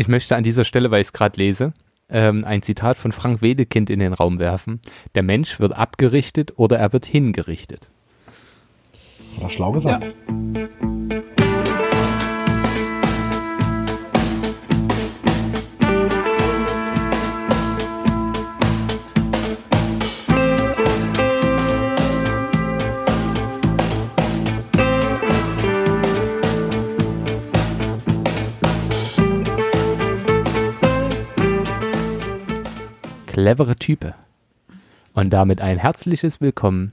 Ich 0.00 0.08
möchte 0.08 0.34
an 0.34 0.42
dieser 0.42 0.64
Stelle, 0.64 0.90
weil 0.90 1.02
ich 1.02 1.08
es 1.08 1.12
gerade 1.12 1.38
lese, 1.38 1.74
ähm, 2.08 2.46
ein 2.46 2.62
Zitat 2.62 2.96
von 2.96 3.12
Frank 3.12 3.42
Wedekind 3.42 3.90
in 3.90 3.98
den 3.98 4.14
Raum 4.14 4.38
werfen. 4.38 4.80
Der 5.14 5.22
Mensch 5.22 5.60
wird 5.60 5.74
abgerichtet 5.74 6.54
oder 6.56 6.78
er 6.78 6.94
wird 6.94 7.04
hingerichtet. 7.04 7.86
Hat 9.36 9.42
er 9.42 9.50
schlau 9.50 9.72
gesagt. 9.72 10.06
Ja. 10.06 10.68
Clevere 33.40 33.74
Type. 33.74 34.12
Und 35.14 35.30
damit 35.30 35.62
ein 35.62 35.78
herzliches 35.78 36.42
Willkommen 36.42 36.92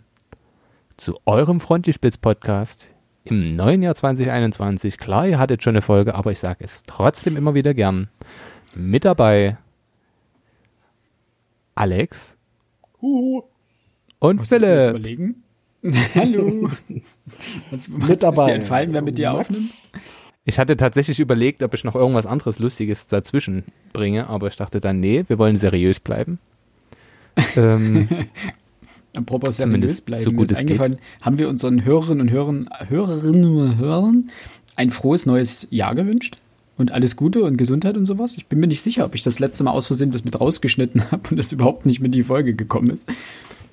zu 0.96 1.18
eurem 1.26 1.60
Frontispitz-Podcast 1.60 2.90
im 3.26 3.58
neuen 3.58 3.84
Jahr 3.84 3.96
2021. 3.96 4.98
Klar, 4.98 5.28
ihr 5.28 5.40
hattet 5.40 5.62
schon 5.62 5.74
eine 5.74 5.82
Folge, 5.82 6.16
aber 6.16 6.32
ich 6.32 6.40
sage 6.40 6.64
es 6.64 6.84
trotzdem 6.84 7.36
immer 7.36 7.54
wieder 7.54 7.74
gern. 7.74 8.08
Mit 8.76 9.04
dabei 9.04 9.58
Alex 11.76 12.38
Huhu. 13.02 13.44
und 14.20 14.38
Muss 14.38 14.48
Philipp. 14.48 14.84
Ich 14.84 14.88
überlegen? 14.88 15.44
Hallo. 16.16 16.72
Was, 17.72 17.92
was 17.92 18.08
mit 18.10 18.24
dabei. 18.24 18.42
Ist 18.44 18.48
dir 18.48 18.54
entfallen, 18.54 18.94
wer 18.94 19.02
mit 19.02 19.18
dir 19.18 19.34
Max. 19.34 19.50
aufnimmt? 19.50 19.92
Ich 20.48 20.60
hatte 20.60 20.78
tatsächlich 20.78 21.20
überlegt, 21.20 21.62
ob 21.62 21.74
ich 21.74 21.84
noch 21.84 21.94
irgendwas 21.94 22.26
anderes 22.26 22.58
Lustiges 22.58 23.08
dazwischen 23.08 23.66
bringe, 23.92 24.28
aber 24.28 24.48
ich 24.48 24.56
dachte 24.56 24.80
dann, 24.80 25.02
nee, 25.02 25.26
wir 25.28 25.38
wollen 25.38 25.58
seriös 25.58 26.00
bleiben. 26.00 26.40
ähm, 27.58 28.08
Apropos 29.14 29.58
seriös 29.58 30.00
bleiben, 30.00 30.24
so 30.24 30.32
gut 30.32 30.50
ist 30.50 30.60
eingefallen, 30.60 30.94
geht. 30.94 31.26
haben 31.26 31.38
wir 31.38 31.50
unseren 31.50 31.84
Hörerinnen 31.84 32.22
und 32.22 32.32
Hörern, 32.32 32.70
Hörerinnen 32.88 33.58
und 33.58 33.78
Hörern 33.78 34.32
ein 34.78 34.90
frohes 34.90 35.26
neues 35.26 35.68
Jahr 35.70 35.96
gewünscht? 35.96 36.38
Und 36.78 36.92
alles 36.92 37.18
Gute 37.18 37.44
und 37.44 37.58
Gesundheit 37.58 37.98
und 37.98 38.06
sowas? 38.06 38.38
Ich 38.38 38.46
bin 38.46 38.62
mir 38.62 38.68
nicht 38.68 38.82
sicher, 38.82 39.04
ob 39.04 39.16
ich 39.16 39.24
das 39.24 39.40
letzte 39.40 39.66
Mal 39.66 39.72
aus 39.72 39.88
Versehen 39.88 40.12
das 40.12 40.24
mit 40.24 40.40
rausgeschnitten 40.40 41.04
habe 41.12 41.30
und 41.30 41.36
das 41.36 41.52
überhaupt 41.52 41.86
nicht 41.86 42.00
mit 42.00 42.16
in 42.16 42.22
die 42.22 42.24
Folge 42.24 42.54
gekommen 42.54 42.92
ist. 42.92 43.06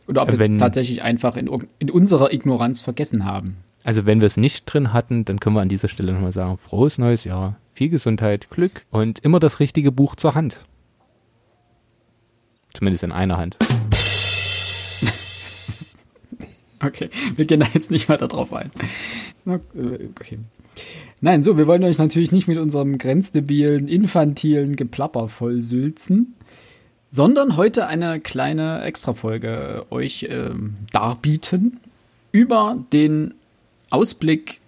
Oder 0.09 0.23
ob 0.23 0.37
wir 0.37 0.41
es 0.41 0.59
tatsächlich 0.59 1.03
einfach 1.03 1.37
in, 1.37 1.49
in 1.79 1.89
unserer 1.89 2.33
Ignoranz 2.33 2.81
vergessen 2.81 3.25
haben. 3.25 3.59
Also 3.85 4.07
wenn 4.07 4.23
wir 4.23 4.27
es 4.27 4.39
nicht 4.39 4.65
drin 4.65 4.95
hatten, 4.95 5.27
dann 5.27 5.39
können 5.39 5.55
wir 5.55 5.61
an 5.61 5.69
dieser 5.69 5.89
Stelle 5.89 6.13
nochmal 6.15 6.33
sagen, 6.33 6.57
frohes 6.57 6.97
neues 6.97 7.25
Jahr, 7.25 7.61
viel 7.75 7.91
Gesundheit, 7.91 8.49
Glück 8.49 8.87
und 8.91 9.19
immer 9.19 9.39
das 9.39 9.61
richtige 9.61 9.93
Buch 9.93 10.17
zur 10.17 10.35
Hand. 10.35 10.65
Zumindest 12.73 13.05
in 13.05 13.13
einer 13.13 13.37
Hand. 13.37 13.59
Okay, 16.83 17.09
wir 17.37 17.47
gehen 17.47 17.61
da 17.61 17.67
jetzt 17.73 17.91
nicht 17.91 18.11
weiter 18.11 18.29
drauf 18.29 18.53
ein. 18.53 18.71
Äh, 19.47 19.59
okay. 20.11 20.39
Nein, 21.23 21.43
so, 21.43 21.57
wir 21.57 21.67
wollen 21.67 21.83
euch 21.83 21.97
natürlich 21.97 22.31
nicht 22.31 22.47
mit 22.47 22.59
unserem 22.59 22.99
grenzdebilen, 22.99 23.89
infantilen 23.89 24.77
Geplapper 24.77 25.29
vollsülzen, 25.29 26.35
sondern 27.11 27.57
heute 27.57 27.87
eine 27.87 28.21
kleine 28.21 28.83
Extrafolge 28.83 29.87
euch 29.89 30.27
ähm, 30.29 30.77
darbieten 30.93 31.81
über 32.33 32.85
den 32.93 33.33
Ausblick, 33.95 34.61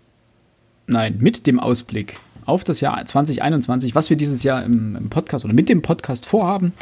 nein, 0.87 1.17
mit 1.19 1.47
dem 1.47 1.59
Ausblick 1.59 2.19
auf 2.45 2.63
das 2.63 2.81
Jahr 2.81 3.05
2021, 3.05 3.95
was 3.97 4.09
wir 4.09 4.17
dieses 4.17 4.45
Jahr 4.45 4.65
im, 4.65 4.95
im 4.95 5.11
Podcast 5.11 5.45
oder 5.45 5.53
mit 5.53 5.69
dem 5.69 5.83
Podcast 5.83 6.27
vorhaben. 6.27 6.73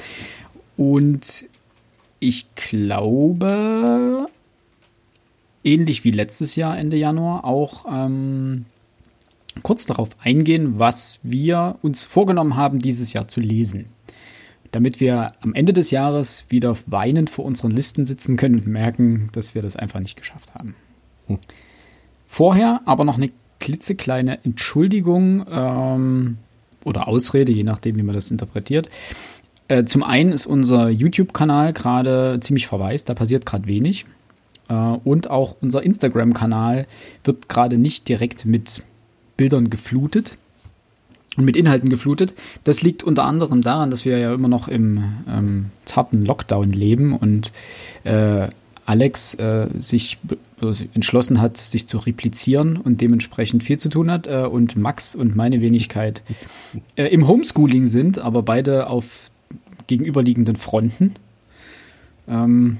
Und 0.77 1.47
ich 2.21 2.55
glaube, 2.55 4.29
ähnlich 5.65 6.05
wie 6.05 6.11
letztes 6.11 6.55
Jahr 6.55 6.77
Ende 6.77 6.99
Januar, 6.99 7.45
auch 7.45 7.87
ähm, 7.91 8.67
kurz 9.63 9.87
darauf 9.87 10.11
eingehen, 10.23 10.79
was 10.79 11.21
wir 11.23 11.79
uns 11.81 12.05
vorgenommen 12.05 12.57
haben, 12.57 12.79
dieses 12.79 13.15
Jahr 13.15 13.27
zu 13.27 13.41
lesen. 13.41 13.87
Damit 14.71 15.01
wir 15.01 15.33
am 15.41 15.55
Ende 15.55 15.73
des 15.73 15.91
Jahres 15.91 16.45
wieder 16.51 16.77
weinend 16.87 17.31
vor 17.31 17.47
unseren 17.47 17.71
Listen 17.71 18.05
sitzen 18.05 18.37
können 18.37 18.57
und 18.57 18.67
merken, 18.67 19.31
dass 19.33 19.55
wir 19.55 19.63
das 19.63 19.77
einfach 19.77 20.01
nicht 20.01 20.17
geschafft 20.17 20.55
haben. 20.55 20.75
Hm. 21.27 21.39
Vorher 22.35 22.81
aber 22.85 23.05
noch 23.05 23.17
eine 23.17 23.31
klitzekleine 23.61 24.45
Entschuldigung 24.45 25.47
ähm, 25.49 26.39
oder 26.83 27.07
Ausrede, 27.07 27.53
je 27.53 27.63
nachdem, 27.63 27.95
wie 27.97 28.03
man 28.03 28.17
das 28.17 28.33
interpretiert. 28.33 28.89
Äh, 29.69 29.85
zum 29.85 30.03
einen 30.03 30.33
ist 30.33 30.45
unser 30.45 30.89
YouTube-Kanal 30.89 31.73
gerade 31.73 32.41
ziemlich 32.41 32.67
verwaist, 32.67 33.09
da 33.09 33.15
passiert 33.15 33.47
gerade 33.47 33.69
wenig. 33.69 34.05
Äh, 34.69 34.75
und 34.75 35.31
auch 35.31 35.55
unser 35.61 35.85
Instagram-Kanal 35.85 36.89
wird 37.23 37.49
gerade 37.49 37.79
nicht 37.79 38.09
direkt 38.09 38.47
mit 38.47 38.83
Bildern 39.37 39.71
geflutet 39.71 40.37
und 41.37 41.45
mit 41.45 41.57
Inhalten 41.57 41.89
geflutet. 41.89 42.35
Das 42.65 42.83
liegt 42.83 43.05
unter 43.05 43.23
anderem 43.23 43.63
daran, 43.63 43.93
dass 43.93 44.05
wir 44.05 44.19
ja 44.19 44.35
immer 44.35 44.49
noch 44.49 44.67
im 44.67 45.05
ähm, 45.29 45.67
zarten 45.85 46.25
Lockdown 46.25 46.73
leben 46.73 47.17
und 47.17 47.53
äh, 48.03 48.49
Alex 48.87 49.35
äh, 49.35 49.69
sich 49.79 50.19
entschlossen 50.69 51.41
hat, 51.41 51.57
sich 51.57 51.87
zu 51.87 51.99
replizieren 51.99 52.77
und 52.77 53.01
dementsprechend 53.01 53.63
viel 53.63 53.79
zu 53.79 53.89
tun 53.89 54.11
hat 54.11 54.27
äh, 54.27 54.47
und 54.51 54.77
Max 54.77 55.15
und 55.15 55.37
meine 55.37 55.61
Wenigkeit 55.61 56.23
äh, 56.97 57.07
im 57.07 57.27
Homeschooling 57.27 57.87
sind, 57.87 58.19
aber 58.19 58.43
beide 58.43 58.89
auf 58.89 59.31
gegenüberliegenden 59.87 60.57
Fronten. 60.57 61.15
Ähm, 62.29 62.79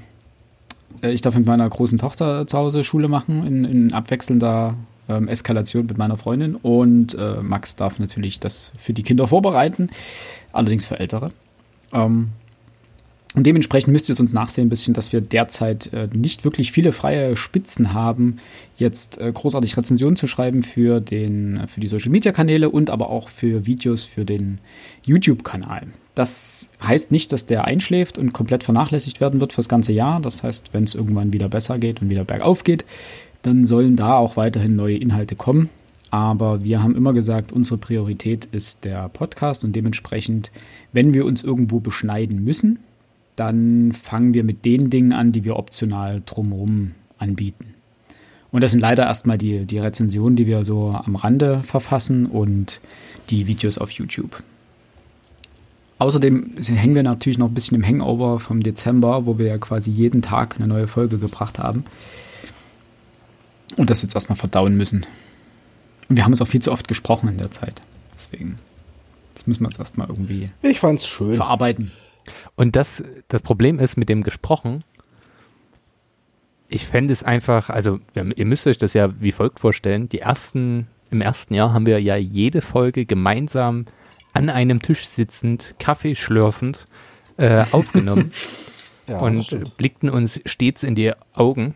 äh, 1.01 1.11
ich 1.11 1.21
darf 1.21 1.35
mit 1.35 1.45
meiner 1.45 1.69
großen 1.69 1.97
Tochter 1.97 2.47
zu 2.47 2.57
Hause 2.57 2.83
Schule 2.83 3.07
machen, 3.07 3.45
in, 3.45 3.65
in 3.65 3.93
abwechselnder 3.93 4.75
ähm, 5.07 5.27
Eskalation 5.27 5.85
mit 5.85 5.97
meiner 5.97 6.17
Freundin 6.17 6.55
und 6.55 7.13
äh, 7.13 7.41
Max 7.41 7.75
darf 7.75 7.99
natürlich 7.99 8.39
das 8.39 8.71
für 8.77 8.93
die 8.93 9.03
Kinder 9.03 9.27
vorbereiten, 9.27 9.89
allerdings 10.51 10.85
für 10.85 10.99
Ältere. 10.99 11.31
Ähm, 11.93 12.29
und 13.35 13.45
dementsprechend 13.45 13.91
müsst 13.91 14.09
ihr 14.09 14.13
es 14.13 14.19
uns 14.19 14.31
nachsehen 14.31 14.67
ein 14.67 14.69
bisschen, 14.69 14.93
dass 14.93 15.11
wir 15.11 15.19
derzeit 15.19 15.91
äh, 15.93 16.07
nicht 16.13 16.45
wirklich 16.45 16.71
viele 16.71 16.93
freie 16.93 17.35
Spitzen 17.35 17.93
haben, 17.93 18.37
jetzt 18.77 19.19
äh, 19.19 19.31
großartig 19.31 19.75
Rezensionen 19.75 20.15
zu 20.15 20.25
schreiben 20.25 20.63
für, 20.63 21.01
den, 21.01 21.67
für 21.67 21.81
die 21.81 21.87
Social 21.87 22.11
Media 22.11 22.31
Kanäle 22.31 22.69
und 22.69 22.89
aber 22.89 23.09
auch 23.09 23.27
für 23.27 23.65
Videos 23.65 24.03
für 24.03 24.23
den 24.23 24.59
YouTube-Kanal. 25.03 25.87
Das 26.15 26.69
heißt 26.81 27.11
nicht, 27.11 27.33
dass 27.33 27.45
der 27.45 27.65
einschläft 27.65 28.17
und 28.17 28.31
komplett 28.31 28.63
vernachlässigt 28.63 29.19
werden 29.19 29.41
wird 29.41 29.51
fürs 29.51 29.67
ganze 29.67 29.91
Jahr. 29.91 30.21
Das 30.21 30.41
heißt, 30.41 30.73
wenn 30.73 30.85
es 30.85 30.95
irgendwann 30.95 31.33
wieder 31.33 31.49
besser 31.49 31.77
geht 31.77 32.01
und 32.01 32.09
wieder 32.09 32.23
bergauf 32.23 32.63
geht, 32.63 32.85
dann 33.41 33.65
sollen 33.65 33.97
da 33.97 34.17
auch 34.17 34.37
weiterhin 34.37 34.77
neue 34.77 34.97
Inhalte 34.97 35.35
kommen. 35.35 35.69
Aber 36.09 36.63
wir 36.63 36.81
haben 36.81 36.95
immer 36.95 37.11
gesagt, 37.11 37.51
unsere 37.51 37.77
Priorität 37.77 38.45
ist 38.45 38.85
der 38.85 39.09
Podcast 39.09 39.65
und 39.65 39.75
dementsprechend, 39.75 40.51
wenn 40.93 41.13
wir 41.13 41.25
uns 41.25 41.43
irgendwo 41.43 41.81
beschneiden 41.81 42.41
müssen, 42.41 42.79
dann 43.35 43.91
fangen 43.91 44.33
wir 44.33 44.43
mit 44.43 44.65
den 44.65 44.89
Dingen 44.89 45.13
an, 45.13 45.31
die 45.31 45.43
wir 45.43 45.57
optional 45.57 46.21
drumherum 46.25 46.91
anbieten. 47.17 47.73
Und 48.51 48.61
das 48.61 48.71
sind 48.71 48.79
leider 48.79 49.05
erstmal 49.05 49.37
die, 49.37 49.65
die 49.65 49.79
Rezensionen, 49.79 50.37
die 50.37 50.47
wir 50.47 50.63
so 50.63 50.91
am 50.91 51.15
Rande 51.15 51.61
verfassen 51.63 52.25
und 52.25 52.79
die 53.29 53.47
Videos 53.47 53.77
auf 53.77 53.91
YouTube. 53.91 54.41
Außerdem 55.97 56.57
hängen 56.61 56.95
wir 56.95 57.03
natürlich 57.03 57.37
noch 57.37 57.47
ein 57.47 57.53
bisschen 57.53 57.75
im 57.75 57.85
Hangover 57.85 58.39
vom 58.39 58.61
Dezember, 58.63 59.25
wo 59.25 59.37
wir 59.37 59.47
ja 59.47 59.57
quasi 59.57 59.91
jeden 59.91 60.21
Tag 60.21 60.55
eine 60.57 60.67
neue 60.67 60.87
Folge 60.87 61.17
gebracht 61.17 61.59
haben. 61.59 61.85
Und 63.77 63.89
das 63.89 64.01
jetzt 64.01 64.15
erstmal 64.15 64.37
verdauen 64.37 64.75
müssen. 64.77 65.05
Und 66.07 66.17
wir 66.17 66.23
haben 66.23 66.33
es 66.33 66.41
auch 66.41 66.47
viel 66.47 66.61
zu 66.61 66.71
oft 66.71 66.87
gesprochen 66.87 67.29
in 67.29 67.37
der 67.37 67.51
Zeit. 67.51 67.81
Deswegen, 68.15 68.57
das 69.33 69.47
müssen 69.47 69.63
wir 69.63 69.69
jetzt 69.69 69.79
erstmal 69.79 70.07
irgendwie 70.07 70.51
ich 70.61 70.79
fand's 70.79 71.07
schön. 71.07 71.35
verarbeiten. 71.35 71.91
Und 72.55 72.75
das, 72.75 73.03
das 73.27 73.41
Problem 73.41 73.79
ist 73.79 73.97
mit 73.97 74.09
dem 74.09 74.23
gesprochen, 74.23 74.83
ich 76.67 76.85
fände 76.85 77.13
es 77.13 77.23
einfach, 77.23 77.69
also 77.69 77.99
ihr 78.15 78.45
müsst 78.45 78.67
euch 78.67 78.77
das 78.77 78.93
ja 78.93 79.09
wie 79.21 79.31
folgt 79.31 79.59
vorstellen, 79.59 80.09
die 80.09 80.19
ersten, 80.19 80.87
im 81.11 81.21
ersten 81.21 81.53
Jahr 81.53 81.73
haben 81.73 81.85
wir 81.85 82.01
ja 82.01 82.15
jede 82.15 82.61
Folge 82.61 83.05
gemeinsam 83.05 83.85
an 84.33 84.49
einem 84.49 84.81
Tisch 84.81 85.07
sitzend, 85.07 85.75
Kaffee 85.79 86.15
schlürfend 86.15 86.87
äh, 87.37 87.63
aufgenommen 87.71 88.31
ja, 89.07 89.19
und 89.19 89.77
blickten 89.77 90.09
uns 90.09 90.41
stets 90.45 90.83
in 90.83 90.95
die 90.95 91.11
Augen. 91.33 91.75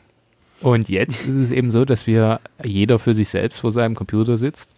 Und 0.62 0.90
jetzt 0.90 1.22
ist 1.22 1.36
es 1.36 1.52
eben 1.52 1.72
so, 1.72 1.86
dass 1.86 2.06
wir 2.06 2.42
jeder 2.66 3.00
für 3.00 3.14
sich 3.14 3.30
selbst 3.30 3.62
vor 3.62 3.72
seinem 3.72 3.96
Computer 3.96 4.36
sitzt 4.36 4.72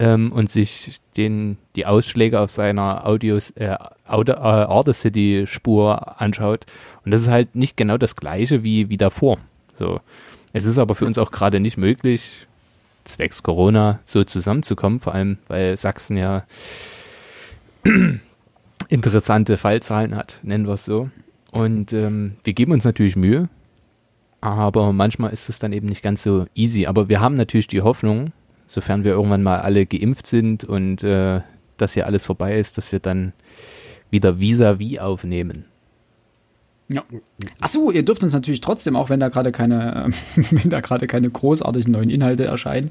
ähm, 0.00 0.32
und 0.32 0.48
sich 0.50 0.98
den, 1.18 1.58
die 1.76 1.84
Ausschläge 1.84 2.40
auf 2.40 2.50
seiner 2.50 3.06
Audios, 3.06 3.50
äh, 3.50 3.76
Audio, 4.08 4.34
äh, 4.36 4.64
Audacity-Spur 4.64 6.20
anschaut. 6.20 6.64
Und 7.04 7.12
das 7.12 7.20
ist 7.20 7.28
halt 7.28 7.54
nicht 7.54 7.76
genau 7.76 7.98
das 7.98 8.16
gleiche 8.16 8.64
wie, 8.64 8.88
wie 8.88 8.96
davor. 8.96 9.38
So. 9.74 10.00
Es 10.54 10.64
ist 10.64 10.78
aber 10.78 10.94
für 10.94 11.04
uns 11.04 11.18
auch 11.18 11.30
gerade 11.30 11.60
nicht 11.60 11.76
möglich, 11.76 12.46
zwecks 13.04 13.42
Corona 13.42 14.00
so 14.04 14.24
zusammenzukommen, 14.24 14.98
vor 14.98 15.14
allem 15.14 15.38
weil 15.48 15.76
Sachsen 15.76 16.16
ja 16.16 16.44
interessante 18.88 19.58
Fallzahlen 19.58 20.16
hat, 20.16 20.40
nennen 20.42 20.66
wir 20.66 20.74
es 20.74 20.86
so. 20.86 21.10
Und 21.52 21.92
ähm, 21.92 22.36
wir 22.42 22.54
geben 22.54 22.72
uns 22.72 22.84
natürlich 22.84 23.16
Mühe, 23.16 23.48
aber 24.40 24.94
manchmal 24.94 25.32
ist 25.32 25.50
es 25.50 25.58
dann 25.58 25.74
eben 25.74 25.88
nicht 25.88 26.02
ganz 26.02 26.22
so 26.22 26.46
easy. 26.54 26.86
Aber 26.86 27.08
wir 27.10 27.20
haben 27.20 27.34
natürlich 27.34 27.66
die 27.66 27.82
Hoffnung, 27.82 28.32
sofern 28.70 29.02
wir 29.02 29.12
irgendwann 29.12 29.42
mal 29.42 29.60
alle 29.60 29.84
geimpft 29.84 30.26
sind 30.26 30.64
und 30.64 31.02
äh, 31.02 31.40
das 31.76 31.94
hier 31.94 32.06
alles 32.06 32.24
vorbei 32.24 32.56
ist, 32.56 32.78
dass 32.78 32.92
wir 32.92 33.00
dann 33.00 33.32
wieder 34.10 34.38
vis-à-vis 34.38 34.98
-vis 34.98 35.00
aufnehmen. 35.00 35.64
Ja. 36.88 37.04
Achso, 37.60 37.90
ihr 37.90 38.04
dürft 38.04 38.22
uns 38.22 38.32
natürlich 38.32 38.60
trotzdem, 38.60 38.96
auch 38.96 39.10
wenn 39.10 39.20
da 39.20 39.28
gerade 39.28 39.50
keine, 39.52 40.10
wenn 40.50 40.70
da 40.70 40.80
gerade 40.80 41.06
keine 41.06 41.30
großartigen 41.30 41.92
neuen 41.92 42.10
Inhalte 42.10 42.44
erscheinen, 42.44 42.90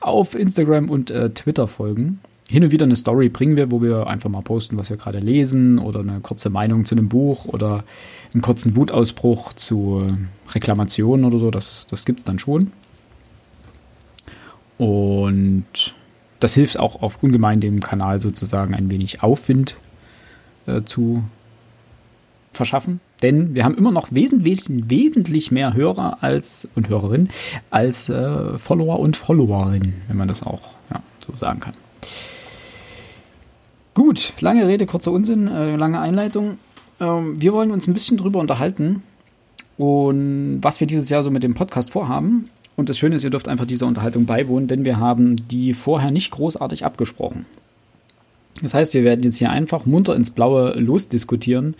auf 0.00 0.34
Instagram 0.34 0.90
und 0.90 1.10
äh, 1.10 1.30
Twitter 1.30 1.68
folgen. 1.68 2.20
Hin 2.48 2.64
und 2.64 2.72
wieder 2.72 2.84
eine 2.84 2.96
Story 2.96 3.28
bringen 3.28 3.54
wir, 3.54 3.70
wo 3.70 3.80
wir 3.80 4.08
einfach 4.08 4.28
mal 4.28 4.42
posten, 4.42 4.76
was 4.76 4.90
wir 4.90 4.96
gerade 4.96 5.20
lesen 5.20 5.78
oder 5.78 6.00
eine 6.00 6.18
kurze 6.20 6.50
Meinung 6.50 6.84
zu 6.84 6.96
einem 6.96 7.08
Buch 7.08 7.44
oder 7.44 7.84
einen 8.32 8.42
kurzen 8.42 8.74
Wutausbruch 8.74 9.52
zu 9.52 10.04
äh, 10.08 10.52
Reklamationen 10.52 11.24
oder 11.24 11.38
so. 11.38 11.52
Das, 11.52 11.86
das 11.88 12.04
gibt 12.04 12.18
es 12.18 12.24
dann 12.24 12.40
schon. 12.40 12.72
Und 14.80 15.94
das 16.40 16.54
hilft 16.54 16.78
auch 16.78 17.02
auf 17.02 17.22
ungemein 17.22 17.60
dem 17.60 17.80
Kanal 17.80 18.18
sozusagen 18.18 18.74
ein 18.74 18.90
wenig 18.90 19.22
Aufwind 19.22 19.76
äh, 20.66 20.80
zu 20.84 21.22
verschaffen. 22.50 23.00
Denn 23.20 23.54
wir 23.54 23.66
haben 23.66 23.76
immer 23.76 23.92
noch 23.92 24.08
wesentlich, 24.10 24.64
wesentlich 24.68 25.50
mehr 25.50 25.74
Hörer 25.74 26.22
als 26.22 26.66
und 26.76 26.88
Hörerinnen 26.88 27.28
als 27.68 28.08
äh, 28.08 28.58
Follower 28.58 29.00
und 29.00 29.18
Followerinnen, 29.18 30.00
wenn 30.08 30.16
man 30.16 30.28
das 30.28 30.42
auch 30.42 30.62
ja, 30.90 31.02
so 31.26 31.36
sagen 31.36 31.60
kann. 31.60 31.74
Gut, 33.92 34.32
lange 34.40 34.66
Rede, 34.66 34.86
kurzer 34.86 35.12
Unsinn, 35.12 35.46
äh, 35.46 35.76
lange 35.76 36.00
Einleitung. 36.00 36.56
Ähm, 37.00 37.38
wir 37.38 37.52
wollen 37.52 37.70
uns 37.70 37.86
ein 37.86 37.92
bisschen 37.92 38.16
drüber 38.16 38.40
unterhalten 38.40 39.02
und 39.76 40.60
was 40.62 40.80
wir 40.80 40.86
dieses 40.86 41.10
Jahr 41.10 41.22
so 41.22 41.30
mit 41.30 41.42
dem 41.42 41.52
Podcast 41.52 41.90
vorhaben. 41.90 42.48
Und 42.76 42.88
das 42.88 42.98
Schöne 42.98 43.16
ist, 43.16 43.24
ihr 43.24 43.30
dürft 43.30 43.48
einfach 43.48 43.66
dieser 43.66 43.86
Unterhaltung 43.86 44.24
beiwohnen, 44.24 44.68
denn 44.68 44.84
wir 44.84 44.98
haben 44.98 45.36
die 45.48 45.74
vorher 45.74 46.10
nicht 46.10 46.30
großartig 46.30 46.84
abgesprochen. 46.84 47.44
Das 48.62 48.74
heißt, 48.74 48.94
wir 48.94 49.04
werden 49.04 49.22
jetzt 49.22 49.36
hier 49.36 49.50
einfach 49.50 49.86
munter 49.86 50.14
ins 50.16 50.30
Blaue 50.30 50.72
losdiskutieren, 50.78 51.74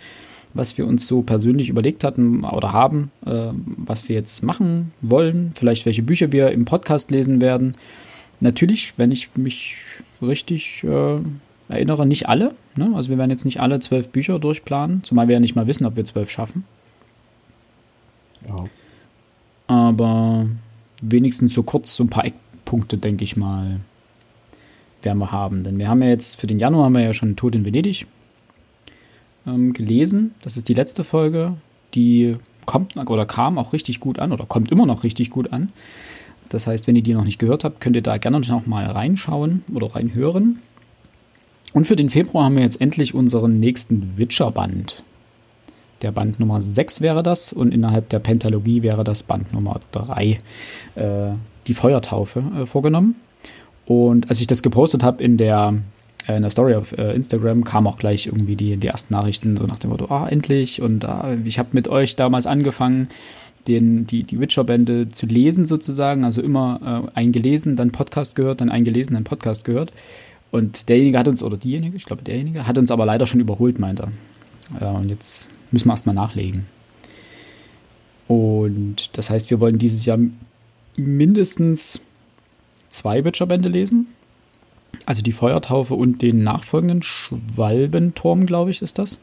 was 0.53 0.77
wir 0.77 0.85
uns 0.85 1.07
so 1.07 1.21
persönlich 1.21 1.69
überlegt 1.69 2.03
hatten 2.03 2.43
oder 2.43 2.73
haben, 2.73 3.11
äh, 3.25 3.49
was 3.53 4.09
wir 4.09 4.15
jetzt 4.15 4.43
machen 4.43 4.91
wollen, 5.01 5.53
vielleicht 5.55 5.85
welche 5.85 6.03
Bücher 6.03 6.31
wir 6.31 6.51
im 6.51 6.65
Podcast 6.65 7.11
lesen 7.11 7.41
werden. 7.41 7.75
Natürlich, 8.39 8.93
wenn 8.97 9.11
ich 9.11 9.29
mich 9.35 9.77
richtig 10.21 10.83
äh, 10.83 11.19
erinnere, 11.69 12.05
nicht 12.05 12.27
alle. 12.27 12.53
Ne? 12.75 12.91
Also 12.95 13.09
wir 13.09 13.17
werden 13.17 13.31
jetzt 13.31 13.45
nicht 13.45 13.59
alle 13.59 13.79
zwölf 13.79 14.09
Bücher 14.09 14.39
durchplanen, 14.39 15.03
zumal 15.03 15.27
wir 15.27 15.33
ja 15.33 15.39
nicht 15.39 15.55
mal 15.55 15.67
wissen, 15.67 15.85
ob 15.85 15.95
wir 15.95 16.05
zwölf 16.05 16.29
schaffen. 16.29 16.65
Ja. 18.47 18.65
Aber 19.67 20.47
wenigstens 21.01 21.53
so 21.53 21.63
kurz 21.63 21.95
so 21.95 22.03
ein 22.03 22.09
paar 22.09 22.25
Eckpunkte, 22.25 22.97
denke 22.97 23.23
ich 23.23 23.35
mal, 23.35 23.79
werden 25.01 25.17
wir 25.17 25.31
haben. 25.31 25.63
Denn 25.63 25.77
wir 25.77 25.89
haben 25.89 26.01
ja 26.01 26.09
jetzt 26.09 26.39
für 26.39 26.47
den 26.47 26.59
Januar 26.59 26.85
haben 26.85 26.95
wir 26.95 27.01
ja 27.01 27.13
schon 27.13 27.35
Tod 27.35 27.55
in 27.55 27.65
Venedig 27.65 28.07
ähm, 29.45 29.73
gelesen. 29.73 30.33
Das 30.43 30.57
ist 30.57 30.69
die 30.69 30.73
letzte 30.73 31.03
Folge. 31.03 31.55
Die 31.93 32.37
kommt 32.65 32.95
oder 32.95 33.25
kam 33.25 33.57
auch 33.57 33.73
richtig 33.73 33.99
gut 33.99 34.19
an 34.19 34.31
oder 34.31 34.45
kommt 34.45 34.71
immer 34.71 34.85
noch 34.85 35.03
richtig 35.03 35.29
gut 35.29 35.51
an. 35.51 35.69
Das 36.49 36.67
heißt, 36.67 36.87
wenn 36.87 36.95
ihr 36.95 37.03
die 37.03 37.13
noch 37.13 37.23
nicht 37.23 37.39
gehört 37.39 37.63
habt, 37.63 37.79
könnt 37.79 37.95
ihr 37.95 38.01
da 38.01 38.17
gerne 38.17 38.39
noch 38.39 38.65
mal 38.65 38.85
reinschauen 38.85 39.63
oder 39.73 39.95
reinhören. 39.95 40.61
Und 41.73 41.85
für 41.85 41.95
den 41.95 42.09
Februar 42.09 42.45
haben 42.45 42.55
wir 42.55 42.63
jetzt 42.63 42.81
endlich 42.81 43.13
unseren 43.13 43.59
nächsten 43.59 44.17
Witcher-Band. 44.17 45.03
Der 46.01 46.11
Band 46.11 46.39
Nummer 46.39 46.61
6 46.61 47.01
wäre 47.01 47.23
das 47.23 47.53
und 47.53 47.73
innerhalb 47.73 48.09
der 48.09 48.19
Pentalogie 48.19 48.81
wäre 48.81 49.03
das 49.03 49.23
Band 49.23 49.53
Nummer 49.53 49.79
3, 49.91 50.37
äh, 50.95 51.31
die 51.67 51.73
Feuertaufe, 51.73 52.43
äh, 52.61 52.65
vorgenommen. 52.65 53.15
Und 53.85 54.29
als 54.29 54.41
ich 54.41 54.47
das 54.47 54.63
gepostet 54.63 55.03
habe 55.03 55.23
in 55.23 55.37
der, 55.37 55.75
äh, 56.27 56.35
in 56.35 56.41
der 56.41 56.51
Story 56.51 56.75
auf 56.75 56.97
äh, 56.97 57.13
Instagram, 57.13 57.63
kamen 57.63 57.87
auch 57.87 57.97
gleich 57.97 58.27
irgendwie 58.27 58.55
die, 58.55 58.77
die 58.77 58.87
ersten 58.87 59.13
Nachrichten 59.13 59.57
so 59.57 59.65
nach 59.65 59.79
dem 59.79 59.91
Motto, 59.91 60.05
ah, 60.09 60.27
endlich 60.27 60.81
und 60.81 61.05
ah, 61.05 61.37
ich 61.43 61.59
habe 61.59 61.69
mit 61.73 61.87
euch 61.87 62.15
damals 62.15 62.47
angefangen, 62.47 63.09
den, 63.67 64.07
die, 64.07 64.23
die 64.23 64.39
Witcher-Bände 64.39 65.09
zu 65.09 65.25
lesen 65.27 65.65
sozusagen, 65.65 66.25
also 66.25 66.41
immer 66.41 67.05
äh, 67.13 67.19
eingelesen, 67.19 67.75
dann 67.75 67.91
Podcast 67.91 68.35
gehört, 68.35 68.61
dann 68.61 68.69
eingelesen, 68.69 69.13
dann 69.13 69.23
Podcast 69.23 69.65
gehört. 69.65 69.91
Und 70.49 70.89
derjenige 70.89 71.17
hat 71.17 71.27
uns, 71.27 71.43
oder 71.43 71.57
diejenige, 71.57 71.95
ich 71.95 72.05
glaube 72.05 72.23
derjenige, 72.23 72.67
hat 72.67 72.77
uns 72.77 72.91
aber 72.91 73.05
leider 73.05 73.25
schon 73.25 73.39
überholt, 73.39 73.79
meint 73.79 74.01
er. 74.01 74.11
Ja, 74.79 74.91
und 74.91 75.09
jetzt 75.09 75.49
müssen 75.71 75.87
wir 75.87 75.93
erstmal 75.93 76.15
nachlegen. 76.15 76.65
Und 78.27 79.09
das 79.17 79.29
heißt, 79.29 79.49
wir 79.49 79.59
wollen 79.59 79.77
dieses 79.77 80.05
Jahr 80.05 80.19
mindestens 80.97 81.99
zwei 82.89 83.25
Witcher-Bände 83.25 83.69
lesen. 83.69 84.07
Also 85.05 85.21
die 85.21 85.31
Feuertaufe 85.31 85.95
und 85.95 86.21
den 86.21 86.43
nachfolgenden 86.43 87.01
Schwalbenturm, 87.01 88.45
glaube 88.45 88.71
ich, 88.71 88.81
ist 88.81 88.99
das. 88.99 89.19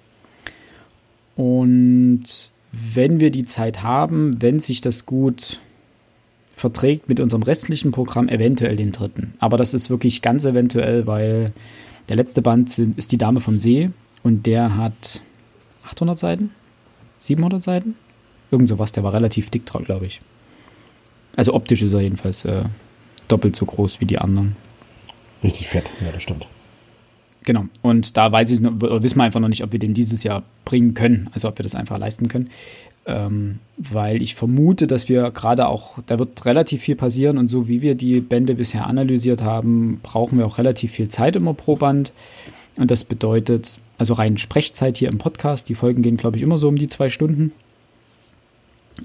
Und 1.37 2.25
wenn 2.73 3.21
wir 3.21 3.31
die 3.31 3.45
Zeit 3.45 3.83
haben, 3.83 4.43
wenn 4.43 4.61
sich 4.61 4.81
das 4.81 5.07
gut 5.07 5.61
verträgt 6.55 7.09
mit 7.09 7.21
unserem 7.21 7.43
restlichen 7.43 7.93
Programm 7.93 8.29
eventuell 8.29 8.77
den 8.77 8.93
dritten. 8.93 9.35
Aber 9.39 9.57
das 9.57 9.73
ist 9.73 9.89
wirklich 9.89 10.21
ganz 10.21 10.45
eventuell, 10.45 11.07
weil 11.07 11.53
der 12.09 12.17
letzte 12.17 12.43
Band 12.43 12.71
sind, 12.71 12.99
ist 12.99 13.13
die 13.13 13.19
Dame 13.19 13.41
vom 13.41 13.57
See 13.57 13.91
und 14.23 14.47
der 14.47 14.77
hat 14.77 15.23
800 15.89 16.19
Seiten, 16.19 16.51
700 17.21 17.63
Seiten, 17.63 17.95
irgend 18.51 18.69
sowas. 18.69 18.93
Der 18.93 19.03
war 19.03 19.13
relativ 19.13 19.51
dick 19.51 19.67
drauf, 19.67 19.85
glaube 19.85 20.07
ich. 20.07 20.21
Also 21.37 21.55
optisch 21.55 21.83
ist 21.83 21.93
er 21.93 22.01
jedenfalls 22.01 22.45
äh, 22.45 22.65
doppelt 23.29 23.57
so 23.57 23.67
groß 23.67 24.01
wie 24.01 24.07
die 24.07 24.19
anderen. 24.19 24.57
Richtig 25.43 25.69
fett, 25.69 25.91
ja, 26.05 26.11
das 26.13 26.23
stimmt. 26.23 26.47
Genau. 27.45 27.65
Und 27.83 28.17
da 28.17 28.31
weiß 28.31 28.51
ich, 28.51 28.61
wissen 28.61 29.17
wir 29.19 29.25
einfach 29.25 29.41
noch 29.41 29.49
nicht, 29.49 29.65
ob 29.65 29.73
wir 29.73 29.79
den 29.79 29.95
dieses 29.95 30.23
Jahr 30.23 30.43
bringen 30.65 30.95
können, 30.95 31.31
also 31.33 31.49
ob 31.49 31.59
wir 31.59 31.63
das 31.63 31.75
einfach 31.75 31.97
leisten 31.99 32.29
können 32.29 32.51
ähm, 33.09 33.59
weil 33.79 34.21
ich 34.21 34.35
vermute, 34.35 34.87
dass 34.87 35.09
wir 35.09 35.31
gerade 35.31 35.67
auch, 35.67 35.99
da 36.07 36.19
wird 36.19 36.45
relativ 36.45 36.83
viel 36.83 36.95
passieren 36.95 37.39
und 37.39 37.49
so 37.49 37.67
wie 37.67 37.81
wir 37.81 37.95
die 37.95 38.21
Bände 38.21 38.55
bisher 38.55 38.87
analysiert 38.87 39.43
haben, 39.43 39.99
brauchen 40.03 40.39
wir 40.39 40.47
auch 40.47 40.59
relativ 40.59 40.93
viel 40.93 41.09
Zeit 41.09 41.35
immer 41.35 41.55
pro 41.55 41.75
Band. 41.75 42.13
Und 42.77 42.91
das 42.91 43.05
bedeutet, 43.05 43.79
also 43.99 44.15
rein 44.15 44.39
Sprechzeit 44.39 44.97
hier 44.97 45.09
im 45.09 45.19
Podcast, 45.19 45.69
die 45.69 45.75
Folgen 45.75 46.03
gehen, 46.03 46.17
glaube 46.17 46.37
ich, 46.37 46.43
immer 46.43 46.59
so 46.59 46.69
um 46.69 46.77
die 46.77 46.89
zwei 46.89 47.11
Stunden. 47.11 47.53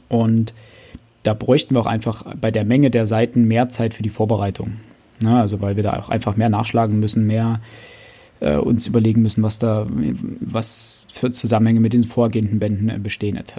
Und 0.08 0.54
da 1.24 1.34
bräuchten 1.34 1.76
wir 1.76 1.82
auch 1.82 1.88
einfach 1.88 2.36
bei 2.40 2.52
der 2.52 2.66
Menge 2.66 2.92
der 2.92 3.06
Seiten 3.06 3.46
mehr 3.46 3.70
Zeit 3.70 3.94
für 3.94 4.04
die 4.04 4.10
Vorbereitung. 4.10 4.78
Na, 5.20 5.42
also 5.42 5.62
weil 5.62 5.76
wir 5.76 5.84
da 5.84 6.00
auch 6.00 6.10
einfach 6.10 6.36
mehr 6.36 6.50
nachschlagen 6.50 7.00
müssen, 7.00 7.26
mehr 7.26 7.62
äh, 8.40 8.56
uns 8.56 8.88
überlegen 8.88 9.22
müssen, 9.22 9.44
was 9.44 9.58
da, 9.58 9.88
was 10.40 11.08
für 11.12 11.32
Zusammenhänge 11.32 11.80
mit 11.80 11.94
den 11.94 12.04
vorgehenden 12.04 12.60
Bänden 12.60 12.90
äh, 12.90 13.00
bestehen, 13.00 13.38
etc. 13.38 13.58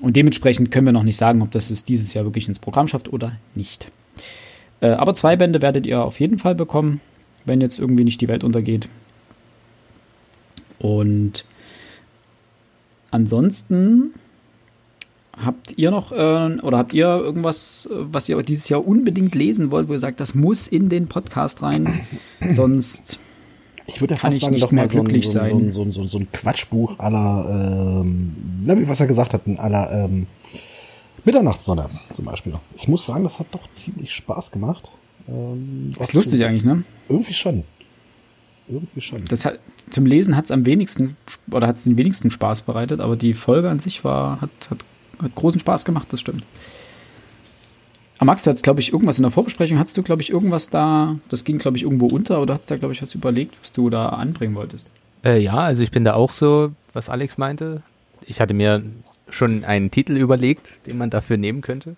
Und 0.00 0.16
dementsprechend 0.16 0.70
können 0.70 0.86
wir 0.86 0.92
noch 0.92 1.04
nicht 1.04 1.18
sagen, 1.18 1.42
ob 1.42 1.52
das 1.52 1.70
es 1.70 1.84
dieses 1.84 2.12
Jahr 2.14 2.24
wirklich 2.24 2.48
ins 2.48 2.58
Programm 2.58 2.88
schafft 2.88 3.12
oder 3.12 3.32
nicht. 3.54 3.90
Äh, 4.80 4.88
aber 4.88 5.14
zwei 5.14 5.36
Bände 5.36 5.62
werdet 5.62 5.86
ihr 5.86 6.02
auf 6.02 6.18
jeden 6.18 6.38
Fall 6.38 6.54
bekommen, 6.54 7.00
wenn 7.44 7.60
jetzt 7.60 7.78
irgendwie 7.78 8.04
nicht 8.04 8.20
die 8.20 8.28
Welt 8.28 8.42
untergeht. 8.42 8.88
Und 10.78 11.44
ansonsten 13.10 14.14
habt 15.36 15.76
ihr 15.76 15.90
noch 15.90 16.12
äh, 16.12 16.58
oder 16.62 16.78
habt 16.78 16.94
ihr 16.94 17.06
irgendwas, 17.06 17.88
was 17.90 18.28
ihr 18.28 18.42
dieses 18.42 18.68
Jahr 18.68 18.86
unbedingt 18.86 19.34
lesen 19.34 19.70
wollt, 19.70 19.88
wo 19.88 19.92
ihr 19.92 20.00
sagt, 20.00 20.20
das 20.20 20.34
muss 20.34 20.66
in 20.66 20.88
den 20.88 21.08
Podcast 21.08 21.62
rein, 21.62 21.88
sonst 22.48 23.18
ich 23.88 24.00
würde 24.00 24.14
ja 24.14 24.18
fast 24.18 24.40
sagen, 24.40 24.56
doch 24.56 24.72
mal 24.72 24.88
so 24.88 25.00
ein, 25.02 25.20
so, 25.20 25.40
ein, 25.40 25.70
so, 25.70 25.88
so, 25.90 26.02
so 26.04 26.18
ein 26.18 26.30
Quatschbuch 26.32 26.98
aller, 26.98 28.00
ähm, 28.02 28.34
na, 28.64 28.76
wie 28.78 28.88
was 28.88 29.00
er 29.00 29.06
gesagt 29.06 29.32
hat, 29.32 29.42
aller 29.58 29.92
ähm, 29.92 30.26
Mitternachtssonne 31.24 31.88
zum 32.12 32.24
Beispiel. 32.24 32.54
Ich 32.76 32.88
muss 32.88 33.06
sagen, 33.06 33.22
das 33.24 33.38
hat 33.38 33.46
doch 33.52 33.70
ziemlich 33.70 34.12
Spaß 34.12 34.50
gemacht. 34.50 34.90
Ähm, 35.28 35.92
das 35.96 36.08
ist 36.08 36.14
lustig 36.14 36.44
eigentlich, 36.44 36.64
ne? 36.64 36.82
Irgendwie 37.08 37.32
schon. 37.32 37.64
Irgendwie 38.68 39.00
schon. 39.00 39.24
Das 39.28 39.44
hat, 39.44 39.58
zum 39.90 40.06
Lesen 40.06 40.36
hat 40.36 40.46
es 40.46 40.50
am 40.50 40.66
wenigsten 40.66 41.16
oder 41.50 41.66
hat 41.66 41.76
es 41.76 41.84
den 41.84 41.96
wenigsten 41.96 42.30
Spaß 42.30 42.62
bereitet, 42.62 43.00
aber 43.00 43.16
die 43.16 43.34
Folge 43.34 43.70
an 43.70 43.78
sich 43.78 44.04
war, 44.04 44.40
hat, 44.40 44.50
hat, 44.70 44.78
hat 45.22 45.34
großen 45.34 45.60
Spaß 45.60 45.84
gemacht, 45.84 46.08
das 46.10 46.20
stimmt. 46.20 46.44
Aber 48.18 48.26
Max, 48.26 48.44
du 48.44 48.50
hattest, 48.50 48.64
glaube 48.64 48.80
ich, 48.80 48.92
irgendwas 48.92 49.18
in 49.18 49.22
der 49.22 49.30
Vorbesprechung, 49.30 49.78
hattest 49.78 49.96
du, 49.96 50.02
glaube 50.02 50.22
ich, 50.22 50.30
irgendwas 50.30 50.70
da, 50.70 51.16
das 51.28 51.44
ging, 51.44 51.58
glaube 51.58 51.76
ich, 51.76 51.82
irgendwo 51.82 52.06
unter 52.06 52.40
oder 52.40 52.54
hast 52.54 52.68
du 52.70 52.74
da, 52.74 52.78
glaube 52.78 52.94
ich, 52.94 53.02
was 53.02 53.14
überlegt, 53.14 53.58
was 53.60 53.72
du 53.72 53.90
da 53.90 54.08
anbringen 54.08 54.54
wolltest? 54.54 54.88
Äh, 55.24 55.38
ja, 55.38 55.56
also 55.56 55.82
ich 55.82 55.90
bin 55.90 56.04
da 56.04 56.14
auch 56.14 56.32
so, 56.32 56.72
was 56.92 57.08
Alex 57.08 57.36
meinte. 57.36 57.82
Ich 58.24 58.40
hatte 58.40 58.54
mir 58.54 58.82
schon 59.28 59.64
einen 59.64 59.90
Titel 59.90 60.16
überlegt, 60.16 60.86
den 60.86 60.98
man 60.98 61.10
dafür 61.10 61.36
nehmen 61.36 61.60
könnte. 61.60 61.96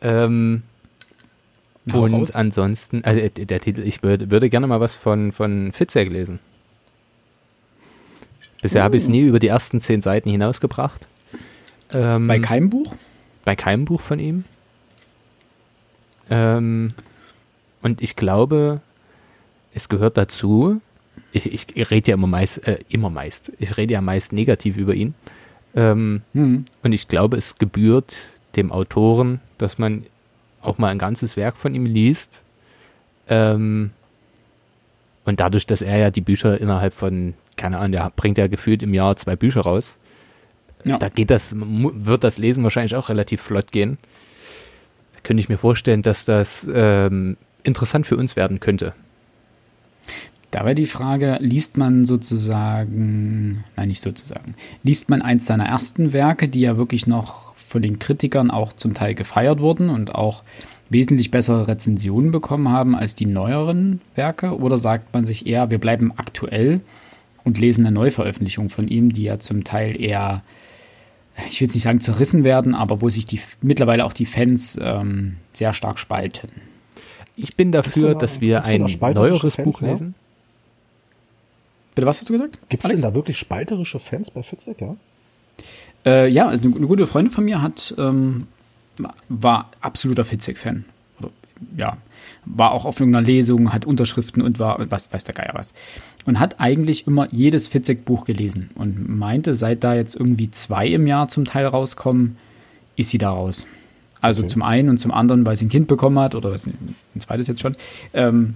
Ähm, 0.00 0.62
und 1.94 2.14
raus. 2.14 2.30
ansonsten, 2.32 3.04
also 3.04 3.28
der 3.28 3.60
Titel, 3.60 3.82
ich 3.82 4.02
würde, 4.02 4.30
würde 4.30 4.50
gerne 4.50 4.66
mal 4.66 4.80
was 4.80 4.96
von, 4.96 5.32
von 5.32 5.72
Fitzek 5.72 6.10
lesen. 6.10 6.38
Bisher 8.62 8.82
oh. 8.82 8.84
habe 8.84 8.96
ich 8.96 9.04
es 9.04 9.08
nie 9.08 9.22
über 9.22 9.38
die 9.38 9.48
ersten 9.48 9.80
zehn 9.80 10.02
Seiten 10.02 10.30
hinausgebracht. 10.30 11.06
Ähm, 11.92 12.26
bei 12.26 12.38
keinem 12.38 12.70
Buch? 12.70 12.94
Bei 13.44 13.56
keinem 13.56 13.84
Buch 13.84 14.00
von 14.00 14.18
ihm. 14.18 14.44
Ähm, 16.28 16.92
und 17.82 18.02
ich 18.02 18.16
glaube, 18.16 18.80
es 19.72 19.88
gehört 19.88 20.16
dazu, 20.16 20.80
ich, 21.32 21.76
ich 21.76 21.90
rede 21.90 22.10
ja 22.10 22.16
immer 22.16 22.26
meist, 22.26 22.66
äh, 22.66 22.78
immer 22.88 23.10
meist, 23.10 23.52
ich 23.58 23.76
rede 23.76 23.94
ja 23.94 24.00
meist 24.00 24.32
negativ 24.32 24.76
über 24.76 24.94
ihn. 24.94 25.14
Ähm, 25.74 26.22
mhm. 26.32 26.64
Und 26.82 26.92
ich 26.92 27.08
glaube, 27.08 27.36
es 27.36 27.56
gebührt 27.58 28.16
dem 28.56 28.72
Autoren, 28.72 29.40
dass 29.58 29.78
man 29.78 30.04
auch 30.62 30.78
mal 30.78 30.88
ein 30.88 30.98
ganzes 30.98 31.36
Werk 31.36 31.56
von 31.56 31.74
ihm 31.74 31.86
liest. 31.86 32.42
Ähm, 33.28 33.90
und 35.24 35.40
dadurch, 35.40 35.66
dass 35.66 35.82
er 35.82 35.98
ja 35.98 36.10
die 36.10 36.20
Bücher 36.20 36.60
innerhalb 36.60 36.94
von, 36.94 37.34
keine 37.56 37.78
Ahnung, 37.78 37.92
der 37.92 38.10
bringt 38.14 38.38
ja 38.38 38.46
gefühlt 38.46 38.82
im 38.82 38.94
Jahr 38.94 39.16
zwei 39.16 39.36
Bücher 39.36 39.62
raus. 39.62 39.96
Ja. 40.84 40.98
Da 40.98 41.08
geht 41.08 41.30
das, 41.30 41.54
wird 41.56 42.24
das 42.24 42.38
Lesen 42.38 42.64
wahrscheinlich 42.64 42.96
auch 42.96 43.08
relativ 43.08 43.42
flott 43.42 43.70
gehen. 43.70 43.98
Da 45.14 45.20
könnte 45.22 45.40
ich 45.42 45.48
mir 45.48 45.58
vorstellen, 45.58 46.02
dass 46.02 46.24
das 46.24 46.68
ähm, 46.72 47.36
interessant 47.62 48.06
für 48.06 48.16
uns 48.16 48.36
werden 48.36 48.60
könnte. 48.60 48.94
Da 50.50 50.64
wäre 50.64 50.74
die 50.74 50.86
Frage, 50.86 51.38
liest 51.40 51.76
man 51.76 52.06
sozusagen, 52.06 53.64
nein, 53.76 53.88
nicht 53.88 54.02
sozusagen, 54.02 54.56
liest 54.82 55.08
man 55.08 55.22
eins 55.22 55.46
seiner 55.46 55.66
ersten 55.66 56.12
Werke, 56.12 56.48
die 56.48 56.60
ja 56.60 56.76
wirklich 56.76 57.06
noch 57.06 57.49
von 57.70 57.82
den 57.82 58.00
Kritikern 58.00 58.50
auch 58.50 58.72
zum 58.72 58.94
Teil 58.94 59.14
gefeiert 59.14 59.60
wurden 59.60 59.90
und 59.90 60.12
auch 60.12 60.42
wesentlich 60.88 61.30
bessere 61.30 61.68
Rezensionen 61.68 62.32
bekommen 62.32 62.68
haben 62.68 62.96
als 62.96 63.14
die 63.14 63.26
neueren 63.26 64.00
Werke? 64.16 64.58
Oder 64.58 64.76
sagt 64.76 65.14
man 65.14 65.24
sich 65.24 65.46
eher, 65.46 65.70
wir 65.70 65.78
bleiben 65.78 66.12
aktuell 66.16 66.80
und 67.44 67.58
lesen 67.58 67.86
eine 67.86 67.94
Neuveröffentlichung 67.94 68.70
von 68.70 68.88
ihm, 68.88 69.12
die 69.12 69.22
ja 69.22 69.38
zum 69.38 69.62
Teil 69.62 70.00
eher, 70.00 70.42
ich 71.48 71.60
will 71.60 71.68
jetzt 71.68 71.74
nicht 71.74 71.84
sagen 71.84 72.00
zerrissen 72.00 72.42
werden, 72.42 72.74
aber 72.74 73.02
wo 73.02 73.08
sich 73.08 73.24
die 73.24 73.40
mittlerweile 73.62 74.04
auch 74.04 74.14
die 74.14 74.26
Fans 74.26 74.76
ähm, 74.82 75.36
sehr 75.52 75.72
stark 75.72 76.00
spalten? 76.00 76.50
Ich 77.36 77.56
bin 77.56 77.70
dafür, 77.70 78.14
da, 78.14 78.18
dass 78.18 78.40
wir 78.40 78.64
ein 78.64 78.80
neueres 78.80 79.54
Fans, 79.54 79.64
Buch 79.64 79.80
lesen. 79.80 80.08
Ja? 80.08 80.20
Bitte, 81.94 82.06
was 82.08 82.18
hast 82.18 82.28
du 82.28 82.32
gesagt? 82.32 82.58
Gibt 82.68 82.82
es 82.82 82.90
denn 82.90 83.00
da 83.00 83.14
wirklich 83.14 83.38
spalterische 83.38 84.00
Fans 84.00 84.28
bei 84.32 84.42
Fitzek, 84.42 84.80
ja? 84.80 84.96
Äh, 86.04 86.28
ja, 86.28 86.48
also 86.48 86.68
eine, 86.68 86.86
gute 86.86 87.06
Freundin 87.06 87.32
von 87.32 87.44
mir 87.44 87.62
hat, 87.62 87.94
ähm, 87.98 88.46
war 89.28 89.70
absoluter 89.80 90.24
Fitzek-Fan. 90.24 90.84
Ja, 91.76 91.98
war 92.46 92.72
auch 92.72 92.86
auf 92.86 92.98
irgendeiner 93.00 93.26
Lesung, 93.26 93.72
hat 93.72 93.84
Unterschriften 93.84 94.42
und 94.42 94.58
war, 94.58 94.78
was 94.90 95.12
weiß 95.12 95.24
der 95.24 95.34
Geier 95.34 95.52
was. 95.54 95.74
Und 96.24 96.40
hat 96.40 96.58
eigentlich 96.58 97.06
immer 97.06 97.28
jedes 97.30 97.68
Fitzek-Buch 97.68 98.24
gelesen 98.24 98.70
und 98.74 99.08
meinte, 99.08 99.54
seit 99.54 99.84
da 99.84 99.94
jetzt 99.94 100.14
irgendwie 100.14 100.50
zwei 100.50 100.86
im 100.88 101.06
Jahr 101.06 101.28
zum 101.28 101.44
Teil 101.44 101.66
rauskommen, 101.66 102.36
ist 102.96 103.10
sie 103.10 103.18
da 103.18 103.30
raus. 103.30 103.66
Also 104.20 104.42
okay. 104.42 104.52
zum 104.52 104.62
einen 104.62 104.88
und 104.88 104.98
zum 104.98 105.12
anderen, 105.12 105.46
weil 105.46 105.56
sie 105.56 105.66
ein 105.66 105.70
Kind 105.70 105.86
bekommen 105.86 106.18
hat, 106.18 106.34
oder 106.34 106.52
ein 106.52 107.20
zweites 107.20 107.46
jetzt 107.46 107.60
schon, 107.60 107.76
ähm, 108.12 108.54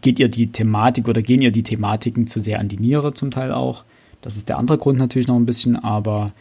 geht 0.00 0.18
ihr 0.18 0.28
die 0.28 0.52
Thematik 0.52 1.08
oder 1.08 1.22
gehen 1.22 1.42
ihr 1.42 1.52
die 1.52 1.62
Thematiken 1.62 2.26
zu 2.26 2.40
sehr 2.40 2.60
an 2.60 2.68
die 2.68 2.76
Niere 2.76 3.14
zum 3.14 3.30
Teil 3.30 3.52
auch. 3.52 3.84
Das 4.22 4.36
ist 4.36 4.48
der 4.48 4.58
andere 4.58 4.78
Grund 4.78 4.98
natürlich 4.98 5.28
noch 5.28 5.36
ein 5.36 5.46
bisschen, 5.46 5.76
aber 5.76 6.32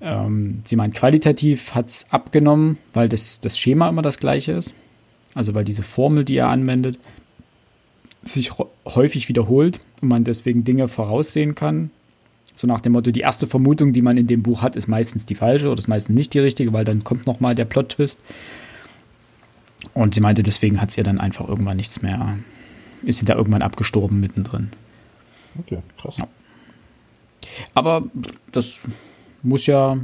ähm, 0.00 0.60
sie 0.64 0.76
meint, 0.76 0.94
qualitativ 0.94 1.74
hat 1.74 1.88
es 1.88 2.06
abgenommen, 2.10 2.78
weil 2.94 3.08
das, 3.08 3.40
das 3.40 3.58
Schema 3.58 3.88
immer 3.88 4.02
das 4.02 4.18
gleiche 4.18 4.52
ist. 4.52 4.74
Also 5.34 5.54
weil 5.54 5.64
diese 5.64 5.82
Formel, 5.82 6.24
die 6.24 6.36
er 6.36 6.48
anwendet, 6.48 6.98
sich 8.22 8.52
häufig 8.86 9.28
wiederholt 9.28 9.80
und 10.00 10.08
man 10.08 10.24
deswegen 10.24 10.64
Dinge 10.64 10.88
voraussehen 10.88 11.54
kann. 11.54 11.90
So 12.54 12.66
nach 12.66 12.80
dem 12.80 12.92
Motto, 12.92 13.10
die 13.10 13.20
erste 13.20 13.46
Vermutung, 13.46 13.92
die 13.92 14.02
man 14.02 14.16
in 14.16 14.26
dem 14.26 14.42
Buch 14.42 14.62
hat, 14.62 14.76
ist 14.76 14.88
meistens 14.88 15.26
die 15.26 15.34
falsche 15.34 15.68
oder 15.68 15.78
ist 15.78 15.88
meistens 15.88 16.16
nicht 16.16 16.32
die 16.32 16.38
richtige, 16.38 16.72
weil 16.72 16.84
dann 16.84 17.04
kommt 17.04 17.26
nochmal 17.26 17.54
der 17.54 17.66
Plot-Twist. 17.66 18.18
Und 19.92 20.14
sie 20.14 20.20
meinte, 20.20 20.42
deswegen 20.42 20.80
hat 20.80 20.90
sie 20.90 21.02
dann 21.02 21.20
einfach 21.20 21.48
irgendwann 21.48 21.76
nichts 21.76 22.00
mehr 22.00 22.38
ist 23.06 23.20
sie 23.20 23.24
da 23.24 23.34
irgendwann 23.34 23.62
abgestorben 23.62 24.20
mittendrin. 24.20 24.70
Okay, 25.58 25.78
krass. 26.00 26.18
Ja. 26.18 26.28
Aber 27.74 28.04
das 28.52 28.80
muss 29.42 29.66
ja, 29.66 29.98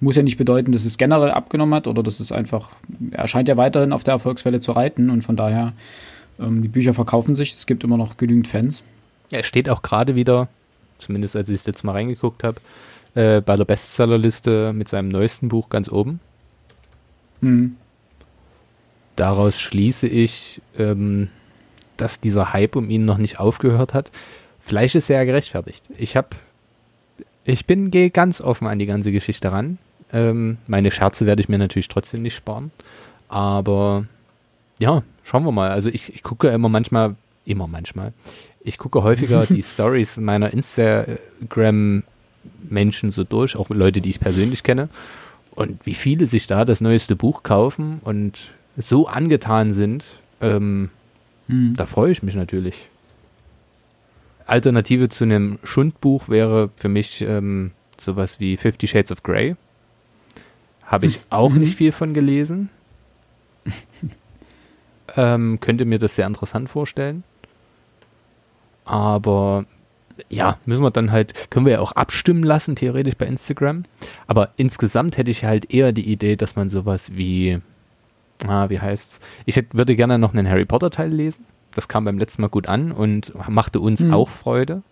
muss 0.00 0.16
ja 0.16 0.22
nicht 0.22 0.36
bedeuten, 0.36 0.72
dass 0.72 0.84
es 0.84 0.98
generell 0.98 1.30
abgenommen 1.30 1.74
hat 1.74 1.86
oder 1.86 2.02
dass 2.02 2.20
es 2.20 2.32
einfach, 2.32 2.70
er 3.10 3.28
scheint 3.28 3.48
ja 3.48 3.56
weiterhin 3.56 3.92
auf 3.92 4.04
der 4.04 4.14
Erfolgswelle 4.14 4.60
zu 4.60 4.72
reiten 4.72 5.10
und 5.10 5.22
von 5.22 5.36
daher, 5.36 5.72
ähm, 6.38 6.62
die 6.62 6.68
Bücher 6.68 6.94
verkaufen 6.94 7.34
sich, 7.34 7.54
es 7.54 7.66
gibt 7.66 7.84
immer 7.84 7.96
noch 7.96 8.16
genügend 8.16 8.48
Fans. 8.48 8.84
Ja, 9.30 9.38
er 9.38 9.44
steht 9.44 9.68
auch 9.68 9.82
gerade 9.82 10.14
wieder, 10.14 10.48
zumindest 10.98 11.36
als 11.36 11.48
ich 11.48 11.56
es 11.56 11.66
jetzt 11.66 11.84
mal 11.84 11.92
reingeguckt 11.92 12.44
habe, 12.44 12.60
äh, 13.14 13.40
bei 13.40 13.56
der 13.56 13.64
Bestsellerliste 13.64 14.72
mit 14.72 14.88
seinem 14.88 15.08
neuesten 15.08 15.48
Buch 15.48 15.68
ganz 15.68 15.90
oben. 15.90 16.20
Mhm. 17.40 17.76
Daraus 19.16 19.58
schließe 19.58 20.08
ich, 20.08 20.62
ähm, 20.78 21.28
dass 21.96 22.20
dieser 22.20 22.52
Hype 22.52 22.76
um 22.76 22.88
ihn 22.88 23.04
noch 23.04 23.18
nicht 23.18 23.38
aufgehört 23.38 23.94
hat. 23.94 24.10
Vielleicht 24.62 24.94
ist 24.94 25.10
er 25.10 25.18
ja 25.18 25.24
gerechtfertigt. 25.24 25.84
Ich 25.98 26.16
habe, 26.16 26.28
ich 27.44 27.66
bin 27.66 27.90
gehe 27.90 28.10
ganz 28.10 28.40
offen 28.40 28.66
an 28.66 28.78
die 28.78 28.86
ganze 28.86 29.12
Geschichte 29.12 29.52
ran. 29.52 29.78
Ähm, 30.12 30.58
meine 30.66 30.90
Scherze 30.90 31.26
werde 31.26 31.42
ich 31.42 31.48
mir 31.48 31.58
natürlich 31.58 31.88
trotzdem 31.88 32.22
nicht 32.22 32.36
sparen. 32.36 32.70
Aber 33.28 34.06
ja, 34.78 35.02
schauen 35.24 35.44
wir 35.44 35.52
mal. 35.52 35.70
Also 35.70 35.90
ich, 35.90 36.14
ich 36.14 36.22
gucke 36.22 36.48
immer 36.48 36.68
manchmal, 36.68 37.16
immer 37.44 37.66
manchmal, 37.66 38.12
ich 38.62 38.78
gucke 38.78 39.02
häufiger 39.02 39.46
die 39.50 39.62
Stories 39.62 40.18
meiner 40.18 40.52
Instagram-Menschen 40.52 43.10
so 43.10 43.24
durch, 43.24 43.56
auch 43.56 43.70
Leute, 43.70 44.00
die 44.00 44.10
ich 44.10 44.20
persönlich 44.20 44.62
kenne. 44.62 44.88
Und 45.54 45.84
wie 45.84 45.94
viele 45.94 46.26
sich 46.26 46.46
da 46.46 46.64
das 46.64 46.80
neueste 46.80 47.16
Buch 47.16 47.42
kaufen 47.42 48.00
und 48.04 48.54
so 48.76 49.06
angetan 49.06 49.72
sind, 49.72 50.18
ähm, 50.40 50.90
Mhm. 51.48 51.74
Da 51.76 51.86
freue 51.86 52.12
ich 52.12 52.22
mich 52.22 52.34
natürlich. 52.34 52.88
Alternative 54.52 55.08
zu 55.08 55.24
einem 55.24 55.58
Schundbuch 55.64 56.28
wäre 56.28 56.70
für 56.76 56.88
mich 56.88 57.22
ähm, 57.22 57.72
sowas 57.98 58.38
wie 58.38 58.56
Fifty 58.56 58.86
Shades 58.86 59.10
of 59.10 59.22
Grey. 59.22 59.56
Habe 60.84 61.06
ich 61.06 61.20
auch 61.30 61.50
mhm. 61.50 61.60
nicht 61.60 61.76
viel 61.76 61.90
von 61.90 62.14
gelesen. 62.14 62.68
ähm, 65.16 65.58
könnte 65.60 65.84
mir 65.84 65.98
das 65.98 66.16
sehr 66.16 66.26
interessant 66.26 66.68
vorstellen. 66.68 67.24
Aber 68.84 69.64
ja, 70.28 70.58
müssen 70.66 70.82
wir 70.82 70.90
dann 70.90 71.12
halt, 71.12 71.50
können 71.50 71.64
wir 71.64 71.72
ja 71.72 71.80
auch 71.80 71.92
abstimmen 71.92 72.42
lassen, 72.42 72.76
theoretisch 72.76 73.16
bei 73.16 73.26
Instagram. 73.26 73.84
Aber 74.26 74.50
insgesamt 74.56 75.16
hätte 75.16 75.30
ich 75.30 75.44
halt 75.44 75.72
eher 75.72 75.92
die 75.92 76.10
Idee, 76.10 76.36
dass 76.36 76.56
man 76.56 76.68
sowas 76.68 77.12
wie 77.14 77.60
ah, 78.46 78.68
wie 78.68 78.80
heißt's? 78.80 79.20
Ich 79.46 79.56
hätte, 79.56 79.76
würde 79.76 79.96
gerne 79.96 80.18
noch 80.18 80.34
einen 80.34 80.48
Harry 80.48 80.64
Potter 80.64 80.90
Teil 80.90 81.10
lesen. 81.10 81.46
Das 81.74 81.88
kam 81.88 82.04
beim 82.04 82.18
letzten 82.18 82.42
Mal 82.42 82.48
gut 82.48 82.68
an 82.68 82.92
und 82.92 83.32
machte 83.48 83.80
uns 83.80 84.00
mhm. 84.00 84.14
auch 84.14 84.28
Freude. 84.28 84.82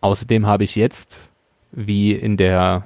Außerdem 0.00 0.46
habe 0.46 0.64
ich 0.64 0.76
jetzt, 0.76 1.30
wie 1.72 2.12
in 2.12 2.36
der 2.36 2.84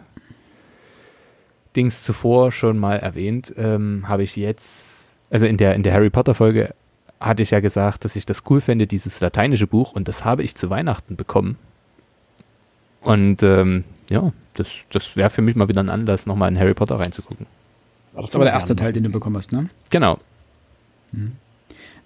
Dings 1.77 2.05
zuvor 2.05 2.53
schon 2.53 2.79
mal 2.79 2.97
erwähnt, 2.97 3.53
ähm, 3.57 4.09
habe 4.09 4.23
ich 4.23 4.37
jetzt, 4.37 5.07
also 5.31 5.47
in 5.47 5.57
der, 5.57 5.75
in 5.75 5.83
der 5.83 5.93
Harry 5.93 6.11
Potter 6.11 6.35
Folge 6.35 6.75
hatte 7.21 7.43
ich 7.43 7.51
ja 7.51 7.61
gesagt, 7.61 8.05
dass 8.05 8.17
ich 8.17 8.27
das 8.27 8.43
cool 8.51 8.61
fände, 8.61 8.87
dieses 8.87 9.21
lateinische 9.21 9.67
Buch, 9.67 9.93
und 9.93 10.09
das 10.09 10.25
habe 10.25 10.43
ich 10.43 10.57
zu 10.57 10.71
Weihnachten 10.71 11.17
bekommen. 11.17 11.57
Und 13.01 13.43
ähm, 13.43 13.85
ja, 14.11 14.33
das, 14.55 14.71
das 14.91 15.17
wäre 15.17 15.31
für 15.31 15.43
mich 15.43 15.57
mal 15.57 15.69
wieder 15.69 15.83
ein 15.83 15.89
Anlass, 15.89 16.27
nochmal 16.27 16.51
in 16.51 16.59
Harry 16.59 16.75
Potter 16.75 16.99
reinzugucken. 16.99 17.47
Das 18.15 18.27
ist 18.27 18.35
aber 18.35 18.45
der 18.45 18.55
erste 18.55 18.77
Teil, 18.77 18.93
den 18.93 19.03
du 19.03 19.11
bekommen 19.11 19.37
hast, 19.37 19.53
ne? 19.53 19.69
Genau. 19.91 20.19
Mhm. 21.13 21.33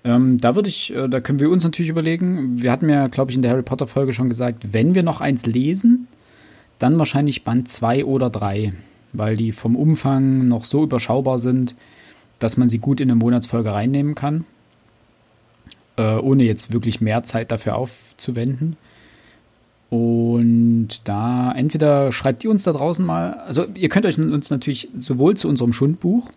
Ähm, 0.04 0.38
da 0.38 0.54
würde 0.54 0.68
ich, 0.68 0.94
äh, 0.94 1.08
da 1.08 1.20
können 1.20 1.40
wir 1.40 1.50
uns 1.50 1.64
natürlich 1.64 1.90
überlegen. 1.90 2.62
Wir 2.62 2.70
hatten 2.72 2.88
ja, 2.88 3.08
glaube 3.08 3.30
ich, 3.30 3.36
in 3.36 3.42
der 3.42 3.50
Harry 3.50 3.62
Potter 3.62 3.86
Folge 3.86 4.12
schon 4.12 4.28
gesagt, 4.28 4.72
wenn 4.72 4.94
wir 4.94 5.02
noch 5.02 5.20
eins 5.20 5.46
lesen, 5.46 6.08
dann 6.78 6.98
wahrscheinlich 6.98 7.44
Band 7.44 7.68
2 7.68 8.04
oder 8.04 8.30
3, 8.30 8.72
weil 9.12 9.36
die 9.36 9.52
vom 9.52 9.76
Umfang 9.76 10.48
noch 10.48 10.64
so 10.64 10.84
überschaubar 10.84 11.38
sind, 11.38 11.74
dass 12.38 12.56
man 12.56 12.68
sie 12.68 12.78
gut 12.78 13.00
in 13.00 13.10
eine 13.10 13.18
Monatsfolge 13.18 13.72
reinnehmen 13.72 14.14
kann, 14.14 14.44
äh, 15.96 16.14
ohne 16.14 16.44
jetzt 16.44 16.72
wirklich 16.72 17.00
mehr 17.00 17.24
Zeit 17.24 17.50
dafür 17.50 17.76
aufzuwenden. 17.76 18.76
Und 19.90 20.88
da 21.04 21.50
entweder 21.52 22.12
schreibt 22.12 22.44
ihr 22.44 22.50
uns 22.50 22.62
da 22.62 22.72
draußen 22.72 23.04
mal, 23.04 23.32
also 23.32 23.64
ihr 23.74 23.88
könnt 23.88 24.06
euch 24.06 24.18
uns 24.18 24.50
natürlich 24.50 24.88
sowohl 24.98 25.36
zu 25.36 25.48
unserem 25.48 25.72
Schundbuch, 25.72 26.30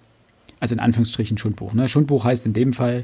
also 0.59 0.73
in 0.73 0.79
Anführungsstrichen 0.79 1.37
Schundbuch, 1.37 1.73
ne? 1.73 1.89
Schundbuch 1.89 2.23
heißt 2.23 2.45
in 2.45 2.53
dem 2.53 2.71
Fall, 2.71 3.03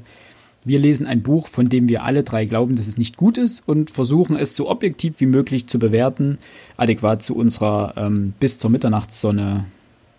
wir 0.65 0.79
lesen 0.79 1.07
ein 1.07 1.21
Buch, 1.21 1.47
von 1.47 1.69
dem 1.69 1.87
wir 1.87 2.03
alle 2.03 2.23
drei 2.23 2.45
glauben, 2.45 2.75
dass 2.75 2.87
es 2.87 2.97
nicht 2.97 3.17
gut 3.17 3.37
ist 3.37 3.63
und 3.65 3.89
versuchen 3.89 4.35
es 4.35 4.55
so 4.55 4.69
objektiv 4.69 5.15
wie 5.19 5.25
möglich 5.25 5.67
zu 5.67 5.79
bewerten, 5.79 6.37
adäquat 6.75 7.23
zu 7.23 7.35
unserer 7.35 7.93
ähm, 7.95 8.33
bis 8.39 8.59
zur 8.59 8.69
Mitternachtssonne 8.69 9.65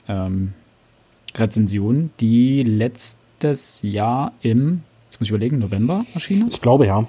ähm, 0.09 0.52
Rezension, 1.37 2.11
die 2.21 2.62
letztes 2.62 3.83
Jahr 3.83 4.33
im, 4.40 4.83
jetzt 5.07 5.21
muss 5.21 5.26
ich 5.26 5.30
überlegen, 5.30 5.59
November 5.59 6.04
erschienen 6.14 6.49
ist. 6.49 6.54
Ich 6.54 6.61
glaube 6.61 6.87
ja. 6.87 7.07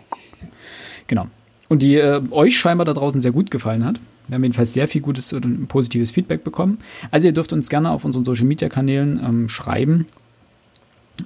Genau. 1.08 1.28
und 1.70 1.82
die 1.82 1.96
äh, 1.96 2.22
euch 2.32 2.58
scheinbar 2.58 2.86
da 2.86 2.94
draußen 2.94 3.22
sehr 3.22 3.32
gut 3.32 3.50
gefallen 3.50 3.84
hat. 3.86 4.00
Wir 4.28 4.36
haben 4.36 4.44
jedenfalls 4.44 4.74
sehr 4.74 4.88
viel 4.88 5.02
gutes 5.02 5.34
und 5.34 5.68
positives 5.68 6.12
Feedback 6.12 6.44
bekommen. 6.44 6.78
Also 7.10 7.28
ihr 7.28 7.34
dürft 7.34 7.52
uns 7.52 7.68
gerne 7.68 7.90
auf 7.90 8.06
unseren 8.06 8.26
Social 8.26 8.46
Media 8.46 8.70
Kanälen 8.70 9.20
ähm, 9.24 9.50
schreiben, 9.50 10.06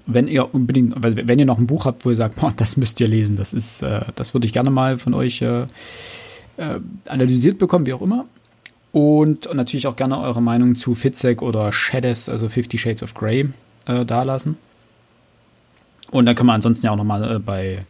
wenn 0.05 0.27
ihr 0.27 0.53
unbedingt, 0.53 0.95
wenn 1.01 1.39
ihr 1.39 1.45
noch 1.45 1.57
ein 1.57 1.67
Buch 1.67 1.85
habt, 1.85 2.05
wo 2.05 2.09
ihr 2.09 2.15
sagt, 2.15 2.35
boah, 2.35 2.53
das 2.55 2.77
müsst 2.77 2.99
ihr 2.99 3.07
lesen, 3.07 3.35
das 3.35 3.53
ist, 3.53 3.81
äh, 3.81 4.01
das 4.15 4.33
würde 4.33 4.47
ich 4.47 4.53
gerne 4.53 4.69
mal 4.69 4.97
von 4.97 5.13
euch 5.13 5.41
äh, 5.41 5.63
äh, 6.57 6.79
analysiert 7.05 7.57
bekommen, 7.59 7.85
wie 7.85 7.93
auch 7.93 8.01
immer. 8.01 8.25
Und, 8.91 9.51
natürlich 9.53 9.87
auch 9.87 9.95
gerne 9.95 10.19
eure 10.19 10.41
Meinung 10.41 10.75
zu 10.75 10.93
Fitzek 10.93 11.41
oder 11.41 11.71
Shadows, 11.71 12.29
also 12.29 12.47
Fifty 12.47 12.77
Shades 12.77 13.01
of 13.01 13.15
Grey, 13.15 13.49
äh, 13.87 14.05
dalassen. 14.05 14.57
Und 16.11 16.27
dann 16.27 16.35
können 16.35 16.47
wir 16.47 16.53
ansonsten 16.53 16.85
ja 16.85 16.91
auch 16.91 16.97
nochmal 16.97 17.37
äh, 17.37 17.39
bei 17.39 17.85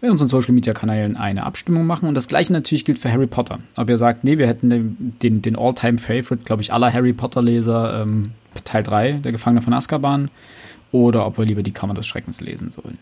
unseren 0.00 0.28
Social 0.28 0.52
Media 0.52 0.74
Kanälen 0.74 1.16
eine 1.16 1.44
Abstimmung 1.44 1.86
machen. 1.86 2.08
Und 2.08 2.16
das 2.16 2.26
gleiche 2.26 2.52
natürlich 2.52 2.84
gilt 2.84 2.98
für 2.98 3.12
Harry 3.12 3.28
Potter. 3.28 3.60
Ob 3.76 3.88
ihr 3.88 3.98
sagt, 3.98 4.24
nee, 4.24 4.36
wir 4.36 4.48
hätten 4.48 4.68
den, 4.68 5.16
den, 5.22 5.42
den 5.42 5.56
All-Time-Favorite, 5.56 6.42
glaube 6.44 6.62
ich, 6.62 6.72
aller 6.72 6.92
Harry 6.92 7.12
Potter-Leser, 7.12 8.02
ähm, 8.02 8.32
Teil 8.64 8.82
3, 8.82 9.12
der 9.24 9.30
Gefangene 9.30 9.62
von 9.62 9.72
Azkaban, 9.72 10.28
oder 10.92 11.26
ob 11.26 11.38
wir 11.38 11.44
lieber 11.44 11.62
die 11.62 11.72
Kammer 11.72 11.94
des 11.94 12.06
Schreckens 12.06 12.40
lesen 12.40 12.70
sollen. 12.70 12.98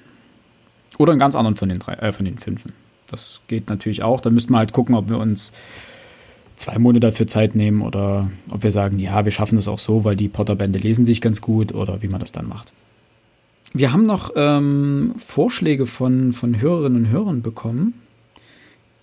Oder 0.99 1.13
einen 1.13 1.21
ganz 1.21 1.35
anderen 1.35 1.57
von 1.57 1.69
den 1.69 1.79
drei, 1.79 1.95
äh, 1.95 2.13
von 2.13 2.25
den 2.25 2.39
fünfen. 2.39 2.73
Das 3.07 3.41
geht 3.49 3.69
natürlich 3.69 4.03
auch. 4.03 4.21
Da 4.21 4.31
müssten 4.31 4.53
wir 4.53 4.59
halt 4.59 4.73
gucken, 4.73 4.95
ob 4.95 5.09
wir 5.09 5.19
uns 5.19 5.53
zwei 6.57 6.79
Monate 6.79 7.01
dafür 7.01 7.27
Zeit 7.27 7.55
nehmen 7.55 7.83
oder 7.83 8.31
ob 8.51 8.63
wir 8.63 8.71
sagen, 8.71 8.99
ja, 8.99 9.25
wir 9.25 9.33
schaffen 9.33 9.57
das 9.57 9.67
auch 9.67 9.79
so, 9.79 10.05
weil 10.05 10.15
die 10.15 10.29
Potter-Bände 10.29 10.79
lesen 10.79 11.05
sich 11.05 11.21
ganz 11.21 11.41
gut 11.41 11.75
oder 11.75 12.03
wie 12.03 12.09
man 12.09 12.21
das 12.21 12.33
dann 12.33 12.49
macht. 12.49 12.73
Wir 13.73 13.93
haben 13.93 14.03
noch 14.03 14.33
ähm, 14.37 15.15
Vorschläge 15.17 15.87
von, 15.87 16.33
von 16.33 16.61
Hörerinnen 16.61 17.07
und 17.07 17.11
Hörern 17.11 17.43
bekommen. 17.43 17.95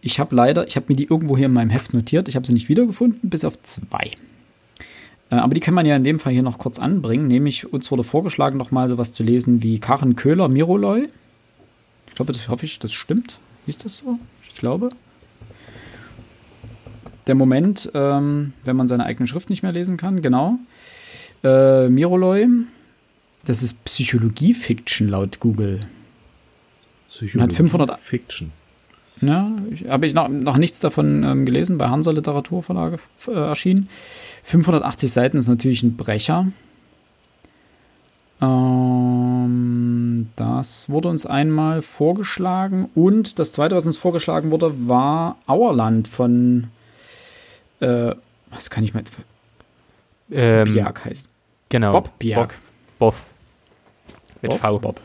Ich 0.02 0.20
habe 0.20 0.36
leider, 0.36 0.68
ich 0.68 0.76
habe 0.76 0.86
mir 0.90 0.96
die 0.96 1.06
irgendwo 1.06 1.36
hier 1.36 1.48
in 1.48 1.54
meinem 1.54 1.70
Heft 1.70 1.94
notiert. 1.94 2.28
Ich 2.28 2.36
habe 2.36 2.46
sie 2.46 2.54
nicht 2.54 2.70
wiedergefunden, 2.70 3.30
bis 3.30 3.44
auf 3.44 3.62
zwei. 3.64 4.12
Äh, 5.30 5.36
aber 5.36 5.54
die 5.54 5.60
kann 5.60 5.74
man 5.74 5.86
ja 5.86 5.96
in 5.96 6.04
dem 6.04 6.20
Fall 6.20 6.34
hier 6.34 6.44
noch 6.44 6.58
kurz 6.58 6.80
anbringen. 6.80 7.28
Nämlich, 7.28 7.72
uns 7.72 7.92
wurde 7.92 8.04
vorgeschlagen, 8.04 8.58
noch 8.58 8.72
mal 8.72 8.90
sowas 8.90 9.12
zu 9.12 9.24
lesen 9.24 9.64
wie 9.64 9.80
Karen 9.80 10.16
Köhler, 10.16 10.48
Miroloy. 10.48 11.08
Ich 12.08 12.16
glaube, 12.16 12.34
das 12.34 12.50
hoffe 12.50 12.66
ich, 12.66 12.80
das 12.80 12.94
stimmt. 12.94 13.40
Ist 13.66 13.86
das 13.86 14.00
so? 14.00 14.20
Ich 14.44 14.56
glaube. 14.56 14.90
Der 17.28 17.36
Moment, 17.36 17.92
ähm, 17.94 18.54
wenn 18.64 18.76
man 18.76 18.88
seine 18.88 19.06
eigene 19.06 19.28
Schrift 19.28 19.50
nicht 19.50 19.64
mehr 19.64 19.74
lesen 19.74 19.98
kann, 19.98 20.22
genau. 20.22 20.60
Äh, 21.44 21.90
Miroloy 21.90 22.48
das 23.48 23.64
ist 23.64 23.82
Psychologie-Fiction 23.86 25.08
laut 25.08 25.40
Google. 25.40 25.80
Psychologie-Fiction. 27.08 28.52
Ja, 29.22 29.52
habe 29.90 30.06
ich 30.06 30.14
noch, 30.14 30.30
noch 30.30 30.58
nichts 30.58 30.80
davon 30.80 31.24
ähm, 31.24 31.46
gelesen, 31.46 31.78
bei 31.78 31.90
Hansa 31.90 32.12
Literaturverlage 32.12 33.00
äh, 33.28 33.32
erschienen. 33.32 33.90
580 34.44 35.12
Seiten 35.12 35.38
ist 35.38 35.48
natürlich 35.48 35.84
ein 35.84 35.98
Brecher. 35.98 36.48
Ähm, 38.42 40.30
das 40.36 40.90
wurde 40.90 41.08
uns 41.10 41.26
einmal 41.26 41.82
vorgeschlagen 41.82 42.90
und 42.94 43.40
das 43.40 43.54
zweite, 43.54 43.76
was 43.76 43.86
uns 43.86 43.98
vorgeschlagen 43.98 44.52
wurde, 44.52 44.88
war 44.88 45.38
Auerland 45.48 46.08
von 46.08 46.68
äh, 47.80 48.14
was 48.52 48.70
kann 48.70 48.84
ich 48.84 48.94
mal 48.94 49.04
ähm, 50.32 50.72
Bjerg 50.72 51.06
heißt. 51.06 51.28
Genau. 51.70 51.92
Bob 51.92 52.20
Bjerg. 52.20 52.60
Bob. 53.00 53.16
Bob. 53.16 53.16
Mit 54.42 54.52
Bob, 54.52 54.60
V. 54.60 54.80
Bob. 54.80 55.02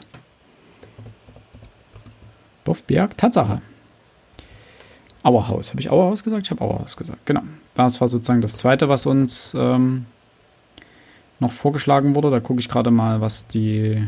Bofberg, 2.64 3.16
Tatsache. 3.16 3.61
Auerhaus. 5.23 5.71
Habe 5.71 5.81
ich 5.81 5.91
Auerhaus 5.91 6.25
gesagt? 6.25 6.47
Ich 6.47 6.50
habe 6.50 6.61
Auerhaus 6.62 6.97
gesagt. 6.97 7.25
Genau. 7.26 7.43
Das 7.75 8.00
war 8.00 8.09
sozusagen 8.09 8.41
das 8.41 8.57
zweite, 8.57 8.88
was 8.88 9.07
uns 9.07 9.54
ähm, 9.58 10.06
noch 11.41 11.52
vorgeschlagen 11.52 12.15
wurde. 12.15 12.30
Da 12.30 12.41
gucke 12.41 12.61
ich 12.61 12.69
gerade 12.69 12.91
mal, 12.91 13.21
was 13.21 13.47
die. 13.47 14.02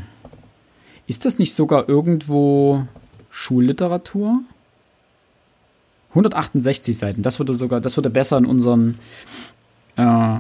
Ist 1.06 1.24
das 1.24 1.38
nicht 1.38 1.54
sogar 1.54 1.88
irgendwo 1.88 2.86
Schulliteratur? 3.30 4.40
168 6.10 6.96
Seiten. 6.96 7.22
Das 7.22 7.38
würde 7.38 7.54
sogar, 7.54 7.80
das 7.80 7.96
würde 7.96 8.08
besser 8.10 8.38
in 8.38 8.46
unseren 8.46 8.98
äh, 9.96 10.36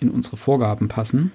in 0.00 0.10
unsere 0.10 0.36
Vorgaben 0.36 0.88
passen. 0.88 1.32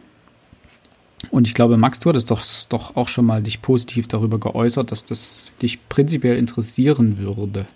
Und 1.29 1.47
ich 1.47 1.53
glaube, 1.53 1.77
Max, 1.77 1.99
du 1.99 2.09
hattest 2.09 2.31
doch, 2.31 2.41
doch 2.69 2.95
auch 2.95 3.07
schon 3.07 3.25
mal 3.25 3.43
dich 3.43 3.61
positiv 3.61 4.07
darüber 4.07 4.39
geäußert, 4.39 4.91
dass 4.91 5.05
das 5.05 5.51
dich 5.61 5.87
prinzipiell 5.87 6.37
interessieren 6.37 7.19
würde. 7.19 7.67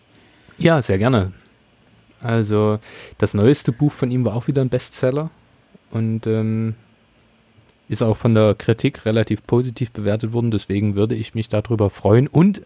Ja, 0.57 0.81
sehr 0.81 0.97
gerne. 0.97 1.31
Also, 2.21 2.79
das 3.17 3.33
neueste 3.33 3.71
Buch 3.71 3.91
von 3.91 4.11
ihm 4.11 4.25
war 4.25 4.35
auch 4.35 4.47
wieder 4.47 4.61
ein 4.61 4.69
Bestseller 4.69 5.29
und 5.91 6.25
ähm, 6.27 6.75
ist 7.87 8.01
auch 8.01 8.17
von 8.17 8.33
der 8.33 8.55
Kritik 8.55 9.05
relativ 9.05 9.45
positiv 9.45 9.91
bewertet 9.91 10.33
worden. 10.33 10.51
Deswegen 10.51 10.95
würde 10.95 11.15
ich 11.15 11.35
mich 11.35 11.49
darüber 11.49 11.89
freuen. 11.89 12.27
Und 12.27 12.61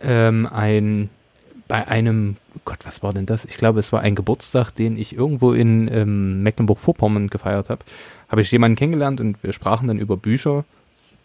ähm, 0.00 0.48
ein 0.50 1.10
bei 1.68 1.86
einem, 1.86 2.36
Gott, 2.64 2.78
was 2.82 3.00
war 3.04 3.12
denn 3.12 3.26
das? 3.26 3.44
Ich 3.44 3.56
glaube, 3.56 3.78
es 3.78 3.92
war 3.92 4.00
ein 4.00 4.16
Geburtstag, 4.16 4.72
den 4.72 4.98
ich 4.98 5.14
irgendwo 5.14 5.52
in 5.52 5.88
ähm, 5.92 6.42
Mecklenburg-Vorpommern 6.42 7.28
gefeiert 7.28 7.70
habe 7.70 7.84
habe 8.30 8.42
ich 8.42 8.52
jemanden 8.52 8.76
kennengelernt 8.76 9.20
und 9.20 9.42
wir 9.42 9.52
sprachen 9.52 9.88
dann 9.88 9.98
über 9.98 10.16
Bücher. 10.16 10.64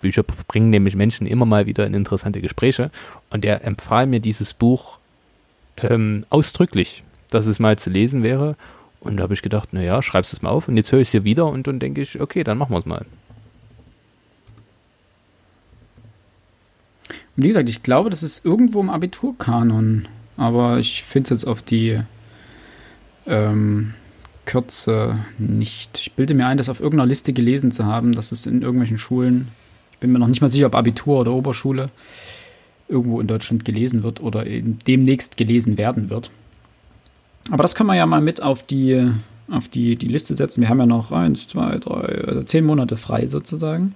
Bücher 0.02 0.24
bringen 0.24 0.72
nämlich 0.72 0.96
Menschen 0.96 1.28
immer 1.28 1.46
mal 1.46 1.68
wieder 1.68 1.86
in 1.86 1.94
interessante 1.94 2.42
Gespräche. 2.42 2.90
Und 3.30 3.44
der 3.44 3.64
empfahl 3.64 4.08
mir 4.08 4.20
dieses 4.20 4.54
Buch 4.54 4.98
ähm, 5.78 6.26
ausdrücklich, 6.30 7.04
dass 7.30 7.48
es 7.48 7.60
mal 7.60 7.78
zu 7.78 7.90
lesen 7.90 8.24
wäre. 8.24 8.56
Und 9.00 9.18
da 9.18 9.24
habe 9.24 9.34
ich 9.34 9.42
gedacht, 9.42 9.74
naja, 9.74 10.02
schreibst 10.02 10.32
du 10.32 10.38
es 10.38 10.42
mal 10.42 10.50
auf. 10.50 10.68
Und 10.68 10.78
jetzt 10.78 10.92
höre 10.92 11.00
ich 11.00 11.10
es 11.10 11.12
hier 11.12 11.24
wieder 11.24 11.48
und 11.48 11.68
dann 11.68 11.80
denke 11.80 12.02
ich, 12.02 12.20
okay, 12.20 12.44
dann 12.44 12.58
machen 12.58 12.74
wir 12.74 12.80
es 12.80 12.86
mal. 12.86 13.06
Und 17.38 17.44
wie 17.44 17.48
gesagt, 17.48 17.70
ich 17.70 17.84
glaube, 17.84 18.10
das 18.10 18.24
ist 18.24 18.46
irgendwo 18.46 18.80
im 18.80 18.90
Abiturkanon. 18.90 20.08
Aber 20.38 20.80
ich 20.80 21.04
finde 21.04 21.26
es 21.26 21.30
jetzt 21.42 21.48
auf 21.48 21.62
die 21.62 22.00
ähm, 23.28 23.94
Kürze 24.46 25.26
nicht. 25.38 26.00
Ich 26.00 26.14
bilde 26.14 26.34
mir 26.34 26.48
ein, 26.48 26.58
das 26.58 26.70
auf 26.70 26.80
irgendeiner 26.80 27.08
Liste 27.08 27.34
gelesen 27.34 27.72
zu 27.72 27.86
haben, 27.86 28.14
dass 28.14 28.32
es 28.32 28.46
in 28.46 28.62
irgendwelchen 28.62 28.98
Schulen, 28.98 29.50
ich 29.92 30.00
bin 30.00 30.12
mir 30.12 30.20
noch 30.20 30.28
nicht 30.28 30.42
mal 30.42 30.50
sicher, 30.50 30.68
ob 30.68 30.76
Abitur 30.76 31.20
oder 31.20 31.34
Oberschule, 31.34 31.90
irgendwo 32.88 33.20
in 33.20 33.28
Deutschland 33.28 33.66
gelesen 33.66 34.04
wird 34.04 34.22
oder 34.22 34.46
demnächst 34.46 35.38
gelesen 35.38 35.78
werden 35.78 36.10
wird. 36.10 36.30
Aber 37.52 37.62
das 37.62 37.76
können 37.76 37.88
wir 37.88 37.96
ja 37.96 38.06
mal 38.06 38.22
mit 38.22 38.42
auf 38.42 38.64
die, 38.64 39.08
auf 39.50 39.68
die, 39.68 39.96
die 39.96 40.08
Liste 40.08 40.36
setzen. 40.36 40.62
Wir 40.62 40.70
haben 40.70 40.80
ja 40.80 40.86
noch 40.86 41.12
eins, 41.12 41.48
zwei, 41.48 41.78
drei, 41.78 42.24
also 42.28 42.44
zehn 42.44 42.66
Monate 42.66 42.98
frei 42.98 43.28
sozusagen. 43.28 43.96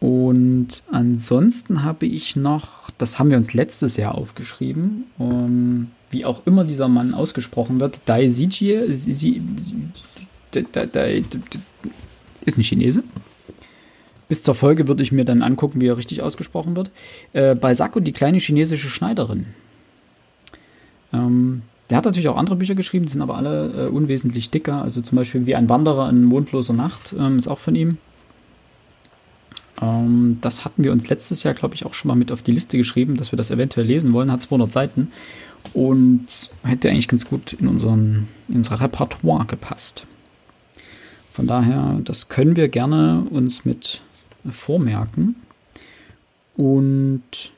Und 0.00 0.82
ansonsten 0.90 1.82
habe 1.82 2.06
ich 2.06 2.36
noch, 2.36 2.90
das 2.98 3.18
haben 3.18 3.30
wir 3.30 3.36
uns 3.36 3.52
letztes 3.52 3.96
Jahr 3.96 4.14
aufgeschrieben, 4.14 5.04
um, 5.18 5.90
wie 6.10 6.24
auch 6.24 6.46
immer 6.46 6.64
dieser 6.64 6.88
Mann 6.88 7.14
ausgesprochen 7.14 7.80
wird, 7.80 8.00
Dai 8.06 8.28
Zijie, 8.28 8.74
ist 12.44 12.58
ein 12.58 12.62
Chinese. 12.62 13.02
Bis 14.28 14.42
zur 14.42 14.54
Folge 14.54 14.88
würde 14.88 15.02
ich 15.02 15.12
mir 15.12 15.24
dann 15.24 15.42
angucken, 15.42 15.80
wie 15.80 15.86
er 15.86 15.96
richtig 15.96 16.22
ausgesprochen 16.22 16.76
wird. 16.76 16.90
Äh, 17.32 17.54
Balzac 17.54 17.92
die 18.04 18.12
kleine 18.12 18.38
chinesische 18.38 18.90
Schneiderin. 18.90 19.46
Ähm, 21.12 21.62
der 21.88 21.98
hat 21.98 22.04
natürlich 22.04 22.28
auch 22.28 22.36
andere 22.36 22.56
Bücher 22.56 22.74
geschrieben, 22.74 23.06
sind 23.08 23.22
aber 23.22 23.36
alle 23.36 23.86
äh, 23.86 23.88
unwesentlich 23.88 24.50
dicker. 24.50 24.82
Also 24.82 25.00
zum 25.00 25.16
Beispiel 25.16 25.46
wie 25.46 25.54
ein 25.54 25.68
Wanderer 25.68 26.10
in 26.10 26.24
mondloser 26.24 26.74
Nacht 26.74 27.14
ähm, 27.18 27.38
ist 27.38 27.48
auch 27.48 27.58
von 27.58 27.74
ihm. 27.74 27.96
Ähm, 29.80 30.38
das 30.42 30.66
hatten 30.66 30.84
wir 30.84 30.92
uns 30.92 31.08
letztes 31.08 31.42
Jahr, 31.42 31.54
glaube 31.54 31.74
ich, 31.74 31.86
auch 31.86 31.94
schon 31.94 32.08
mal 32.08 32.14
mit 32.14 32.30
auf 32.30 32.42
die 32.42 32.52
Liste 32.52 32.76
geschrieben, 32.76 33.16
dass 33.16 33.32
wir 33.32 33.38
das 33.38 33.50
eventuell 33.50 33.86
lesen 33.86 34.12
wollen. 34.12 34.30
Hat 34.30 34.42
200 34.42 34.70
Seiten 34.70 35.10
und 35.72 36.26
hätte 36.62 36.90
eigentlich 36.90 37.08
ganz 37.08 37.24
gut 37.24 37.54
in, 37.54 37.68
unseren, 37.68 38.28
in 38.48 38.56
unser 38.56 38.80
Repertoire 38.80 39.46
gepasst. 39.46 40.06
Von 41.32 41.46
daher, 41.46 42.00
das 42.04 42.28
können 42.28 42.56
wir 42.56 42.68
gerne 42.68 43.24
uns 43.30 43.64
mit 43.64 44.02
vormerken. 44.52 45.36
Und 46.56 47.52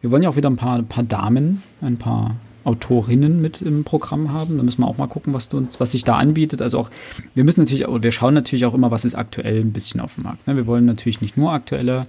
wir 0.00 0.10
wollen 0.10 0.22
ja 0.22 0.28
auch 0.28 0.36
wieder 0.36 0.50
ein 0.50 0.56
paar, 0.56 0.78
ein 0.78 0.86
paar 0.86 1.04
Damen, 1.04 1.62
ein 1.80 1.96
paar 1.96 2.36
Autorinnen 2.64 3.40
mit 3.40 3.62
im 3.62 3.84
Programm 3.84 4.32
haben. 4.32 4.56
Da 4.56 4.62
müssen 4.62 4.80
wir 4.80 4.86
auch 4.86 4.98
mal 4.98 5.06
gucken, 5.06 5.32
was, 5.34 5.52
uns, 5.52 5.80
was 5.80 5.92
sich 5.92 6.04
da 6.04 6.16
anbietet. 6.16 6.62
Also 6.62 6.78
auch, 6.78 6.90
wir 7.34 7.44
müssen 7.44 7.60
natürlich, 7.60 7.86
wir 7.86 8.12
schauen 8.12 8.34
natürlich 8.34 8.66
auch 8.66 8.74
immer, 8.74 8.90
was 8.90 9.04
ist 9.04 9.14
aktuell 9.14 9.60
ein 9.60 9.72
bisschen 9.72 10.00
auf 10.00 10.14
dem 10.14 10.24
Markt. 10.24 10.46
Ne? 10.46 10.56
Wir 10.56 10.66
wollen 10.66 10.86
natürlich 10.86 11.20
nicht 11.20 11.36
nur 11.36 11.52
aktuelle 11.52 12.06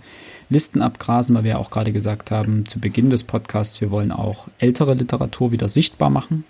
Listen 0.49 0.81
abgrasen, 0.81 1.35
weil 1.35 1.43
wir 1.43 1.51
ja 1.51 1.57
auch 1.57 1.71
gerade 1.71 1.91
gesagt 1.91 2.31
haben, 2.31 2.65
zu 2.65 2.79
Beginn 2.79 3.09
des 3.09 3.23
Podcasts, 3.23 3.79
wir 3.81 3.91
wollen 3.91 4.11
auch 4.11 4.47
ältere 4.59 4.93
Literatur 4.93 5.51
wieder 5.51 5.69
sichtbar 5.69 6.09
machen. 6.09 6.43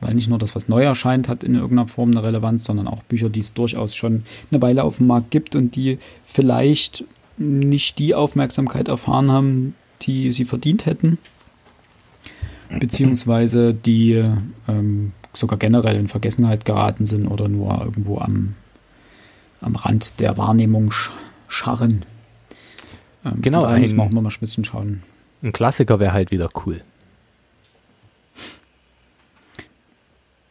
Weil 0.00 0.14
nicht 0.14 0.28
nur 0.28 0.38
das, 0.38 0.54
was 0.54 0.68
neu 0.68 0.84
erscheint, 0.84 1.28
hat 1.28 1.42
in 1.42 1.54
irgendeiner 1.54 1.88
Form 1.88 2.10
eine 2.10 2.22
Relevanz, 2.22 2.64
sondern 2.64 2.86
auch 2.86 3.02
Bücher, 3.04 3.30
die 3.30 3.40
es 3.40 3.54
durchaus 3.54 3.96
schon 3.96 4.24
eine 4.50 4.60
Weile 4.60 4.84
auf 4.84 4.98
dem 4.98 5.06
Markt 5.06 5.30
gibt 5.30 5.56
und 5.56 5.74
die 5.74 5.98
vielleicht 6.24 7.04
nicht 7.38 7.98
die 7.98 8.14
Aufmerksamkeit 8.14 8.88
erfahren 8.88 9.30
haben, 9.30 9.74
die 10.02 10.32
sie 10.32 10.44
verdient 10.44 10.86
hätten. 10.86 11.18
beziehungsweise 12.80 13.74
die 13.74 14.24
ähm, 14.68 15.12
sogar 15.32 15.58
generell 15.58 15.96
in 15.96 16.08
Vergessenheit 16.08 16.64
geraten 16.64 17.06
sind 17.06 17.26
oder 17.26 17.48
nur 17.48 17.80
irgendwo 17.84 18.18
am, 18.18 18.54
am 19.60 19.76
Rand 19.76 20.20
der 20.20 20.36
Wahrnehmung 20.36 20.92
scharren. 21.48 22.04
Ähm, 23.24 23.42
genau, 23.42 23.64
ein, 23.64 23.80
müssen 23.80 23.96
wir 23.96 24.04
auch 24.04 24.10
mal 24.10 24.24
ein 24.24 24.40
bisschen 24.40 24.64
schauen. 24.64 25.02
Ein 25.42 25.52
Klassiker 25.52 26.00
wäre 26.00 26.12
halt 26.12 26.30
wieder 26.30 26.48
cool. 26.66 26.80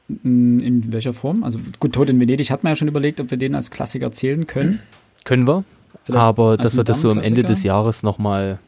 In 0.08 0.92
welcher 0.92 1.14
Form? 1.14 1.44
Also 1.44 1.60
gut, 1.80 1.94
Tod 1.94 2.10
in 2.10 2.20
Venedig 2.20 2.52
hat 2.52 2.64
man 2.64 2.72
ja 2.72 2.76
schon 2.76 2.88
überlegt, 2.88 3.20
ob 3.20 3.32
wir 3.32 3.38
den 3.38 3.56
als 3.56 3.72
Klassiker 3.72 4.12
zählen 4.12 4.46
können. 4.46 4.80
Können 5.24 5.48
wir. 5.48 5.64
Vielleicht 6.04 6.24
aber 6.24 6.58
dass 6.58 6.78
wir 6.78 6.84
das 6.84 7.02
so 7.02 7.10
am 7.10 7.20
Ende 7.20 7.44
des 7.44 7.64
Jahres 7.64 8.04
nochmal 8.04 8.60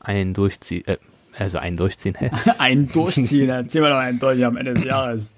ein 0.00 0.34
durchziehen, 0.34 0.86
äh, 0.86 0.98
also 1.38 1.58
einen 1.58 1.78
durchziehen. 1.78 2.16
einen 2.58 2.88
durchziehen, 2.88 3.48
dann 3.48 3.68
ziehen 3.68 3.82
wir 3.82 3.88
doch 3.88 3.96
einen 3.96 4.18
durch 4.18 4.44
am 4.44 4.58
Ende 4.58 4.74
des 4.74 4.84
Jahres. 4.84 5.34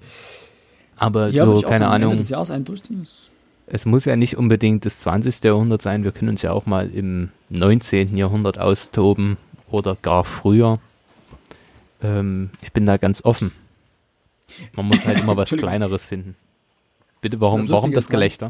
Aber 0.97 1.29
Hier 1.29 1.45
so, 1.45 1.61
keine 1.61 1.87
Ahnung. 1.87 2.11
Ende 2.11 2.21
des 2.21 2.29
Jahres 2.29 2.51
einen 2.51 2.65
durchziehen. 2.65 3.07
Es 3.67 3.85
muss 3.85 4.03
ja 4.03 4.17
nicht 4.17 4.37
unbedingt 4.37 4.85
das 4.85 4.99
20. 4.99 5.43
Jahrhundert 5.43 5.81
sein. 5.81 6.03
Wir 6.03 6.11
können 6.11 6.29
uns 6.29 6.41
ja 6.41 6.51
auch 6.51 6.65
mal 6.65 6.89
im 6.89 7.29
19. 7.49 8.17
Jahrhundert 8.17 8.59
austoben 8.59 9.37
oder 9.71 9.97
gar 10.01 10.25
früher. 10.25 10.79
Ähm, 12.01 12.49
ich 12.61 12.73
bin 12.73 12.85
da 12.85 12.97
ganz 12.97 13.23
offen. 13.23 13.51
Man 14.75 14.87
muss 14.87 15.05
halt 15.05 15.21
immer 15.21 15.37
was 15.37 15.49
Kleineres 15.49 16.05
finden. 16.05 16.35
Bitte, 17.21 17.39
warum 17.39 17.61
das, 17.61 17.69
warum 17.69 17.91
das 17.93 18.07
Gelächter? 18.09 18.49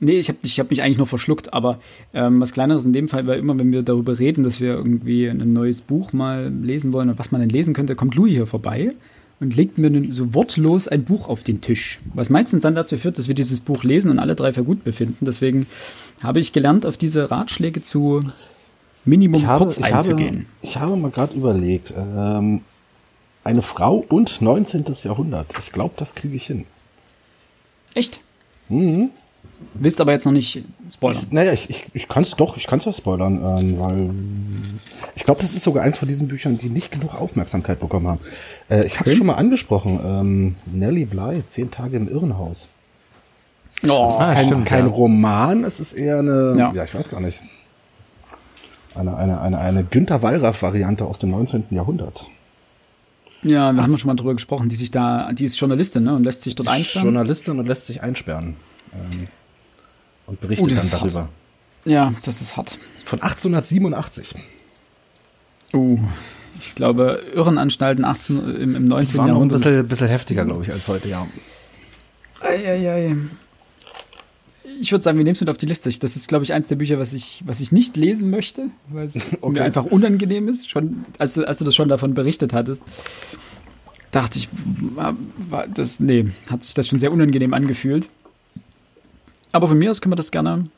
Nee, 0.00 0.18
ich 0.18 0.28
habe 0.28 0.38
ich 0.42 0.58
hab 0.58 0.70
mich 0.70 0.82
eigentlich 0.82 0.98
nur 0.98 1.06
verschluckt, 1.06 1.52
aber 1.52 1.78
ähm, 2.12 2.40
was 2.40 2.52
Kleineres 2.52 2.84
in 2.84 2.92
dem 2.92 3.08
Fall, 3.08 3.26
weil 3.26 3.38
immer, 3.38 3.58
wenn 3.58 3.72
wir 3.72 3.82
darüber 3.82 4.18
reden, 4.18 4.42
dass 4.42 4.60
wir 4.60 4.72
irgendwie 4.72 5.28
ein 5.28 5.52
neues 5.52 5.80
Buch 5.80 6.12
mal 6.12 6.52
lesen 6.52 6.92
wollen 6.92 7.08
und 7.08 7.18
was 7.20 7.30
man 7.30 7.40
denn 7.40 7.50
lesen 7.50 7.72
könnte, 7.72 7.94
kommt 7.94 8.16
Louis 8.16 8.32
hier 8.32 8.46
vorbei 8.48 8.94
und 9.38 9.56
legt 9.56 9.78
mir 9.78 10.12
so 10.12 10.34
wortlos 10.34 10.88
ein 10.88 11.04
Buch 11.04 11.28
auf 11.28 11.44
den 11.44 11.60
Tisch. 11.60 12.00
Was 12.14 12.30
meistens 12.30 12.62
dann 12.62 12.74
dazu 12.74 12.98
führt, 12.98 13.16
dass 13.16 13.28
wir 13.28 13.36
dieses 13.36 13.60
Buch 13.60 13.84
lesen 13.84 14.10
und 14.10 14.18
alle 14.18 14.34
drei 14.34 14.52
für 14.52 14.64
gut 14.64 14.84
befinden. 14.84 15.24
Deswegen 15.24 15.66
habe 16.20 16.40
ich 16.40 16.52
gelernt, 16.52 16.84
auf 16.84 16.96
diese 16.96 17.30
Ratschläge 17.30 17.80
zu 17.80 18.24
Minimum 19.04 19.40
ich 19.40 19.46
habe, 19.46 19.64
kurz 19.64 19.78
ich 19.78 19.84
einzugehen. 19.84 20.34
Habe, 20.34 20.46
ich 20.62 20.76
habe 20.78 20.96
mal 20.96 21.10
gerade 21.10 21.34
überlegt, 21.34 21.94
ähm, 21.96 22.60
eine 23.44 23.62
Frau 23.62 24.04
und 24.08 24.40
19. 24.40 24.84
Jahrhundert. 25.02 25.54
Ich 25.58 25.72
glaube, 25.72 25.94
das 25.96 26.14
kriege 26.14 26.36
ich 26.36 26.46
hin. 26.46 26.66
Echt? 27.94 28.20
Mhm. 28.68 29.10
Willst 29.74 30.00
aber 30.00 30.12
jetzt 30.12 30.24
noch 30.24 30.32
nicht 30.32 30.64
spoilern. 30.92 31.18
Ich, 31.20 31.32
naja, 31.32 31.52
ich, 31.52 31.70
ich, 31.70 31.84
ich 31.94 32.08
kann 32.08 32.22
es 32.22 32.32
doch, 32.36 32.56
ich 32.56 32.66
kann 32.66 32.78
es 32.78 32.84
ja 32.84 32.92
spoilern, 32.92 33.36
ähm, 33.36 33.80
weil 33.80 34.10
ich 35.14 35.24
glaube, 35.24 35.40
das 35.40 35.54
ist 35.54 35.62
sogar 35.62 35.84
eins 35.84 35.98
von 35.98 36.08
diesen 36.08 36.28
Büchern, 36.28 36.58
die 36.58 36.70
nicht 36.70 36.90
genug 36.90 37.14
Aufmerksamkeit 37.14 37.80
bekommen 37.80 38.08
haben. 38.08 38.20
Äh, 38.68 38.84
ich 38.86 38.94
habe 38.98 39.04
es 39.04 39.12
okay. 39.12 39.18
schon 39.18 39.26
mal 39.26 39.34
angesprochen. 39.34 40.00
Ähm, 40.04 40.56
Nelly 40.66 41.04
Bly, 41.04 41.44
Zehn 41.46 41.70
Tage 41.70 41.96
im 41.96 42.08
Irrenhaus. 42.08 42.68
Oh, 43.88 44.04
es 44.04 44.24
ist 44.24 44.32
kein, 44.32 44.46
stimmt, 44.46 44.66
kein 44.66 44.86
ja. 44.86 44.92
Roman, 44.92 45.64
es 45.64 45.80
ist 45.80 45.94
eher 45.94 46.18
eine, 46.18 46.54
ja. 46.58 46.72
ja, 46.72 46.84
ich 46.84 46.94
weiß 46.94 47.08
gar 47.08 47.20
nicht, 47.20 47.40
eine, 48.94 49.16
eine, 49.16 49.40
eine, 49.40 49.58
eine 49.58 49.84
Günter 49.84 50.22
Wallraff-Variante 50.22 51.04
aus 51.04 51.18
dem 51.18 51.30
19. 51.30 51.66
Jahrhundert. 51.70 52.26
Ja, 53.42 53.72
wir 53.72 53.80
Ach, 53.80 53.84
haben 53.84 53.98
schon 53.98 54.08
mal 54.08 54.14
drüber 54.14 54.34
gesprochen, 54.34 54.68
die 54.68 54.76
sich 54.76 54.90
da, 54.90 55.32
die 55.32 55.44
ist 55.44 55.58
Journalistin, 55.58 56.04
ne, 56.04 56.14
und 56.14 56.24
lässt 56.24 56.42
sich 56.42 56.54
dort 56.54 56.68
einsperren. 56.68 57.06
Journalistin 57.06 57.58
und 57.58 57.66
lässt 57.66 57.86
sich 57.86 58.02
einsperren. 58.02 58.56
Ähm, 58.94 59.28
und 60.26 60.40
berichtet 60.40 60.72
oh, 60.72 60.74
dann 60.74 60.90
darüber. 60.90 61.20
Hart. 61.20 61.30
Ja, 61.84 62.14
das 62.24 62.40
ist 62.40 62.56
hart. 62.56 62.78
Von 63.04 63.20
1887. 63.20 64.34
Uh, 65.74 65.98
ich 66.60 66.74
glaube, 66.74 67.22
Irrenanstalten 67.34 68.04
18, 68.04 68.56
im, 68.56 68.76
im 68.76 68.84
19. 68.84 69.26
Jahrhundert. 69.26 69.60
War 69.60 69.66
ein 69.66 69.72
bisschen, 69.72 69.88
bisschen 69.88 70.08
heftiger, 70.08 70.44
glaube 70.44 70.62
ich, 70.62 70.70
als 70.70 70.86
heute, 70.86 71.08
ja. 71.08 71.26
Eieiei. 72.40 73.16
Ich 74.80 74.92
würde 74.92 75.02
sagen, 75.02 75.18
wir 75.18 75.24
nehmen 75.24 75.34
es 75.34 75.40
mit 75.40 75.50
auf 75.50 75.56
die 75.56 75.66
Liste. 75.66 75.90
Das 75.90 76.16
ist, 76.16 76.28
glaube 76.28 76.44
ich, 76.44 76.52
eins 76.52 76.68
der 76.68 76.76
Bücher, 76.76 76.98
was 76.98 77.12
ich, 77.12 77.42
was 77.46 77.60
ich 77.60 77.72
nicht 77.72 77.96
lesen 77.96 78.30
möchte, 78.30 78.66
weil 78.88 79.06
es 79.06 79.38
okay. 79.42 79.52
mir 79.52 79.64
einfach 79.64 79.84
unangenehm 79.84 80.48
ist. 80.48 80.70
Schon, 80.70 81.04
als 81.18 81.34
du, 81.34 81.46
als 81.46 81.58
du 81.58 81.64
das 81.64 81.74
schon 81.74 81.88
davon 81.88 82.14
berichtet 82.14 82.52
hattest, 82.52 82.84
dachte 84.10 84.38
ich, 84.38 84.48
war 84.94 85.16
das, 85.68 86.00
nee, 86.00 86.26
hat 86.48 86.62
sich 86.62 86.74
das 86.74 86.86
schon 86.86 86.98
sehr 86.98 87.12
unangenehm 87.12 87.54
angefühlt. 87.54 88.08
Aber 89.52 89.68
von 89.68 89.78
mir 89.78 89.90
aus 89.90 90.00
können 90.00 90.12
wir 90.12 90.16
das 90.16 90.30
gerne 90.30 90.68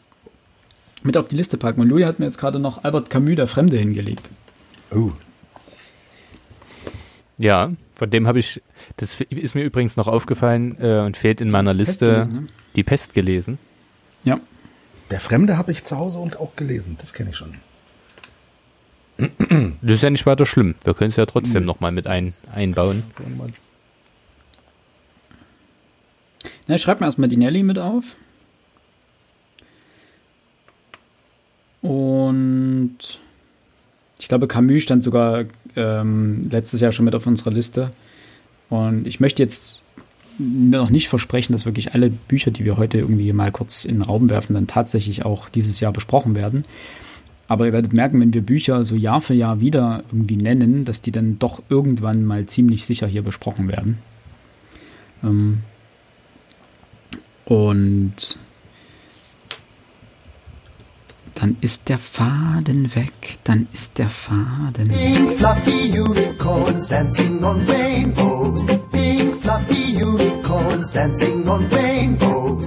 mit 1.03 1.17
auf 1.17 1.29
die 1.29 1.37
Liste 1.37 1.59
packen. 1.59 1.81
Und 1.81 1.89
Louis 1.89 2.05
hat 2.05 2.19
mir 2.19 2.27
jetzt 2.27 2.39
gerade 2.39 2.59
noch 2.59 2.85
Albert 2.85 3.11
Camus, 3.11 3.37
der 3.37 3.47
Fremde, 3.47 3.77
hingelegt. 3.77 4.31
Oh. 4.91 5.13
Ja, 7.39 7.73
von 7.95 8.11
dem 8.11 8.27
habe 8.27 8.39
ich, 8.39 8.63
das 8.97 9.21
ist 9.21 9.55
mir 9.55 9.65
übrigens 9.65 9.97
noch 9.97 10.09
aufgefallen 10.09 10.77
äh, 10.81 11.01
und 11.01 11.17
fehlt 11.17 11.41
in 11.41 11.51
meiner 11.51 11.75
Liste, 11.75 12.19
Pest 12.19 12.31
ne? 12.33 12.47
die 12.77 12.83
Pest 12.83 13.15
gelesen. 13.15 13.59
Ja. 14.25 14.41
Der 15.11 15.21
Fremde 15.21 15.59
habe 15.59 15.71
ich 15.71 15.85
zu 15.85 15.97
Hause 15.97 16.19
und 16.19 16.39
auch 16.39 16.57
gelesen, 16.57 16.97
das 16.99 17.13
kenne 17.13 17.31
ich 17.31 17.37
schon. 17.37 17.53
Das 19.17 19.97
ist 19.97 20.03
ja 20.03 20.11
nicht 20.11 20.27
weiter 20.27 20.45
schlimm. 20.45 20.75
Wir 20.83 20.95
können 20.95 21.11
es 21.11 21.17
ja 21.17 21.27
trotzdem 21.27 21.63
mhm. 21.63 21.67
nochmal 21.67 21.93
mit 21.93 22.07
ein, 22.07 22.35
einbauen. 22.53 23.05
Na, 26.67 26.79
schreib 26.79 27.01
mir 27.01 27.07
erstmal 27.07 27.29
die 27.29 27.37
Nelly 27.37 27.63
mit 27.63 27.79
auf. 27.79 28.17
Und 31.83 32.99
ich 34.19 34.29
glaube, 34.29 34.49
Camus 34.49 34.83
stand 34.83 35.05
sogar 35.05 35.45
ähm, 35.77 36.43
letztes 36.51 36.81
Jahr 36.81 36.93
schon 36.93 37.05
mit 37.05 37.15
auf 37.15 37.27
unserer 37.27 37.51
Liste. 37.51 37.91
Und 38.71 39.07
ich 39.07 39.21
möchte 39.21 39.43
jetzt 39.43 39.83
noch 40.39 40.91
nicht 40.91 41.09
versprechen, 41.09 41.53
dass 41.53 41.67
wirklich 41.67 41.95
alle 41.95 42.11
Bücher, 42.11 42.51
die 42.51 42.65
wir 42.65 42.77
heute 42.77 42.99
irgendwie 42.99 43.33
mal 43.33 43.53
kurz 43.53 43.85
in 43.85 43.97
den 43.97 44.03
Raum 44.03 44.31
werfen, 44.31 44.55
dann 44.55 44.67
tatsächlich 44.67 45.25
auch 45.25 45.49
dieses 45.49 45.81
Jahr 45.81 45.93
besprochen 45.93 46.35
werden. 46.35 46.65
Aber 47.47 47.67
ihr 47.67 47.73
werdet 47.73 47.93
merken, 47.93 48.21
wenn 48.21 48.33
wir 48.33 48.43
Bücher 48.43 48.85
so 48.85 48.97
Jahr 48.97 49.21
für 49.21 49.35
Jahr 49.35 49.61
wieder 49.61 50.03
irgendwie 50.11 50.37
nennen, 50.37 50.85
dass 50.85 51.03
die 51.03 51.13
dann 51.13 51.39
doch 51.39 51.63
irgendwann 51.69 52.25
mal 52.25 52.47
ziemlich 52.47 52.85
sicher 52.85 53.07
hier 53.07 53.23
besprochen 53.23 53.69
werden. 53.69 53.99
Ähm 55.23 55.61
und 57.45 58.39
dann 61.35 61.57
ist 61.61 61.89
der 61.89 61.99
Faden 61.99 62.95
weg, 62.95 63.39
dann 63.45 63.67
ist 63.73 63.99
der 63.99 64.09
Faden 64.09 64.89
Pink 64.89 65.33
fluffy 65.33 66.01
unicorns 66.01 66.87
dancing 66.87 67.43
on 67.45 67.61
rainbows. 67.67 68.65
Fluffy 69.45 70.03
unicorns 70.03 70.91
dancing 70.91 71.47
on 71.47 71.67
rainbows. 71.67 72.67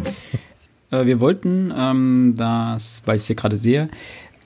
Äh, 0.92 1.08
wir 1.08 1.20
wollten, 1.20 1.74
ähm, 1.76 2.36
das, 2.38 3.02
weil 3.06 3.16
ich 3.16 3.24
es 3.24 3.26
hier 3.28 3.36
gerade 3.36 3.58
sehe, 3.58 3.90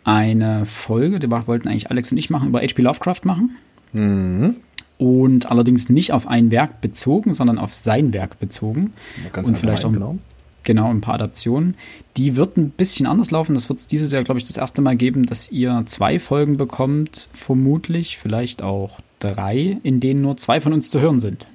eine 0.05 0.65
Folge, 0.65 1.19
die 1.19 1.29
wollten 1.29 1.67
eigentlich 1.67 1.91
Alex 1.91 2.09
und 2.09 2.17
ich 2.17 2.29
machen, 2.29 2.47
über 2.47 2.61
H.P. 2.61 2.83
Lovecraft 2.83 3.25
machen. 3.25 3.57
Mhm. 3.91 4.55
Und 4.97 5.51
allerdings 5.51 5.89
nicht 5.89 6.13
auf 6.13 6.25
ein 6.25 6.51
Werk 6.51 6.79
bezogen, 6.79 7.33
sondern 7.33 7.57
auf 7.57 7.73
sein 7.73 8.13
Werk 8.13 8.39
bezogen. 8.39 8.93
und 9.35 9.57
vielleicht 9.57 9.83
auch 9.83 9.91
genau. 9.91 10.17
Genau, 10.63 10.89
ein 10.89 11.01
paar 11.01 11.15
Adaptionen. 11.15 11.75
Die 12.15 12.37
wird 12.37 12.55
ein 12.55 12.69
bisschen 12.69 13.07
anders 13.07 13.31
laufen. 13.31 13.55
Das 13.55 13.67
wird 13.67 13.79
es 13.79 13.87
dieses 13.87 14.13
Jahr, 14.13 14.23
glaube 14.23 14.37
ich, 14.37 14.45
das 14.45 14.55
erste 14.55 14.81
Mal 14.81 14.95
geben, 14.95 15.25
dass 15.25 15.51
ihr 15.51 15.83
zwei 15.85 16.17
Folgen 16.17 16.55
bekommt, 16.55 17.27
vermutlich, 17.33 18.17
vielleicht 18.17 18.61
auch 18.61 19.01
drei, 19.19 19.79
in 19.83 19.99
denen 19.99 20.21
nur 20.21 20.37
zwei 20.37 20.61
von 20.61 20.71
uns 20.71 20.89
zu 20.89 21.01
hören 21.01 21.19
sind. 21.19 21.47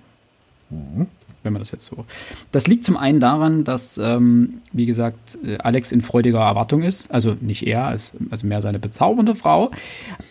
Mhm. 0.70 1.06
Wenn 1.42 1.52
man 1.52 1.60
das 1.60 1.70
jetzt 1.70 1.86
so. 1.86 2.04
Das 2.50 2.66
liegt 2.66 2.84
zum 2.84 2.96
einen 2.96 3.20
daran, 3.20 3.62
dass, 3.62 3.98
ähm, 3.98 4.62
wie 4.72 4.86
gesagt, 4.86 5.38
äh, 5.44 5.58
Alex 5.58 5.92
in 5.92 6.00
freudiger 6.00 6.40
Erwartung 6.40 6.82
ist. 6.82 7.10
Also 7.12 7.36
nicht 7.40 7.66
er, 7.66 7.86
also 7.86 8.12
mehr 8.42 8.62
seine 8.62 8.80
bezaubernde 8.80 9.36
Frau. 9.36 9.70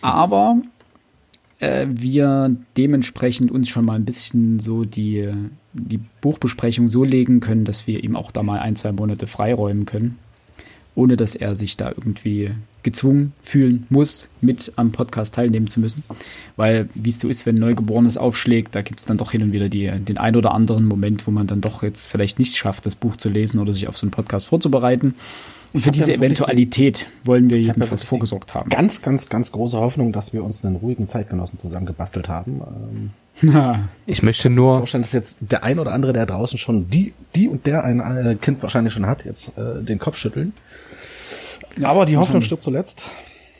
Aber 0.02 0.58
äh, 1.58 1.86
wir 1.88 2.54
dementsprechend 2.76 3.50
uns 3.50 3.70
schon 3.70 3.86
mal 3.86 3.94
ein 3.94 4.04
bisschen 4.04 4.60
so 4.60 4.84
die 4.84 5.32
die 5.76 6.00
Buchbesprechung 6.20 6.88
so 6.88 7.04
legen 7.04 7.40
können, 7.40 7.64
dass 7.64 7.86
wir 7.86 8.02
ihm 8.02 8.16
auch 8.16 8.30
da 8.30 8.42
mal 8.42 8.58
ein, 8.58 8.76
zwei 8.76 8.92
Monate 8.92 9.26
freiräumen 9.26 9.84
können, 9.84 10.18
ohne 10.96 11.16
dass 11.16 11.36
er 11.36 11.54
sich 11.54 11.76
da 11.76 11.90
irgendwie 11.90 12.50
gezwungen 12.82 13.32
fühlen 13.42 13.86
muss, 13.90 14.28
mit 14.40 14.72
am 14.76 14.92
Podcast 14.92 15.34
teilnehmen 15.34 15.68
zu 15.68 15.78
müssen. 15.78 16.02
Weil, 16.56 16.88
wie 16.94 17.10
es 17.10 17.20
so 17.20 17.28
ist, 17.28 17.46
wenn 17.46 17.56
ein 17.56 17.60
Neugeborenes 17.60 18.16
aufschlägt, 18.16 18.74
da 18.74 18.82
gibt 18.82 19.00
es 19.00 19.04
dann 19.04 19.18
doch 19.18 19.30
hin 19.30 19.42
und 19.42 19.52
wieder 19.52 19.68
die, 19.68 19.86
den 19.86 20.18
ein 20.18 20.34
oder 20.36 20.52
anderen 20.52 20.86
Moment, 20.86 21.26
wo 21.26 21.30
man 21.30 21.46
dann 21.46 21.60
doch 21.60 21.82
jetzt 21.82 22.08
vielleicht 22.08 22.38
nicht 22.38 22.56
schafft, 22.56 22.86
das 22.86 22.94
Buch 22.94 23.16
zu 23.16 23.28
lesen 23.28 23.60
oder 23.60 23.72
sich 23.72 23.88
auf 23.88 23.98
so 23.98 24.06
einen 24.06 24.10
Podcast 24.10 24.46
vorzubereiten. 24.46 25.14
Und 25.72 25.80
für 25.80 25.92
diese 25.92 26.14
Eventualität 26.14 27.06
wollen 27.24 27.50
wir 27.50 27.60
jedenfalls 27.60 28.04
vorgesorgt 28.04 28.54
haben. 28.54 28.70
Ganz, 28.70 29.02
ganz, 29.02 29.28
ganz 29.28 29.52
große 29.52 29.76
Hoffnung, 29.76 30.12
dass 30.12 30.32
wir 30.32 30.42
uns 30.42 30.64
einen 30.64 30.76
ruhigen 30.76 31.06
Zeitgenossen 31.06 31.58
zusammengebastelt 31.58 32.28
haben. 32.28 32.62
Ähm, 32.62 33.10
ich 34.06 34.22
möchte 34.22 34.48
nur 34.48 34.78
vorstellen, 34.78 35.02
dass 35.02 35.12
jetzt 35.12 35.38
der 35.40 35.62
ein 35.62 35.78
oder 35.78 35.92
andere, 35.92 36.12
der 36.12 36.26
draußen 36.26 36.58
schon 36.58 36.88
die, 36.88 37.12
die 37.34 37.48
und 37.48 37.66
der 37.66 37.84
ein 37.84 38.00
äh, 38.00 38.36
Kind 38.36 38.62
wahrscheinlich 38.62 38.94
schon 38.94 39.06
hat, 39.06 39.24
jetzt 39.24 39.56
äh, 39.58 39.82
den 39.82 39.98
Kopf 39.98 40.16
schütteln. 40.16 40.54
Ja, 41.78 41.88
Aber 41.88 42.06
die 42.06 42.16
Hoffnung 42.16 42.40
stirbt 42.40 42.62
zuletzt. 42.62 43.10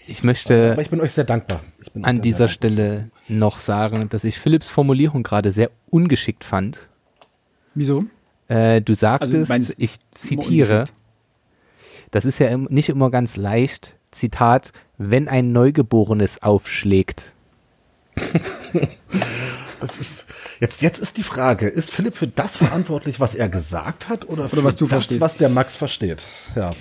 Ich 0.07 0.23
möchte. 0.23 0.73
Aber 0.73 0.83
ich 0.83 0.91
bin 0.91 1.01
euch 1.01 1.13
sehr 1.13 1.25
dankbar. 1.25 1.61
an 2.03 2.21
dieser 2.21 2.49
Stelle 2.49 3.11
noch 3.29 3.59
sagen, 3.59 4.09
dass 4.09 4.25
ich 4.25 4.39
Philipps 4.39 4.69
Formulierung 4.69 5.23
gerade 5.23 5.53
sehr 5.53 5.71
ungeschickt 5.91 6.45
fand. 6.45 6.89
Wieso? 7.75 8.05
Äh, 8.49 8.81
du 8.81 8.95
sagtest, 8.95 9.51
also, 9.51 9.73
ich 9.77 9.97
zitiere, 10.13 10.85
das 12.13 12.25
ist 12.25 12.39
ja 12.39 12.57
nicht 12.57 12.89
immer 12.89 13.11
ganz 13.11 13.37
leicht, 13.37 13.97
Zitat, 14.13 14.73
wenn 14.97 15.29
ein 15.29 15.53
Neugeborenes 15.53 16.43
aufschlägt. 16.43 17.33
Das 19.87 19.99
ist, 19.99 20.27
jetzt, 20.61 20.83
jetzt 20.83 20.99
ist 20.99 21.17
die 21.17 21.23
Frage, 21.23 21.69
ist 21.69 21.93
Philipp 21.93 22.17
für 22.17 22.27
das 22.27 22.57
verantwortlich, 22.57 23.21
was 23.21 23.35
er 23.35 23.49
gesagt 23.49 24.09
hat, 24.09 24.29
oder, 24.29 24.53
oder 24.53 24.65
was 24.65 24.77
du 24.77 24.87
das, 24.87 24.95
verstehst? 24.95 25.21
was 25.21 25.37
der 25.37 25.49
Max 25.49 25.77
versteht? 25.77 26.27
Ja. 26.57 26.73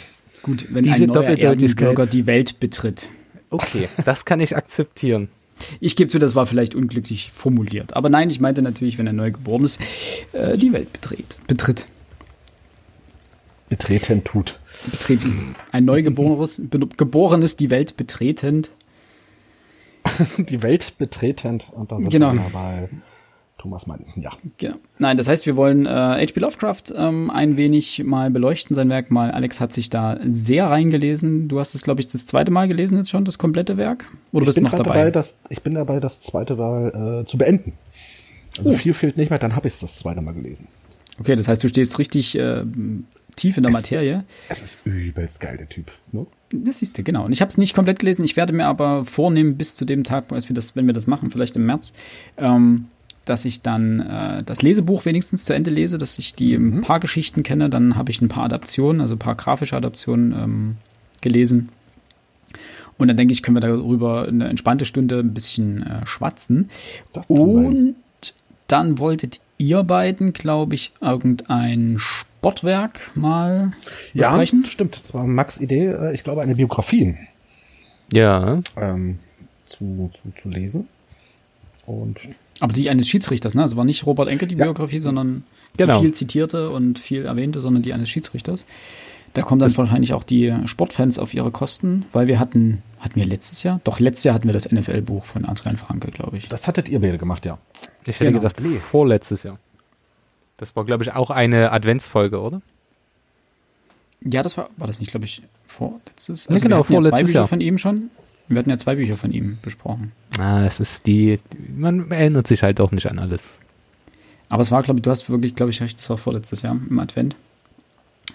Gut, 0.42 0.66
wenn 0.70 0.84
Diese 0.84 1.04
ein 1.04 1.10
neuer 1.10 1.38
Erdenbürger 1.38 2.08
die 2.08 2.26
Welt 2.26 2.60
betritt. 2.60 3.10
Okay, 3.52 3.88
das 4.06 4.26
kann 4.26 4.40
ich 4.40 4.56
akzeptieren. 4.56 5.30
Ich 5.80 5.96
gebe 5.96 6.12
zu, 6.12 6.20
das 6.20 6.36
war 6.36 6.46
vielleicht 6.46 6.76
unglücklich 6.76 7.32
formuliert. 7.34 7.96
Aber 7.96 8.10
nein, 8.10 8.30
ich 8.30 8.40
meinte 8.40 8.62
natürlich, 8.62 8.98
wenn 8.98 9.08
er 9.08 9.14
Neugeborenes 9.14 9.78
äh, 10.34 10.58
die 10.58 10.74
Welt 10.74 10.92
betritt. 10.92 11.38
betritt. 11.48 11.86
Betreten 13.70 14.24
tut. 14.24 14.60
Betreten. 14.92 15.56
Ein 15.72 15.86
Neugeborenes, 15.86 16.62
geborenes 16.98 17.56
die 17.56 17.70
Welt 17.70 17.98
betretend. 17.98 18.70
die 20.38 20.64
Welt 20.64 20.98
betretend. 20.98 21.72
Und 21.74 21.92
da 21.92 21.98
sind 21.98 22.10
genau. 22.10 22.34
wir 22.34 22.50
bei 22.52 22.90
Thomas 23.58 23.88
Mann, 23.88 24.06
ja. 24.16 24.30
Genau. 24.58 24.76
Nein, 25.00 25.18
das 25.18 25.28
heißt, 25.28 25.46
wir 25.48 25.56
wollen 25.56 25.88
äh, 25.88 25.90
H.P. 25.90 26.40
Lovecraft 26.40 26.94
ähm, 26.96 27.32
ein 27.32 27.58
wenig 27.58 28.04
mal 28.04 28.30
beleuchten, 28.30 28.76
sein 28.76 28.90
Werk 28.90 29.10
mal. 29.10 29.32
Alex 29.32 29.60
hat 29.60 29.74
sich 29.74 29.90
da 29.90 30.20
sehr 30.24 30.68
reingelesen. 30.68 31.48
Du 31.48 31.60
hast 31.60 31.74
es, 31.74 31.82
glaube 31.82 32.00
ich, 32.00 32.08
das 32.08 32.28
zweite 32.28 32.52
Mal 32.52 32.68
gelesen 32.68 32.98
jetzt 32.98 33.10
schon, 33.10 33.26
das 33.26 33.40
komplette 33.40 33.80
Werk? 33.80 34.06
Oder 34.32 34.44
ich 34.44 34.48
bist 34.48 34.58
du 34.60 34.62
noch 34.62 34.72
dabei? 34.72 34.84
dabei 34.84 35.12
das, 35.12 35.40
ich 35.50 35.64
bin 35.64 35.74
dabei, 35.74 36.00
das 36.00 36.22
zweite 36.22 36.56
Mal 36.56 37.22
äh, 37.22 37.26
zu 37.26 37.40
beenden. 37.40 37.74
Also 38.58 38.72
oh. 38.72 38.76
viel 38.76 38.94
fehlt 38.94 39.18
nicht 39.18 39.32
mehr, 39.32 39.40
dann 39.40 39.56
habe 39.56 39.68
ich 39.68 39.74
es 39.74 39.80
das 39.80 39.98
zweite 39.98 40.22
Mal 40.22 40.34
gelesen. 40.34 40.68
Okay, 41.20 41.36
das 41.36 41.48
heißt, 41.48 41.64
du 41.64 41.70
stehst 41.70 41.98
richtig 41.98 42.38
äh, 42.38 42.64
tief 43.36 43.58
in 43.58 43.64
der 43.64 43.72
es, 43.72 43.74
Materie. 43.74 44.26
Es 44.50 44.62
ist 44.62 44.86
übelst 44.86 45.40
geil, 45.40 45.58
der 45.58 45.70
Typ. 45.70 45.92
Ne? 46.12 46.28
Das 46.64 46.80
siehst 46.80 46.98
du, 46.98 47.04
genau. 47.04 47.26
Und 47.26 47.32
ich 47.32 47.42
habe 47.42 47.50
es 47.50 47.58
nicht 47.58 47.74
komplett 47.74 48.00
gelesen. 48.00 48.24
Ich 48.26 48.36
werde 48.36 48.54
mir 48.54 48.68
aber 48.68 49.06
vornehmen, 49.06 49.58
bis 49.58 49.76
zu 49.76 49.86
dem 49.86 50.04
Tag, 50.04 50.32
als 50.32 50.50
wir 50.50 50.54
das, 50.54 50.76
wenn 50.76 50.88
wir 50.88 50.94
das 50.94 51.08
machen, 51.08 51.32
vielleicht 51.32 51.56
im 51.56 51.66
März, 51.66 51.94
ähm, 52.38 52.86
dass 53.26 53.46
ich 53.46 53.62
dann 53.62 54.00
äh, 54.02 54.44
das 54.44 54.62
Lesebuch 54.62 55.06
wenigstens 55.06 55.46
zu 55.46 55.54
Ende 55.54 55.72
lese, 55.72 55.98
dass 55.98 56.18
ich 56.20 56.36
die 56.36 56.58
mhm. 56.58 56.78
ein 56.78 56.82
paar 56.82 57.00
Geschichten 57.00 57.44
kenne. 57.44 57.70
Dann 57.70 57.96
habe 57.96 58.12
ich 58.12 58.22
ein 58.22 58.30
paar 58.30 58.46
Adaptionen, 58.46 59.02
also 59.02 59.16
ein 59.16 59.20
paar 59.20 59.36
grafische 59.36 59.76
Adaptionen 59.76 60.32
ähm, 60.32 60.78
gelesen. 61.22 61.70
Und 62.98 63.08
dann 63.08 63.18
denke 63.18 63.34
ich, 63.34 63.44
können 63.44 63.58
wir 63.58 63.62
darüber 63.62 64.26
eine 64.28 64.48
entspannte 64.48 64.86
Stunde 64.86 65.20
ein 65.20 65.34
bisschen 65.34 65.84
äh, 65.84 66.06
schwatzen. 66.06 66.70
Und 67.28 67.96
dann 68.68 69.00
wolltet 69.00 69.42
ihr 69.58 69.84
beiden, 69.84 70.34
glaube 70.34 70.76
ich, 70.76 70.94
irgendein 71.02 72.00
Sportwerk 72.46 73.12
mal 73.16 73.74
besprechen. 74.14 74.62
Ja, 74.62 74.70
stimmt. 74.70 75.00
Das 75.00 75.16
war 75.16 75.26
Max 75.26 75.60
Idee, 75.60 75.88
äh, 75.88 76.14
ich 76.14 76.24
glaube, 76.24 76.44
eine 76.44 76.54
Biografie. 76.54 77.18
Ja. 78.14 78.62
Ähm, 78.80 79.18
zu, 79.66 80.12
zu, 80.14 80.32
zu 80.36 80.50
lesen. 80.50 80.88
Und 81.88 82.20
aber 82.60 82.72
die 82.72 82.88
eines 82.92 83.10
Schiedsrichters, 83.10 83.56
ne? 83.56 83.64
Also 83.64 83.78
war 83.78 83.84
nicht 83.84 84.06
Robert 84.06 84.30
Enke 84.30 84.46
die 84.46 84.56
ja. 84.56 84.66
Biografie, 84.66 85.00
sondern 85.00 85.44
genau. 85.76 86.02
viel 86.02 86.14
zitierte 86.14 86.70
und 86.70 87.00
viel 87.00 87.26
erwähnte, 87.26 87.62
sondern 87.62 87.82
die 87.82 87.94
eines 87.94 88.10
Schiedsrichters. 88.10 88.68
Da 89.34 89.42
kommen 89.42 89.60
dann 89.60 89.76
wahrscheinlich 89.76 90.14
auch 90.14 90.24
die 90.24 90.54
Sportfans 90.66 91.18
auf 91.18 91.34
ihre 91.34 91.50
Kosten, 91.50 92.06
weil 92.14 92.28
wir 92.28 92.40
hatten, 92.40 92.84
hatten 93.00 93.16
wir 93.16 93.26
letztes 93.26 93.64
Jahr? 93.64 93.82
Doch, 93.84 94.00
letztes 94.00 94.24
Jahr 94.24 94.36
hatten 94.36 94.48
wir 94.48 94.54
das 94.54 94.72
NFL-Buch 94.72 95.26
von 95.26 95.46
Adrian 95.46 95.78
Franke, 95.78 96.12
glaube 96.12 96.38
ich. 96.38 96.48
Das 96.48 96.68
hattet 96.68 96.90
ihr 96.90 97.02
beide 97.02 97.18
gemacht, 97.18 97.46
ja. 97.48 97.58
Ich 98.04 98.20
hätte 98.20 98.26
genau. 98.26 98.38
gesagt, 98.38 98.62
nee. 98.62 98.78
vorletztes 98.78 99.42
Jahr. 99.42 99.58
Das 100.58 100.76
war, 100.76 100.86
glaube 100.86 101.04
ich, 101.04 101.14
auch 101.14 101.30
eine 101.30 101.72
Adventsfolge, 101.72 102.40
oder? 102.40 102.62
Ja, 104.22 104.42
das 104.42 104.58
war, 104.58 104.70
war 104.78 104.88
das 104.88 105.00
nicht, 105.00 105.12
glaube 105.12 105.26
ich, 105.26 105.42
vorletztes? 105.68 106.48
Also 106.48 106.58
ja, 106.58 106.64
genau, 106.64 106.84
vorletztes 106.84 107.20
ja 107.20 107.26
zwei 107.26 107.34
Jahr. 107.34 107.48
von 107.48 107.62
ihm 107.62 107.78
schon. 107.78 108.10
Wir 108.48 108.60
hatten 108.60 108.70
ja 108.70 108.78
zwei 108.78 108.96
Bücher 108.96 109.16
von 109.16 109.32
ihm 109.32 109.58
besprochen. 109.62 110.12
Ah, 110.40 110.66
es 110.66 110.80
ist 110.80 111.08
die, 111.08 111.40
man 111.76 112.12
erinnert 112.12 112.48
sich 112.48 112.64
halt 112.64 112.80
auch 112.80 112.92
nicht 112.92 113.08
an 113.08 113.20
alles. 113.20 113.60
Aber 114.50 114.62
es 114.62 114.72
war, 114.72 114.84
glaube 114.84 115.00
ich, 115.00 115.04
du 115.04 115.10
hast 115.10 115.30
wirklich, 115.30 115.56
glaube 115.56 115.72
ich, 115.72 115.82
recht, 115.82 115.98
das 115.98 116.10
war 116.10 116.18
vorletztes 116.18 116.62
Jahr 116.62 116.76
im 116.76 117.00
Advent. 117.00 117.36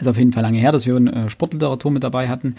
Ist 0.00 0.08
auf 0.08 0.16
jeden 0.16 0.32
Fall 0.32 0.42
lange 0.42 0.58
her, 0.58 0.72
dass 0.72 0.86
wir 0.86 0.96
äh, 0.96 1.28
Sportliteratur 1.28 1.90
mit 1.90 2.02
dabei 2.02 2.28
hatten. 2.28 2.56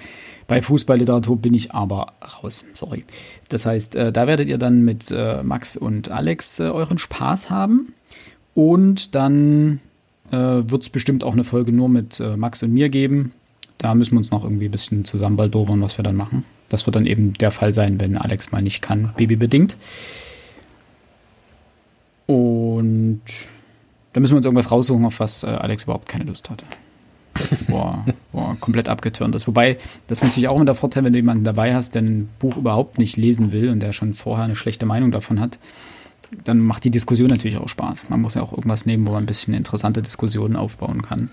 Bei 0.48 0.62
Fußballliteratur 0.62 1.38
bin 1.38 1.54
ich 1.54 1.74
aber 1.74 2.14
raus. 2.22 2.66
Sorry. 2.74 3.04
Das 3.50 3.66
heißt, 3.66 3.96
äh, 3.96 4.12
da 4.12 4.28
werdet 4.28 4.48
ihr 4.48 4.58
dann 4.58 4.84
mit 4.84 5.12
äh, 5.12 5.42
Max 5.42 5.76
und 5.76 6.12
Alex 6.12 6.60
euren 6.60 7.00
Spaß 7.00 7.50
haben. 7.50 7.94
Und 8.54 9.16
dann 9.16 9.80
äh, 10.32 10.38
wird 10.38 10.84
es 10.84 10.90
bestimmt 10.90 11.24
auch 11.24 11.34
eine 11.34 11.44
Folge 11.44 11.72
nur 11.72 11.90
mit 11.90 12.20
äh, 12.20 12.36
Max 12.36 12.64
und 12.64 12.74
mir 12.74 12.90
geben. 12.90 13.34
Da 13.78 13.96
müssen 13.96 14.12
wir 14.12 14.20
uns 14.20 14.32
noch 14.32 14.44
irgendwie 14.44 14.66
ein 14.66 14.72
bisschen 14.72 15.06
zusammen 15.06 15.38
baldowern, 15.38 15.82
was 15.82 15.98
wir 15.98 16.04
dann 16.04 16.16
machen. 16.16 16.46
Das 16.70 16.86
wird 16.86 16.96
dann 16.96 17.06
eben 17.06 17.34
der 17.34 17.52
Fall 17.52 17.74
sein, 17.74 18.00
wenn 18.00 18.18
Alex 18.18 18.52
mal 18.52 18.62
nicht 18.62 18.82
kann, 18.82 19.12
babybedingt. 19.18 19.76
Und 22.28 23.22
da 24.14 24.20
müssen 24.20 24.34
wir 24.34 24.38
uns 24.38 24.46
irgendwas 24.46 24.72
raussuchen, 24.72 25.06
auf 25.06 25.20
was 25.20 25.44
äh, 25.44 25.48
Alex 25.48 25.84
überhaupt 25.84 26.08
keine 26.08 26.26
Lust 26.26 26.50
hatte. 26.50 26.66
Boah, 27.68 28.06
boah, 28.32 28.56
komplett 28.60 28.88
abgetürnt 28.90 29.36
ist. 29.36 29.48
Wobei, 29.48 29.78
das 30.08 30.20
ist 30.20 30.26
natürlich 30.26 30.48
auch 30.48 30.56
immer 30.56 30.66
der 30.66 30.76
Vorteil, 30.76 31.04
wenn 31.04 31.14
du 31.14 31.20
jemanden 31.20 31.44
dabei 31.44 31.74
hast, 31.74 31.96
der 31.96 32.04
ein 32.04 32.30
Buch 32.40 32.58
überhaupt 32.58 33.00
nicht 33.00 33.18
lesen 33.18 33.52
will 33.52 33.70
und 33.70 33.80
der 33.80 33.94
schon 33.94 34.14
vorher 34.14 34.46
eine 34.46 34.56
schlechte 34.56 34.86
Meinung 34.86 35.12
davon 35.12 35.40
hat, 35.40 35.58
dann 36.44 36.60
macht 36.60 36.84
die 36.84 36.92
Diskussion 36.92 37.28
natürlich 37.28 37.58
auch 37.58 37.70
Spaß. 37.70 38.10
Man 38.10 38.22
muss 38.22 38.36
ja 38.36 38.42
auch 38.42 38.52
irgendwas 38.52 38.86
nehmen, 38.86 39.06
wo 39.06 39.12
man 39.12 39.24
ein 39.24 39.28
bisschen 39.28 39.54
interessante 39.54 40.02
Diskussionen 40.02 40.56
aufbauen 40.56 41.02
kann. 41.02 41.32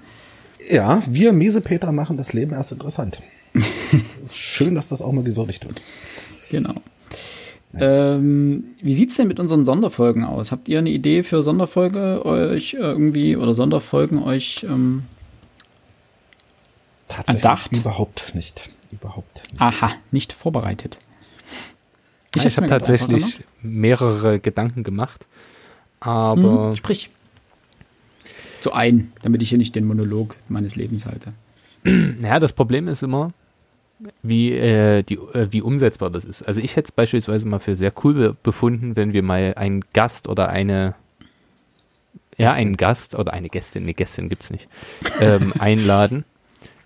Ja, 0.70 1.02
wir 1.08 1.32
Miesepeter 1.32 1.92
machen 1.92 2.16
das 2.16 2.32
Leben 2.32 2.52
erst 2.52 2.72
interessant. 2.72 3.20
Schön, 4.32 4.74
dass 4.74 4.88
das 4.88 5.02
auch 5.02 5.12
mal 5.12 5.24
gewürdigt 5.24 5.66
wird. 5.66 5.80
Genau. 6.50 6.74
Ähm, 7.78 8.64
wie 8.80 8.94
sieht 8.94 9.10
es 9.10 9.16
denn 9.16 9.28
mit 9.28 9.38
unseren 9.40 9.64
Sonderfolgen 9.64 10.24
aus? 10.24 10.52
Habt 10.52 10.68
ihr 10.68 10.78
eine 10.78 10.90
Idee 10.90 11.22
für 11.22 11.42
Sonderfolge 11.42 12.24
euch 12.24 12.74
irgendwie 12.74 13.36
oder 13.36 13.54
Sonderfolgen 13.54 14.22
euch 14.22 14.64
ähm, 14.68 15.04
Tatsächlich 17.08 17.44
erdacht? 17.44 17.76
überhaupt 17.76 18.34
nicht. 18.34 18.70
Überhaupt 18.90 19.42
nicht. 19.50 19.60
Aha, 19.60 19.92
nicht 20.10 20.32
vorbereitet. 20.32 20.98
Ich, 22.34 22.44
ich 22.44 22.56
habe 22.56 22.66
tatsächlich 22.66 23.40
mehrere 23.62 24.38
Gedanken 24.38 24.82
gemacht, 24.82 25.26
aber. 26.00 26.70
Hm, 26.70 26.76
sprich. 26.76 27.10
So 28.60 28.72
ein, 28.72 29.12
damit 29.22 29.42
ich 29.42 29.50
hier 29.50 29.58
nicht 29.58 29.76
den 29.76 29.86
Monolog 29.86 30.36
meines 30.48 30.74
Lebens 30.74 31.06
halte. 31.06 31.32
Naja, 31.84 32.40
das 32.40 32.52
Problem 32.52 32.88
ist 32.88 33.04
immer, 33.04 33.32
wie, 34.22 34.52
äh, 34.52 35.04
die, 35.04 35.14
äh, 35.14 35.46
wie 35.50 35.62
umsetzbar 35.62 36.10
das 36.10 36.24
ist. 36.24 36.42
Also 36.42 36.60
ich 36.60 36.74
hätte 36.74 36.86
es 36.86 36.92
beispielsweise 36.92 37.46
mal 37.46 37.60
für 37.60 37.76
sehr 37.76 37.92
cool 38.02 38.36
befunden, 38.42 38.96
wenn 38.96 39.12
wir 39.12 39.22
mal 39.22 39.54
einen 39.56 39.84
Gast 39.92 40.28
oder 40.28 40.48
eine 40.48 40.96
ja, 42.38 42.52
einen 42.52 42.76
Gast 42.76 43.16
oder 43.16 43.32
eine 43.32 43.48
Gästin, 43.48 43.82
eine 43.82 43.94
Gästin 43.94 44.28
gibt 44.28 44.42
es 44.42 44.50
nicht, 44.50 44.68
ähm, 45.20 45.52
einladen. 45.58 46.24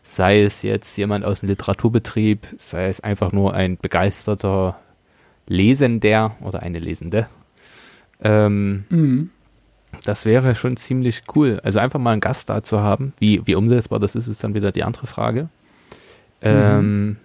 Sei 0.03 0.43
es 0.43 0.63
jetzt 0.63 0.97
jemand 0.97 1.25
aus 1.25 1.41
dem 1.41 1.51
Literaturbetrieb, 1.51 2.47
sei 2.59 2.89
es 2.89 3.01
einfach 3.01 3.33
nur 3.33 3.55
ein 3.55 3.77
begeisterter 3.77 4.81
Lesender 5.49 6.37
oder 6.41 6.63
eine 6.63 6.79
Lesende. 6.79 7.27
Ähm, 8.23 8.85
mhm. 8.89 9.31
Das 10.05 10.25
wäre 10.25 10.55
schon 10.55 10.77
ziemlich 10.77 11.23
cool. 11.35 11.61
Also 11.63 11.79
einfach 11.79 11.99
mal 11.99 12.13
einen 12.13 12.21
Gast 12.21 12.51
da 12.51 12.63
zu 12.63 12.81
haben. 12.81 13.13
Wie, 13.19 13.47
wie 13.47 13.55
umsetzbar 13.55 14.01
das 14.01 14.15
ist, 14.15 14.27
ist 14.27 14.43
dann 14.43 14.55
wieder 14.55 14.73
die 14.73 14.85
andere 14.85 15.07
Frage. 15.07 15.49
Ähm, 16.41 17.07
mhm. 17.07 17.17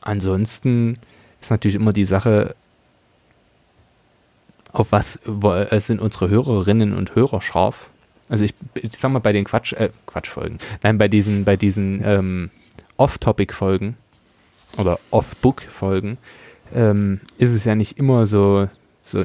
Ansonsten 0.00 0.98
ist 1.40 1.50
natürlich 1.50 1.76
immer 1.76 1.92
die 1.92 2.04
Sache, 2.04 2.54
auf 4.72 4.92
was 4.92 5.18
äh, 5.26 5.80
sind 5.80 6.00
unsere 6.00 6.28
Hörerinnen 6.28 6.94
und 6.94 7.14
Hörer 7.14 7.40
scharf. 7.40 7.90
Also 8.28 8.44
ich, 8.44 8.54
ich 8.74 8.92
sag 8.92 9.10
mal 9.10 9.18
bei 9.18 9.32
den 9.32 9.44
Quatsch, 9.44 9.72
äh, 9.72 9.90
Quatschfolgen, 10.06 10.58
nein, 10.82 10.98
bei 10.98 11.08
diesen, 11.08 11.44
bei 11.44 11.56
diesen 11.56 12.02
ähm, 12.04 12.50
Off-Topic-Folgen 12.96 13.96
oder 14.76 14.98
Off-Book-Folgen 15.10 16.18
ähm, 16.74 17.20
ist 17.38 17.54
es 17.54 17.64
ja 17.64 17.74
nicht 17.74 17.98
immer 17.98 18.26
so, 18.26 18.68
so 19.02 19.24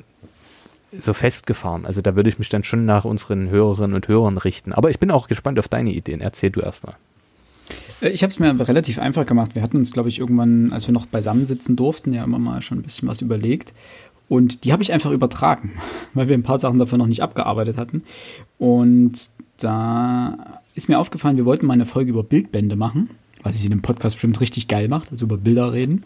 so 1.00 1.14
festgefahren. 1.14 1.86
Also 1.86 2.02
da 2.02 2.16
würde 2.16 2.30
ich 2.30 2.40
mich 2.40 2.50
dann 2.50 2.64
schon 2.64 2.86
nach 2.86 3.06
unseren 3.06 3.50
Hörerinnen 3.50 3.96
und 3.96 4.08
Hörern 4.08 4.38
richten. 4.38 4.74
Aber 4.74 4.90
ich 4.90 5.00
bin 5.00 5.12
auch 5.12 5.28
gespannt 5.28 5.60
auf 5.60 5.68
deine 5.68 5.92
Ideen. 5.92 6.22
Erzähl 6.22 6.52
du 6.52 6.62
erstmal. 6.62 6.96
Äh, 8.02 8.10
ich 8.10 8.24
habe 8.24 8.32
es 8.32 8.40
mir 8.40 8.68
relativ 8.68 9.00
einfach 9.00 9.26
gemacht. 9.26 9.56
Wir 9.56 9.62
hatten 9.62 9.78
uns, 9.78 9.92
glaube 9.92 10.10
ich, 10.10 10.20
irgendwann, 10.20 10.72
als 10.72 10.88
wir 10.88 10.94
noch 10.94 11.06
beisammen 11.06 11.46
sitzen 11.46 11.76
durften, 11.76 12.14
ja 12.14 12.24
immer 12.24 12.40
mal 12.40 12.62
schon 12.62 12.80
ein 12.80 12.84
bisschen 12.84 13.08
was 13.08 13.22
überlegt. 13.22 13.74
Und 14.30 14.64
die 14.64 14.72
habe 14.72 14.84
ich 14.84 14.94
einfach 14.94 15.12
übertragen, 15.12 15.72
weil 16.14 16.28
wir 16.28 16.38
ein 16.38 16.44
paar 16.44 16.60
Sachen 16.60 16.80
davon 16.80 17.00
noch 17.00 17.08
nicht 17.08 17.24
abgearbeitet 17.24 17.78
hatten. 17.78 18.04
Und 18.58 19.14
da 19.58 20.62
ist 20.76 20.90
mir 20.90 21.00
aufgefallen, 21.00 21.38
wir 21.38 21.46
wollten 21.46 21.66
mal 21.66 21.74
eine 21.74 21.86
Folge 21.86 22.12
über 22.12 22.24
Bildbände 22.24 22.76
machen, 22.76 23.10
was 23.44 23.56
sich 23.56 23.66
in 23.66 23.72
dem 23.72 23.82
Podcast 23.82 24.16
bestimmt 24.16 24.40
richtig 24.42 24.68
geil 24.68 24.88
macht, 24.88 25.12
also 25.12 25.26
über 25.26 25.38
Bilder 25.38 25.74
reden. 25.74 26.04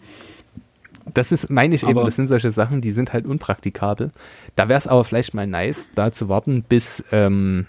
Das 1.14 1.32
ist, 1.32 1.50
meine 1.50 1.74
ich 1.74 1.84
aber 1.84 2.00
eben, 2.00 2.04
das 2.04 2.16
sind 2.16 2.26
solche 2.26 2.50
Sachen, 2.50 2.80
die 2.80 2.92
sind 2.92 3.12
halt 3.12 3.26
unpraktikabel. 3.26 4.10
Da 4.56 4.68
wäre 4.68 4.78
es 4.78 4.86
aber 4.86 5.04
vielleicht 5.04 5.34
mal 5.34 5.46
nice, 5.46 5.90
da 5.94 6.12
zu 6.12 6.28
warten, 6.28 6.62
bis, 6.62 7.02
ähm, 7.12 7.66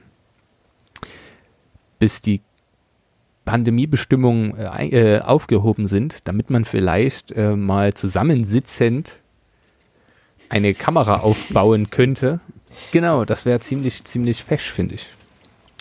bis 1.99 2.21
die 2.21 2.41
Pandemiebestimmungen 3.45 4.57
äh, 4.57 5.15
äh, 5.15 5.21
aufgehoben 5.21 5.87
sind, 5.87 6.27
damit 6.27 6.49
man 6.49 6.65
vielleicht 6.65 7.31
äh, 7.31 7.55
mal 7.55 7.93
zusammensitzend 7.93 9.19
eine 10.49 10.73
Kamera 10.73 11.21
aufbauen 11.21 11.89
könnte. 11.89 12.39
Genau, 12.91 13.25
das 13.25 13.45
wäre 13.45 13.59
ziemlich, 13.59 14.03
ziemlich 14.03 14.43
fesch, 14.43 14.71
finde 14.71 14.95
ich. 14.95 15.07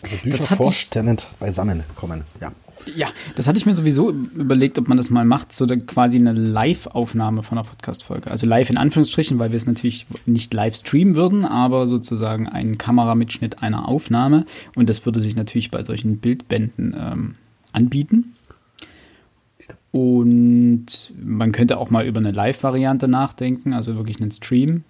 Also 0.02 0.16
Bücher 0.16 0.56
vorstellend 0.56 1.26
beisammen 1.40 1.84
kommen, 1.96 2.24
ja. 2.40 2.52
Ja, 2.96 3.08
das 3.36 3.46
hatte 3.48 3.58
ich 3.58 3.66
mir 3.66 3.74
sowieso 3.74 4.10
überlegt, 4.10 4.78
ob 4.78 4.88
man 4.88 4.96
das 4.96 5.10
mal 5.10 5.24
macht, 5.24 5.52
so 5.52 5.66
quasi 5.66 6.18
eine 6.18 6.32
Live-Aufnahme 6.32 7.42
von 7.42 7.58
einer 7.58 7.66
Podcast-Folge. 7.66 8.30
Also 8.30 8.46
live 8.46 8.70
in 8.70 8.76
Anführungsstrichen, 8.76 9.38
weil 9.38 9.50
wir 9.50 9.56
es 9.56 9.66
natürlich 9.66 10.06
nicht 10.26 10.52
live 10.54 10.76
streamen 10.76 11.14
würden, 11.14 11.44
aber 11.44 11.86
sozusagen 11.86 12.48
ein 12.48 12.78
Kameramitschnitt 12.78 13.62
einer 13.62 13.88
Aufnahme. 13.88 14.46
Und 14.74 14.88
das 14.88 15.04
würde 15.04 15.20
sich 15.20 15.36
natürlich 15.36 15.70
bei 15.70 15.82
solchen 15.82 16.18
Bildbänden 16.18 16.96
ähm, 16.98 17.34
anbieten. 17.72 18.32
Und 19.90 21.12
man 21.20 21.52
könnte 21.52 21.78
auch 21.78 21.90
mal 21.90 22.06
über 22.06 22.20
eine 22.20 22.30
Live-Variante 22.30 23.08
nachdenken, 23.08 23.72
also 23.72 23.96
wirklich 23.96 24.20
einen 24.20 24.30
Stream 24.30 24.84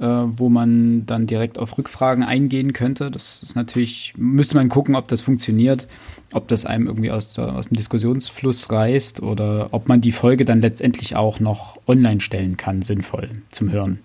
äh, 0.00 0.06
wo 0.06 0.48
man 0.48 1.06
dann 1.06 1.26
direkt 1.26 1.58
auf 1.58 1.78
Rückfragen 1.78 2.24
eingehen 2.24 2.72
könnte. 2.72 3.10
Das 3.10 3.42
ist 3.42 3.54
natürlich, 3.54 4.14
müsste 4.16 4.56
man 4.56 4.68
gucken, 4.68 4.96
ob 4.96 5.08
das 5.08 5.22
funktioniert, 5.22 5.86
ob 6.32 6.48
das 6.48 6.66
einem 6.66 6.86
irgendwie 6.86 7.10
aus, 7.12 7.38
aus 7.38 7.68
dem 7.68 7.76
Diskussionsfluss 7.76 8.70
reißt 8.72 9.22
oder 9.22 9.68
ob 9.70 9.88
man 9.88 10.00
die 10.00 10.12
Folge 10.12 10.44
dann 10.44 10.60
letztendlich 10.60 11.14
auch 11.16 11.38
noch 11.38 11.78
online 11.86 12.20
stellen 12.20 12.56
kann, 12.56 12.82
sinnvoll 12.82 13.30
zum 13.50 13.70
Hören. 13.70 14.00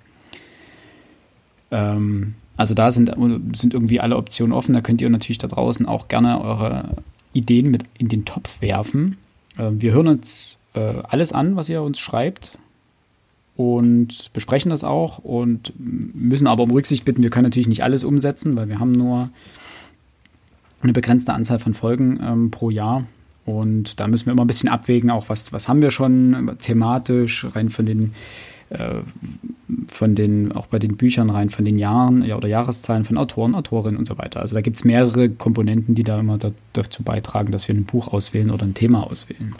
Ähm, 1.71 2.35
also 2.55 2.73
da 2.73 2.91
sind, 2.91 3.11
sind 3.55 3.73
irgendwie 3.73 3.99
alle 3.99 4.17
Optionen 4.17 4.53
offen. 4.53 4.73
Da 4.73 4.81
könnt 4.81 5.01
ihr 5.01 5.09
natürlich 5.09 5.37
da 5.39 5.47
draußen 5.47 5.87
auch 5.87 6.07
gerne 6.07 6.39
eure 6.41 6.89
Ideen 7.33 7.71
mit 7.71 7.83
in 7.97 8.09
den 8.09 8.25
Topf 8.25 8.61
werfen. 8.61 9.17
Äh, 9.57 9.69
wir 9.71 9.93
hören 9.93 10.07
uns 10.07 10.57
äh, 10.75 10.79
alles 10.79 11.33
an, 11.33 11.55
was 11.55 11.67
ihr 11.67 11.81
uns 11.81 11.97
schreibt 11.99 12.59
und 13.59 14.31
besprechen 14.31 14.69
das 14.69 14.85
auch 14.85 15.17
und 15.17 15.73
müssen 15.77 16.47
aber 16.47 16.63
um 16.63 16.71
Rücksicht 16.71 17.03
bitten, 17.03 17.23
wir 17.23 17.29
können 17.29 17.43
natürlich 17.43 17.67
nicht 17.67 17.83
alles 17.83 18.05
umsetzen, 18.05 18.55
weil 18.55 18.69
wir 18.69 18.79
haben 18.79 18.93
nur 18.93 19.31
eine 20.79 20.93
begrenzte 20.93 21.33
Anzahl 21.33 21.59
von 21.59 21.73
Folgen 21.73 22.21
ähm, 22.23 22.51
pro 22.51 22.69
Jahr. 22.69 23.03
Und 23.43 23.99
da 23.99 24.07
müssen 24.07 24.27
wir 24.27 24.31
immer 24.31 24.45
ein 24.45 24.47
bisschen 24.47 24.69
abwägen, 24.69 25.09
auch 25.09 25.27
was, 25.27 25.51
was 25.51 25.67
haben 25.67 25.81
wir 25.81 25.91
schon 25.91 26.55
thematisch, 26.61 27.47
rein 27.53 27.69
von 27.69 27.85
den, 27.85 28.13
äh, 28.69 29.01
von 29.89 30.15
den, 30.15 30.53
auch 30.53 30.67
bei 30.67 30.79
den 30.79 30.95
Büchern 30.95 31.29
rein 31.29 31.49
von 31.49 31.65
den 31.65 31.77
Jahren 31.77 32.23
ja, 32.23 32.37
oder 32.37 32.47
Jahreszahlen 32.47 33.03
von 33.03 33.17
Autoren, 33.17 33.55
Autorinnen 33.55 33.97
und 33.97 34.05
so 34.05 34.17
weiter. 34.17 34.39
Also 34.39 34.55
da 34.55 34.61
gibt 34.61 34.77
es 34.77 34.85
mehrere 34.85 35.27
Komponenten, 35.27 35.95
die 35.95 36.03
da 36.05 36.17
immer 36.17 36.37
da, 36.37 36.51
dazu 36.71 37.03
beitragen, 37.03 37.51
dass 37.51 37.67
wir 37.67 37.75
ein 37.75 37.83
Buch 37.83 38.07
auswählen 38.07 38.51
oder 38.51 38.63
ein 38.63 38.73
Thema 38.73 39.03
auswählen. 39.03 39.53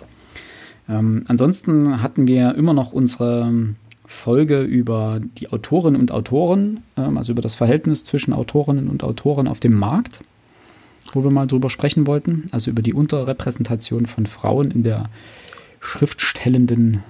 Ähm, 0.87 1.25
ansonsten 1.27 2.01
hatten 2.01 2.29
wir 2.29 2.55
immer 2.55 2.73
noch 2.73 2.93
unsere 2.93 3.51
Folge 4.09 4.61
über 4.61 5.21
die 5.21 5.49
Autorinnen 5.49 6.01
und 6.01 6.11
Autoren, 6.11 6.81
ähm, 6.97 7.19
also 7.19 7.31
über 7.31 7.43
das 7.43 7.53
Verhältnis 7.53 8.03
zwischen 8.03 8.33
Autorinnen 8.33 8.87
und 8.87 9.03
Autoren 9.03 9.47
auf 9.47 9.59
dem 9.59 9.77
Markt, 9.77 10.21
wo 11.13 11.23
wir 11.23 11.29
mal 11.29 11.45
drüber 11.45 11.69
sprechen 11.69 12.07
wollten, 12.07 12.47
also 12.51 12.71
über 12.71 12.81
die 12.81 12.95
Unterrepräsentation 12.95 14.07
von 14.07 14.25
Frauen 14.25 14.71
in 14.71 14.81
der 14.81 15.03
schriftstellenden 15.79 17.03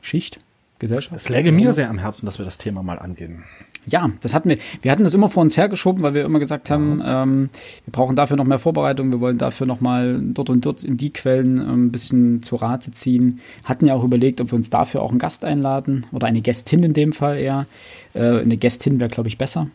Schicht, 0.00 0.38
Gesellschaft. 0.78 1.16
Das 1.16 1.28
läge 1.28 1.50
mir 1.50 1.72
sehr 1.72 1.90
am 1.90 1.98
Herzen, 1.98 2.26
dass 2.26 2.38
wir 2.38 2.44
das 2.44 2.58
Thema 2.58 2.84
mal 2.84 3.00
angehen. 3.00 3.42
Ja, 3.86 4.10
das 4.20 4.34
hatten 4.34 4.50
wir. 4.50 4.58
Wir 4.82 4.92
hatten 4.92 5.04
das 5.04 5.14
immer 5.14 5.28
vor 5.28 5.42
uns 5.42 5.56
hergeschoben, 5.56 6.02
weil 6.02 6.14
wir 6.14 6.24
immer 6.24 6.38
gesagt 6.38 6.70
haben, 6.70 7.02
ähm, 7.04 7.50
wir 7.86 7.92
brauchen 7.92 8.14
dafür 8.14 8.36
noch 8.36 8.44
mehr 8.44 8.58
Vorbereitung, 8.58 9.10
wir 9.10 9.20
wollen 9.20 9.38
dafür 9.38 9.66
noch 9.66 9.80
mal 9.80 10.20
dort 10.20 10.50
und 10.50 10.64
dort 10.66 10.84
in 10.84 10.96
die 10.96 11.12
Quellen 11.12 11.58
ähm, 11.58 11.86
ein 11.86 11.92
bisschen 11.92 12.42
zu 12.42 12.56
Rate 12.56 12.90
ziehen. 12.90 13.40
Hatten 13.64 13.86
ja 13.86 13.94
auch 13.94 14.04
überlegt, 14.04 14.40
ob 14.40 14.52
wir 14.52 14.56
uns 14.56 14.70
dafür 14.70 15.02
auch 15.02 15.10
einen 15.10 15.18
Gast 15.18 15.44
einladen 15.44 16.06
oder 16.12 16.26
eine 16.26 16.42
Gästin 16.42 16.82
in 16.82 16.92
dem 16.92 17.12
Fall 17.12 17.38
eher. 17.38 17.66
Äh, 18.12 18.40
eine 18.40 18.56
Gästin 18.58 19.00
wäre, 19.00 19.10
glaube 19.10 19.28
ich, 19.28 19.38
besser. 19.38 19.68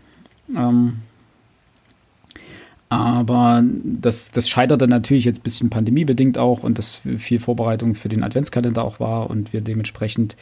Ähm, 0.56 0.98
aber 2.90 3.64
das, 3.84 4.32
das 4.32 4.48
scheiterte 4.48 4.88
natürlich 4.88 5.26
jetzt 5.26 5.40
ein 5.40 5.44
bisschen 5.44 5.70
pandemiebedingt 5.72 6.38
auch 6.38 6.64
und 6.64 6.78
dass 6.78 7.02
viel 7.18 7.40
Vorbereitung 7.40 7.96
für 7.96 8.10
den 8.10 8.24
Adventskalender 8.24 8.84
auch 8.84 9.00
war 9.00 9.30
und 9.30 9.54
wir 9.54 9.62
dementsprechend 9.62 10.36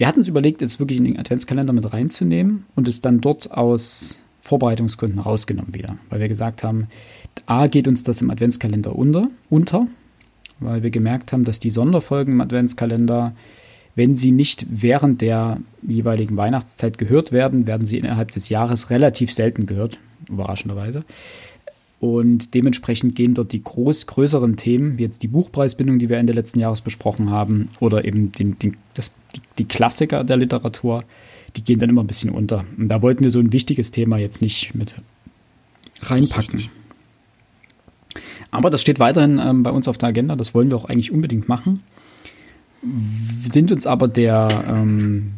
wir 0.00 0.08
hatten 0.08 0.20
es 0.20 0.28
überlegt, 0.28 0.62
es 0.62 0.78
wirklich 0.78 0.96
in 0.96 1.04
den 1.04 1.18
Adventskalender 1.18 1.74
mit 1.74 1.92
reinzunehmen 1.92 2.64
und 2.74 2.88
es 2.88 3.02
dann 3.02 3.20
dort 3.20 3.50
aus 3.50 4.18
Vorbereitungsgründen 4.40 5.20
rausgenommen 5.20 5.74
wieder, 5.74 5.98
weil 6.08 6.20
wir 6.20 6.28
gesagt 6.28 6.62
haben, 6.62 6.86
A 7.44 7.66
geht 7.66 7.86
uns 7.86 8.02
das 8.02 8.22
im 8.22 8.30
Adventskalender 8.30 8.96
unter, 8.96 9.28
unter, 9.50 9.86
weil 10.58 10.82
wir 10.82 10.88
gemerkt 10.88 11.34
haben, 11.34 11.44
dass 11.44 11.60
die 11.60 11.68
Sonderfolgen 11.68 12.32
im 12.32 12.40
Adventskalender, 12.40 13.34
wenn 13.94 14.16
sie 14.16 14.32
nicht 14.32 14.64
während 14.70 15.20
der 15.20 15.58
jeweiligen 15.82 16.38
Weihnachtszeit 16.38 16.96
gehört 16.96 17.30
werden, 17.30 17.66
werden 17.66 17.86
sie 17.86 17.98
innerhalb 17.98 18.30
des 18.30 18.48
Jahres 18.48 18.88
relativ 18.88 19.30
selten 19.30 19.66
gehört, 19.66 19.98
überraschenderweise. 20.30 21.04
Und 22.00 22.54
dementsprechend 22.54 23.14
gehen 23.14 23.34
dort 23.34 23.52
die 23.52 23.62
groß, 23.62 24.06
größeren 24.06 24.56
Themen, 24.56 24.96
wie 24.96 25.02
jetzt 25.02 25.22
die 25.22 25.28
Buchpreisbindung, 25.28 25.98
die 25.98 26.08
wir 26.08 26.16
Ende 26.16 26.32
letzten 26.32 26.58
Jahres 26.58 26.80
besprochen 26.80 27.28
haben, 27.30 27.68
oder 27.78 28.06
eben 28.06 28.32
den, 28.32 28.58
den, 28.58 28.78
das, 28.94 29.10
die, 29.36 29.42
die, 29.58 29.64
Klassiker 29.66 30.24
der 30.24 30.38
Literatur, 30.38 31.04
die 31.56 31.62
gehen 31.62 31.78
dann 31.78 31.90
immer 31.90 32.02
ein 32.02 32.06
bisschen 32.06 32.30
unter. 32.30 32.64
Und 32.78 32.88
da 32.88 33.02
wollten 33.02 33.22
wir 33.22 33.30
so 33.30 33.38
ein 33.38 33.52
wichtiges 33.52 33.90
Thema 33.90 34.16
jetzt 34.16 34.40
nicht 34.40 34.74
mit 34.74 34.94
reinpacken. 36.00 36.70
Aber 38.50 38.70
das 38.70 38.80
steht 38.80 38.98
weiterhin 38.98 39.38
ähm, 39.38 39.62
bei 39.62 39.70
uns 39.70 39.86
auf 39.86 39.98
der 39.98 40.08
Agenda, 40.08 40.36
das 40.36 40.54
wollen 40.54 40.70
wir 40.70 40.78
auch 40.78 40.86
eigentlich 40.86 41.12
unbedingt 41.12 41.50
machen. 41.50 41.82
Sind 43.44 43.70
uns 43.70 43.86
aber 43.86 44.08
der 44.08 44.48
ähm, 44.66 45.34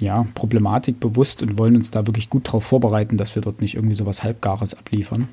ja, 0.00 0.26
Problematik 0.34 0.98
bewusst 0.98 1.42
und 1.42 1.58
wollen 1.58 1.76
uns 1.76 1.90
da 1.90 2.06
wirklich 2.06 2.30
gut 2.30 2.48
darauf 2.48 2.64
vorbereiten, 2.64 3.18
dass 3.18 3.34
wir 3.34 3.42
dort 3.42 3.60
nicht 3.60 3.74
irgendwie 3.74 3.94
sowas 3.94 4.22
Halbgares 4.22 4.72
abliefern. 4.72 5.28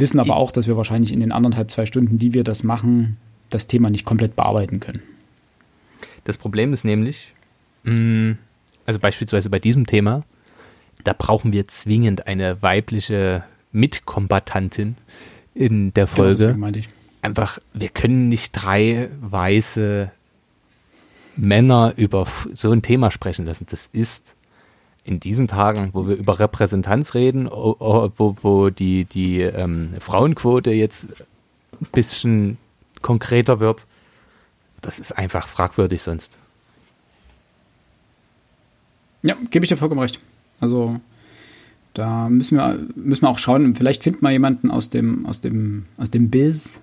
Wissen 0.00 0.20
aber 0.20 0.36
auch, 0.36 0.50
dass 0.50 0.66
wir 0.66 0.76
wahrscheinlich 0.76 1.12
in 1.12 1.20
den 1.20 1.32
anderthalb, 1.32 1.70
zwei 1.70 1.86
Stunden, 1.86 2.18
die 2.18 2.34
wir 2.34 2.44
das 2.44 2.62
machen, 2.62 3.16
das 3.50 3.66
Thema 3.66 3.90
nicht 3.90 4.04
komplett 4.04 4.36
bearbeiten 4.36 4.80
können. 4.80 5.02
Das 6.24 6.36
Problem 6.36 6.72
ist 6.72 6.84
nämlich, 6.84 7.34
mm, 7.84 8.32
also 8.86 9.00
beispielsweise 9.00 9.50
bei 9.50 9.58
diesem 9.58 9.86
Thema, 9.86 10.24
da 11.04 11.14
brauchen 11.16 11.52
wir 11.52 11.66
zwingend 11.68 12.26
eine 12.26 12.62
weibliche 12.62 13.44
Mitkombatantin 13.72 14.96
in 15.54 15.92
der 15.94 16.06
genau, 16.06 16.16
Folge. 16.16 16.54
Genau, 16.54 16.70
Einfach, 17.22 17.58
wir 17.74 17.90
können 17.90 18.28
nicht 18.28 18.52
drei 18.52 19.10
weiße 19.20 20.10
Männer 21.36 21.92
über 21.96 22.26
so 22.54 22.72
ein 22.72 22.82
Thema 22.82 23.10
sprechen 23.10 23.44
lassen. 23.44 23.66
Das 23.68 23.88
ist 23.92 24.36
in 25.04 25.20
diesen 25.20 25.48
Tagen, 25.48 25.90
wo 25.92 26.06
wir 26.06 26.16
über 26.16 26.38
Repräsentanz 26.38 27.14
reden, 27.14 27.48
wo, 27.50 28.36
wo 28.42 28.70
die, 28.70 29.04
die 29.04 29.40
ähm, 29.40 29.94
Frauenquote 29.98 30.72
jetzt 30.72 31.08
ein 31.80 31.86
bisschen 31.92 32.58
konkreter 33.00 33.60
wird, 33.60 33.86
das 34.82 34.98
ist 34.98 35.12
einfach 35.12 35.48
fragwürdig 35.48 36.02
sonst. 36.02 36.38
Ja, 39.22 39.36
gebe 39.50 39.64
ich 39.64 39.68
dir 39.68 39.76
vollkommen 39.76 40.00
recht. 40.00 40.18
Also 40.60 41.00
da 41.94 42.28
müssen 42.28 42.56
wir, 42.56 42.78
müssen 42.94 43.22
wir 43.22 43.28
auch 43.28 43.38
schauen, 43.38 43.74
vielleicht 43.74 44.02
findet 44.02 44.22
man 44.22 44.32
jemanden 44.32 44.70
aus 44.70 44.90
dem, 44.90 45.26
aus 45.26 45.40
dem, 45.40 45.86
aus 45.96 46.10
dem 46.10 46.30
Biz, 46.30 46.80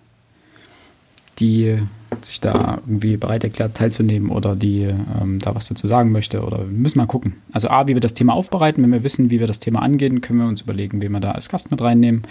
die 1.40 1.78
sich 2.22 2.42
da 2.42 2.80
irgendwie 2.86 3.18
bereit 3.18 3.44
erklärt 3.44 3.76
teilzunehmen 3.76 4.30
oder 4.30 4.56
die 4.56 4.84
ähm, 4.84 5.40
da 5.40 5.54
was 5.54 5.68
dazu 5.68 5.88
sagen 5.88 6.12
möchte 6.12 6.44
oder 6.44 6.60
wir 6.60 6.78
müssen 6.78 6.98
mal 6.98 7.06
gucken. 7.06 7.36
Also 7.52 7.70
A, 7.70 7.88
wie 7.88 7.94
wir 7.94 8.02
das 8.02 8.14
Thema 8.14 8.34
aufbereiten, 8.34 8.84
wenn 8.84 8.92
wir 8.92 9.04
wissen, 9.04 9.30
wie 9.30 9.40
wir 9.40 9.48
das 9.48 9.60
Thema 9.60 9.82
angehen, 9.82 10.22
können 10.22 10.40
wir 10.40 10.48
uns 10.48 10.62
überlegen, 10.62 11.02
wen 11.02 11.12
wir 11.12 11.20
da 11.20 11.32
als 11.32 11.50
Gast 11.50 11.70
mit 11.70 11.82
reinnehmen 11.82 12.24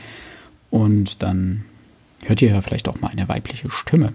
und 0.71 1.23
dann 1.23 1.65
hört 2.25 2.43
ihr 2.43 2.51
ja 2.51 2.61
vielleicht 2.63 2.89
auch 2.89 3.01
mal 3.01 3.09
eine 3.09 3.29
weibliche 3.29 3.71
Stimme. 3.71 4.13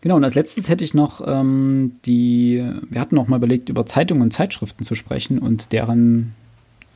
Genau, 0.00 0.16
und 0.16 0.24
als 0.24 0.34
letztes 0.34 0.68
hätte 0.68 0.84
ich 0.84 0.94
noch 0.94 1.20
ähm, 1.26 1.92
die, 2.06 2.64
wir 2.88 3.00
hatten 3.00 3.16
noch 3.16 3.28
mal 3.28 3.36
überlegt, 3.36 3.68
über 3.68 3.84
Zeitungen 3.84 4.22
und 4.22 4.32
Zeitschriften 4.32 4.84
zu 4.84 4.94
sprechen 4.94 5.38
und 5.38 5.72
deren 5.72 6.34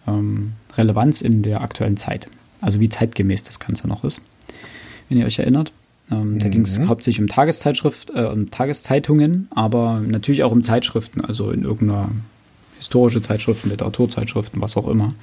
ähm, 0.07 0.53
Relevanz 0.77 1.21
in 1.21 1.43
der 1.43 1.63
aktuellen 1.63 1.97
Zeit. 1.97 2.29
Also 2.61 2.79
wie 2.79 2.89
zeitgemäß 2.89 3.43
das 3.43 3.59
Ganze 3.59 3.89
noch 3.89 4.05
ist 4.05 4.23
wenn 5.13 5.21
ihr 5.21 5.27
euch 5.27 5.39
erinnert. 5.39 5.73
Ähm, 6.11 6.35
mhm. 6.35 6.39
Da 6.39 6.49
ging 6.49 6.63
es 6.63 6.81
hauptsächlich 6.81 7.21
um 7.21 7.29
Tageszeitschrift, 7.29 8.11
äh, 8.15 8.25
um 8.25 8.51
Tageszeitungen, 8.51 9.49
aber 9.51 10.01
natürlich 10.01 10.43
auch 10.43 10.53
um 10.53 10.63
Zeitschriften, 10.63 11.21
also 11.21 11.51
in 11.51 11.65
irgendeiner 11.65 12.11
historische 12.79 13.23
Zeitschriften, 13.23 13.71
Literaturzeitschriften, 13.71 14.61
was 14.61 14.77
auch 14.77 14.89
immer. 14.89 15.15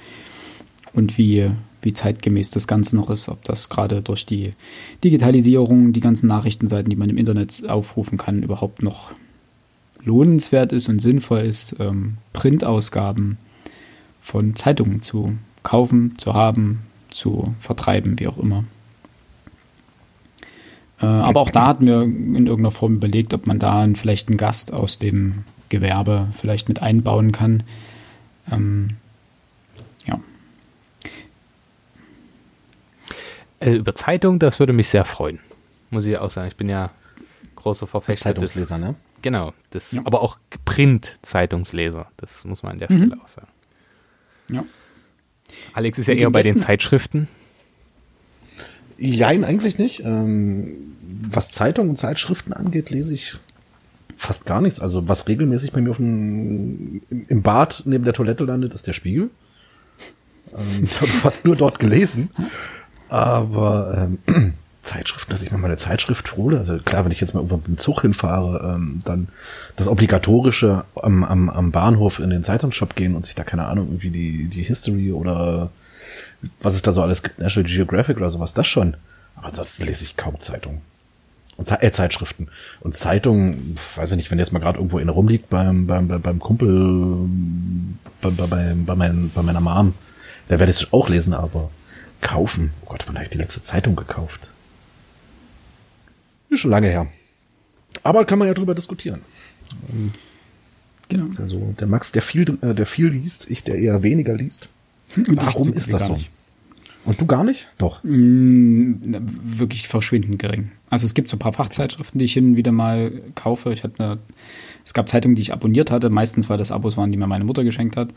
und 0.94 1.18
wie, 1.18 1.50
wie 1.82 1.94
zeitgemäß 1.94 2.50
das 2.50 2.68
Ganze 2.68 2.96
noch 2.96 3.10
ist, 3.10 3.30
ob 3.30 3.44
das 3.44 3.70
gerade 3.70 4.02
durch 4.02 4.26
die 4.26 4.52
Digitalisierung, 5.04 5.94
die 5.94 6.00
ganzen 6.00 6.28
Nachrichtenseiten, 6.28 6.90
die 6.90 6.96
man 6.96 7.10
im 7.10 7.18
Internet 7.18 7.70
aufrufen 7.70 8.18
kann, 8.18 8.42
überhaupt 8.42 8.82
noch 8.82 9.12
lohnenswert 10.04 10.72
ist 10.72 10.90
und 10.90 11.00
sinnvoll 11.00 11.42
ist, 11.42 11.76
ähm, 11.80 12.18
Printausgaben 12.34 13.38
von 14.22 14.56
Zeitungen 14.56 15.02
zu 15.02 15.38
kaufen, 15.62 16.16
zu 16.18 16.34
haben, 16.34 16.80
zu 17.10 17.54
vertreiben, 17.60 18.20
wie 18.20 18.28
auch 18.28 18.38
immer. 18.38 18.64
Äh, 21.02 21.06
aber 21.06 21.40
auch 21.40 21.50
da 21.50 21.68
hatten 21.68 21.88
wir 21.88 22.02
in 22.04 22.36
irgendeiner 22.36 22.72
Form 22.72 22.96
überlegt, 22.96 23.34
ob 23.34 23.48
man 23.48 23.60
da 23.60 23.88
vielleicht 23.96 24.28
einen 24.28 24.38
Gast 24.38 24.74
aus 24.74 25.00
dem 25.00 25.44
Gewerbe 25.70 26.28
vielleicht 26.38 26.68
mit 26.68 26.82
einbauen 26.82 27.32
kann. 27.32 27.64
Ähm, 28.52 28.98
ja. 30.06 30.20
Äh, 33.60 33.76
über 33.76 33.96
Zeitung, 33.96 34.40
das 34.40 34.60
würde 34.60 34.74
mich 34.74 34.90
sehr 34.90 35.06
freuen. 35.06 35.40
Muss 35.90 36.06
ich 36.06 36.18
auch 36.18 36.32
sagen. 36.32 36.48
Ich 36.48 36.58
bin 36.58 36.70
ja 36.70 36.92
großer 37.56 37.88
Verfechter. 37.88 38.22
Zeitungsleser, 38.22 38.76
des, 38.76 38.86
ne? 38.86 38.96
Genau. 39.22 39.54
Das, 39.72 39.92
ja. 39.92 40.02
Aber 40.06 40.22
auch 40.22 40.38
Print-Zeitungsleser. 40.66 42.08
Das 42.18 42.44
muss 42.46 42.64
man 42.64 42.74
an 42.74 42.80
der 42.80 42.92
mhm. 42.92 42.98
Stelle 42.98 43.22
auch 43.22 43.28
sagen. 43.28 43.48
Ja. 44.52 44.66
Alex 45.74 46.00
ist 46.00 46.08
ja 46.08 46.14
eher 46.14 46.30
bei 46.30 46.42
den 46.42 46.58
Zeitschriften. 46.58 47.28
Jein, 49.00 49.44
eigentlich 49.44 49.78
nicht. 49.78 50.04
Ähm, 50.04 50.68
was 51.30 51.52
Zeitungen 51.52 51.92
und 51.92 51.96
Zeitschriften 51.96 52.54
angeht, 52.54 52.90
lese 52.90 53.14
ich 53.14 53.38
fast 54.16 54.46
gar 54.46 54.62
nichts. 54.62 54.80
Also 54.80 55.08
was 55.08 55.28
regelmäßig 55.28 55.72
bei 55.72 55.82
mir 55.82 55.92
auf 55.92 55.98
dem, 55.98 57.02
im 57.10 57.42
Bad 57.42 57.84
neben 57.86 58.04
der 58.04 58.14
Toilette 58.14 58.44
landet, 58.44 58.74
ist 58.74 58.88
der 58.88 58.94
Spiegel. 58.94 59.30
Ähm, 60.54 60.84
ich 60.84 60.96
habe 61.02 61.12
fast 61.12 61.46
nur 61.46 61.56
dort 61.56 61.80
gelesen. 61.80 62.30
Aber 63.08 64.10
ähm, 64.28 64.54
Zeitschriften, 64.84 65.32
dass 65.32 65.44
ich 65.44 65.52
mir 65.52 65.58
mal 65.58 65.68
eine 65.68 65.78
Zeitschrift 65.78 66.36
hole. 66.36 66.58
Also 66.58 66.78
klar, 66.80 67.06
wenn 67.06 67.12
ich 67.12 67.22
jetzt 67.22 67.34
mal 67.34 67.40
irgendwo 67.40 67.58
mit 67.58 67.68
dem 67.68 67.78
Zug 67.78 68.02
hinfahre, 68.02 68.76
ähm, 68.76 69.02
dann 69.06 69.30
das 69.76 69.88
Obligatorische 69.88 70.84
am, 70.96 71.24
am, 71.24 71.50
am 71.50 71.72
Bahnhof 71.72 72.20
in 72.20 72.30
den 72.30 72.44
Zeitungsshop 72.44 72.96
gehen 72.96 73.16
und 73.16 73.26
sich 73.26 73.36
da, 73.36 73.44
keine 73.44 73.66
Ahnung, 73.66 73.88
irgendwie 73.88 74.10
die, 74.10 74.48
die 74.48 74.64
History 74.64 75.12
oder 75.12 75.72
was 76.62 76.76
es 76.76 76.82
da 76.82 76.92
so 76.92 77.02
alles 77.02 77.24
gibt, 77.24 77.40
National 77.40 77.70
Geographic 77.70 78.18
oder 78.18 78.30
sowas, 78.30 78.54
das 78.54 78.68
schon. 78.68 78.96
Aber 79.36 79.48
ansonsten 79.48 79.86
lese 79.86 80.04
ich 80.04 80.18
kaum 80.18 80.40
Zeitungen. 80.40 80.82
Und 81.58 81.70
äh, 81.72 81.92
Zeitschriften. 81.92 82.48
Und 82.80 82.96
Zeitungen, 82.96 83.78
weiß 83.96 84.12
ich 84.12 84.18
nicht, 84.18 84.32
wenn 84.32 84.40
jetzt 84.40 84.54
mal 84.54 84.60
gerade 84.60 84.78
irgendwo 84.78 85.00
in 85.00 85.10
rumliegt 85.10 85.50
beim, 85.50 85.88
beim, 85.88 86.08
beim 86.08 86.40
Kumpel, 86.40 87.18
bei, 88.22 88.30
bei, 88.30 88.48
bei, 88.48 88.74
bei, 88.76 88.96
mein, 88.96 89.30
bei 89.36 89.42
meiner 89.42 89.60
Mom, 89.60 89.94
da 90.48 90.60
werde 90.60 90.72
ich 90.72 90.82
es 90.82 90.94
auch 90.94 91.10
lesen, 91.10 91.34
aber 91.34 91.70
kaufen. 92.22 92.72
Oh 92.86 92.90
Gott, 92.90 93.04
wann 93.08 93.16
habe 93.16 93.24
ich 93.24 93.30
die 93.30 93.38
letzte 93.38 93.62
Zeitung 93.62 93.96
gekauft? 93.96 94.52
Ist 96.50 96.62
schon 96.62 96.72
lange 96.72 96.88
her. 96.88 97.08
Aber 98.04 98.26
kann 98.26 98.40
man 98.40 98.48
ja 98.48 98.54
drüber 98.54 98.74
diskutieren. 98.74 99.22
Genau. 101.10 101.26
Ist 101.26 101.40
ja 101.40 101.48
so, 101.48 101.74
der 101.80 101.88
Max, 101.88 102.12
der 102.12 102.22
viel, 102.22 102.58
äh, 102.62 102.74
der 102.74 102.86
viel 102.86 103.08
liest, 103.08 103.50
ich, 103.50 103.64
der 103.64 103.76
eher 103.76 104.04
weniger 104.04 104.34
liest. 104.34 104.70
Und 105.16 105.42
Warum 105.42 105.74
ist 105.74 105.92
das 105.92 106.08
so? 106.08 106.14
Nicht. 106.14 106.30
Und 107.06 107.20
du 107.20 107.26
gar 107.26 107.44
nicht? 107.44 107.68
Doch. 107.78 108.04
Mm, 108.04 108.94
wirklich 109.04 109.88
verschwindend 109.88 110.38
gering. 110.38 110.72
Also 110.90 111.06
es 111.06 111.14
gibt 111.14 111.30
so 111.30 111.38
ein 111.38 111.40
paar 111.40 111.54
Fachzeitschriften, 111.54 112.20
die 112.20 112.26
ich 112.26 112.34
hin 112.34 112.52
und 112.52 112.56
wieder 112.56 112.72
mal 112.72 113.12
kaufe. 113.36 113.72
Ich 113.72 113.84
hatte 113.84 114.04
eine, 114.04 114.18
es 114.86 114.94
gab 114.94 115.08
Zeitungen, 115.08 115.36
die 115.36 115.42
ich 115.42 115.54
abonniert 115.54 115.92
hatte, 115.92 116.10
meistens 116.10 116.50
weil 116.50 116.58
das 116.58 116.72
Abos 116.72 116.98
waren, 116.98 117.12
die 117.12 117.18
mir 117.18 117.28
meine 117.28 117.46
Mutter 117.46 117.64
geschenkt 117.64 117.98
hat. 117.98 118.10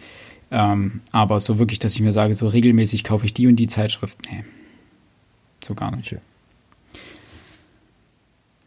Ähm, 0.51 1.01
aber 1.13 1.41
so 1.41 1.59
wirklich, 1.59 1.79
dass 1.79 1.95
ich 1.95 2.01
mir 2.01 2.13
sage, 2.13 2.35
so 2.35 2.49
regelmäßig 2.49 3.05
kaufe 3.05 3.25
ich 3.25 3.33
die 3.33 3.47
und 3.47 3.57
die 3.57 3.69
Zeitschrift, 3.69 4.19
nee. 4.31 4.45
So 5.65 5.75
gar 5.75 5.95
nicht. 5.95 6.13
Okay. 6.13 6.21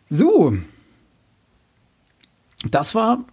So. 0.09 0.57
Das 2.71 2.95
war 2.95 3.25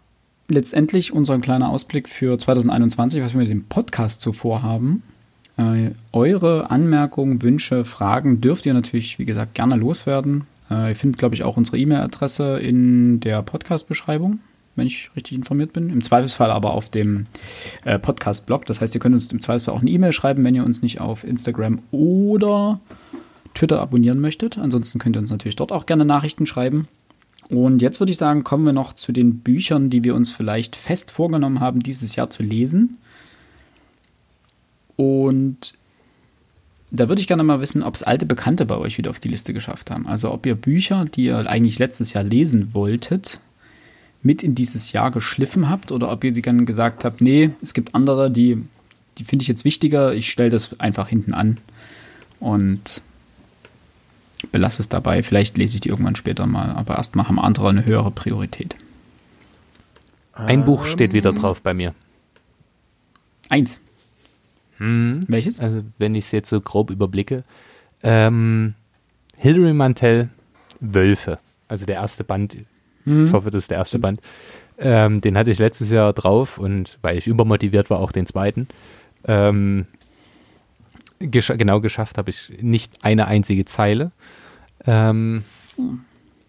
letztendlich 0.53 1.13
unser 1.13 1.39
kleiner 1.39 1.71
Ausblick 1.71 2.09
für 2.09 2.39
2021, 2.39 3.23
was 3.23 3.33
wir 3.33 3.41
mit 3.41 3.51
dem 3.51 3.65
Podcast 3.65 4.21
so 4.21 4.33
vorhaben. 4.33 5.03
Äh, 5.57 5.91
eure 6.13 6.71
Anmerkungen, 6.71 7.43
Wünsche, 7.43 7.85
Fragen 7.85 8.41
dürft 8.41 8.67
ihr 8.67 8.75
natürlich, 8.75 9.19
wie 9.19 9.25
gesagt, 9.25 9.55
gerne 9.55 9.77
loswerden. 9.77 10.47
Äh, 10.71 10.91
ihr 10.91 10.97
findet, 10.97 11.19
glaube 11.19 11.35
ich, 11.35 11.43
auch 11.43 11.57
unsere 11.57 11.79
E-Mail-Adresse 11.79 12.59
in 12.59 13.21
der 13.21 13.43
Podcast-Beschreibung, 13.43 14.41
wenn 14.77 14.87
ich 14.87 15.11
richtig 15.17 15.37
informiert 15.37 15.73
bin. 15.73 15.91
Im 15.91 16.03
Zweifelsfall 16.03 16.51
aber 16.51 16.73
auf 16.73 16.91
dem 16.91 17.27
äh, 17.85 17.99
Podcast-Blog. 17.99 18.65
Das 18.67 18.81
heißt, 18.81 18.95
ihr 18.95 19.01
könnt 19.01 19.15
uns 19.15 19.31
im 19.33 19.41
Zweifelsfall 19.41 19.75
auch 19.75 19.83
eine 19.83 19.91
E-Mail 19.91 20.13
schreiben, 20.13 20.45
wenn 20.45 20.55
ihr 20.55 20.65
uns 20.65 20.83
nicht 20.83 21.01
auf 21.01 21.25
Instagram 21.25 21.81
oder 21.91 22.81
Twitter 23.55 23.81
abonnieren 23.81 24.21
möchtet. 24.21 24.59
Ansonsten 24.59 24.99
könnt 24.99 25.17
ihr 25.17 25.21
uns 25.21 25.31
natürlich 25.31 25.57
dort 25.57 25.73
auch 25.73 25.87
gerne 25.87 26.05
Nachrichten 26.05 26.47
schreiben. 26.47 26.89
Und 27.53 27.83
jetzt 27.83 28.01
würde 28.01 28.11
ich 28.11 28.17
sagen, 28.17 28.45
kommen 28.45 28.65
wir 28.65 28.73
noch 28.73 28.95
zu 28.95 29.13
den 29.13 29.41
Büchern, 29.41 29.91
die 29.91 30.05
wir 30.05 30.15
uns 30.15 30.33
vielleicht 30.33 30.75
fest 30.75 31.11
vorgenommen 31.11 31.61
haben, 31.61 31.81
dieses 31.81 32.17
Jahr 32.17 32.31
zu 32.31 32.43
lesen. 32.43 32.97
Und 34.97 35.75
da 36.91 37.11
würde 37.11 37.21
ich 37.21 37.27
gerne 37.27 37.43
mal 37.43 37.61
wissen, 37.61 37.83
ob 37.83 37.95
es 37.95 38.03
alte 38.03 38.25
Bekannte 38.25 38.65
bei 38.65 38.79
euch 38.79 38.97
wieder 38.97 39.11
auf 39.11 39.21
die 39.21 39.29
Liste 39.29 39.53
geschafft 39.53 39.91
haben. 39.91 40.07
Also 40.07 40.33
ob 40.33 40.47
ihr 40.47 40.55
Bücher, 40.55 41.05
die 41.05 41.25
ihr 41.25 41.47
eigentlich 41.47 41.79
letztes 41.79 42.15
Jahr 42.15 42.25
lesen 42.25 42.73
wolltet, 42.73 43.39
mit 44.23 44.43
in 44.43 44.55
dieses 44.55 44.93
Jahr 44.93 45.11
geschliffen 45.11 45.69
habt 45.69 45.93
oder 45.93 46.11
ob 46.11 46.25
ihr 46.25 46.35
sie 46.35 46.41
dann 46.41 46.65
gesagt 46.65 47.05
habt, 47.05 47.21
nee, 47.21 47.51
es 47.61 47.75
gibt 47.75 47.95
andere, 47.95 48.31
die, 48.31 48.65
die 49.19 49.25
finde 49.25 49.43
ich 49.43 49.49
jetzt 49.49 49.67
wichtiger, 49.67 50.15
ich 50.15 50.31
stelle 50.31 50.49
das 50.49 50.81
einfach 50.81 51.09
hinten 51.09 51.35
an. 51.35 51.59
Und 52.41 53.03
belasse 54.51 54.83
es 54.83 54.89
dabei. 54.89 55.23
Vielleicht 55.23 55.57
lese 55.57 55.77
ich 55.77 55.81
die 55.81 55.89
irgendwann 55.89 56.17
später 56.17 56.47
mal, 56.47 56.71
aber 56.71 56.97
erstmal 56.97 57.29
haben 57.29 57.39
andere 57.39 57.69
eine 57.69 57.85
höhere 57.85 58.11
Priorität. 58.11 58.77
Ein 60.33 60.61
ähm, 60.61 60.65
Buch 60.65 60.87
steht 60.87 61.13
wieder 61.13 61.33
drauf 61.33 61.61
bei 61.61 61.75
mir. 61.75 61.95
Eins. 63.49 63.81
Hm, 64.79 65.21
Welches? 65.29 65.61
Also, 65.61 65.83
wenn 65.99 66.15
ich 66.15 66.25
es 66.27 66.33
jetzt 66.33 66.51
so 66.51 66.61
grob 66.61 66.91
überblicke. 66.91 67.45
Ähm, 68.03 68.75
Hilary 69.37 69.75
Mantel, 69.75 70.31
Wölfe. 70.81 71.39
Also 71.69 71.87
der 71.87 71.97
erste 71.97 72.25
Band. 72.25 72.57
Hm. 73.05 73.27
Ich 73.27 73.33
hoffe, 73.33 73.51
das 73.51 73.65
ist 73.65 73.71
der 73.71 73.79
erste 73.79 73.99
Band. 73.99 74.21
Ähm, 74.79 75.21
den 75.21 75.37
hatte 75.37 75.51
ich 75.51 75.59
letztes 75.59 75.91
Jahr 75.91 76.13
drauf 76.13 76.59
und 76.59 76.99
weil 77.03 77.19
ich 77.19 77.27
übermotiviert 77.27 77.91
war, 77.91 78.01
auch 78.01 78.13
den 78.13 78.27
zweiten. 78.27 78.69
Ähm, 79.25 79.87
gesch 81.31 81.53
genau 81.57 81.81
geschafft 81.81 82.19
habe 82.19 82.31
ich 82.31 82.53
nicht 82.61 83.05
eine 83.05 83.27
einzige 83.27 83.65
Zeile. 83.65 84.13
Ähm, 84.87 85.45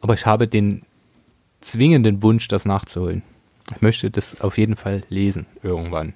aber 0.01 0.13
ich 0.13 0.26
habe 0.26 0.47
den 0.47 0.84
zwingenden 1.61 2.21
Wunsch, 2.21 2.47
das 2.47 2.65
nachzuholen. 2.65 3.24
Ich 3.76 3.82
möchte 3.82 4.11
das 4.11 4.41
auf 4.41 4.57
jeden 4.57 4.76
Fall 4.76 5.03
lesen 5.09 5.45
irgendwann. 5.61 6.13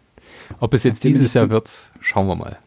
Ob 0.60 0.74
es 0.74 0.84
jetzt 0.84 0.98
Erzähl 0.98 1.14
dieses 1.14 1.34
Jahr 1.34 1.50
wird, 1.50 1.92
schauen 2.02 2.28
wir 2.28 2.36
mal. 2.36 2.58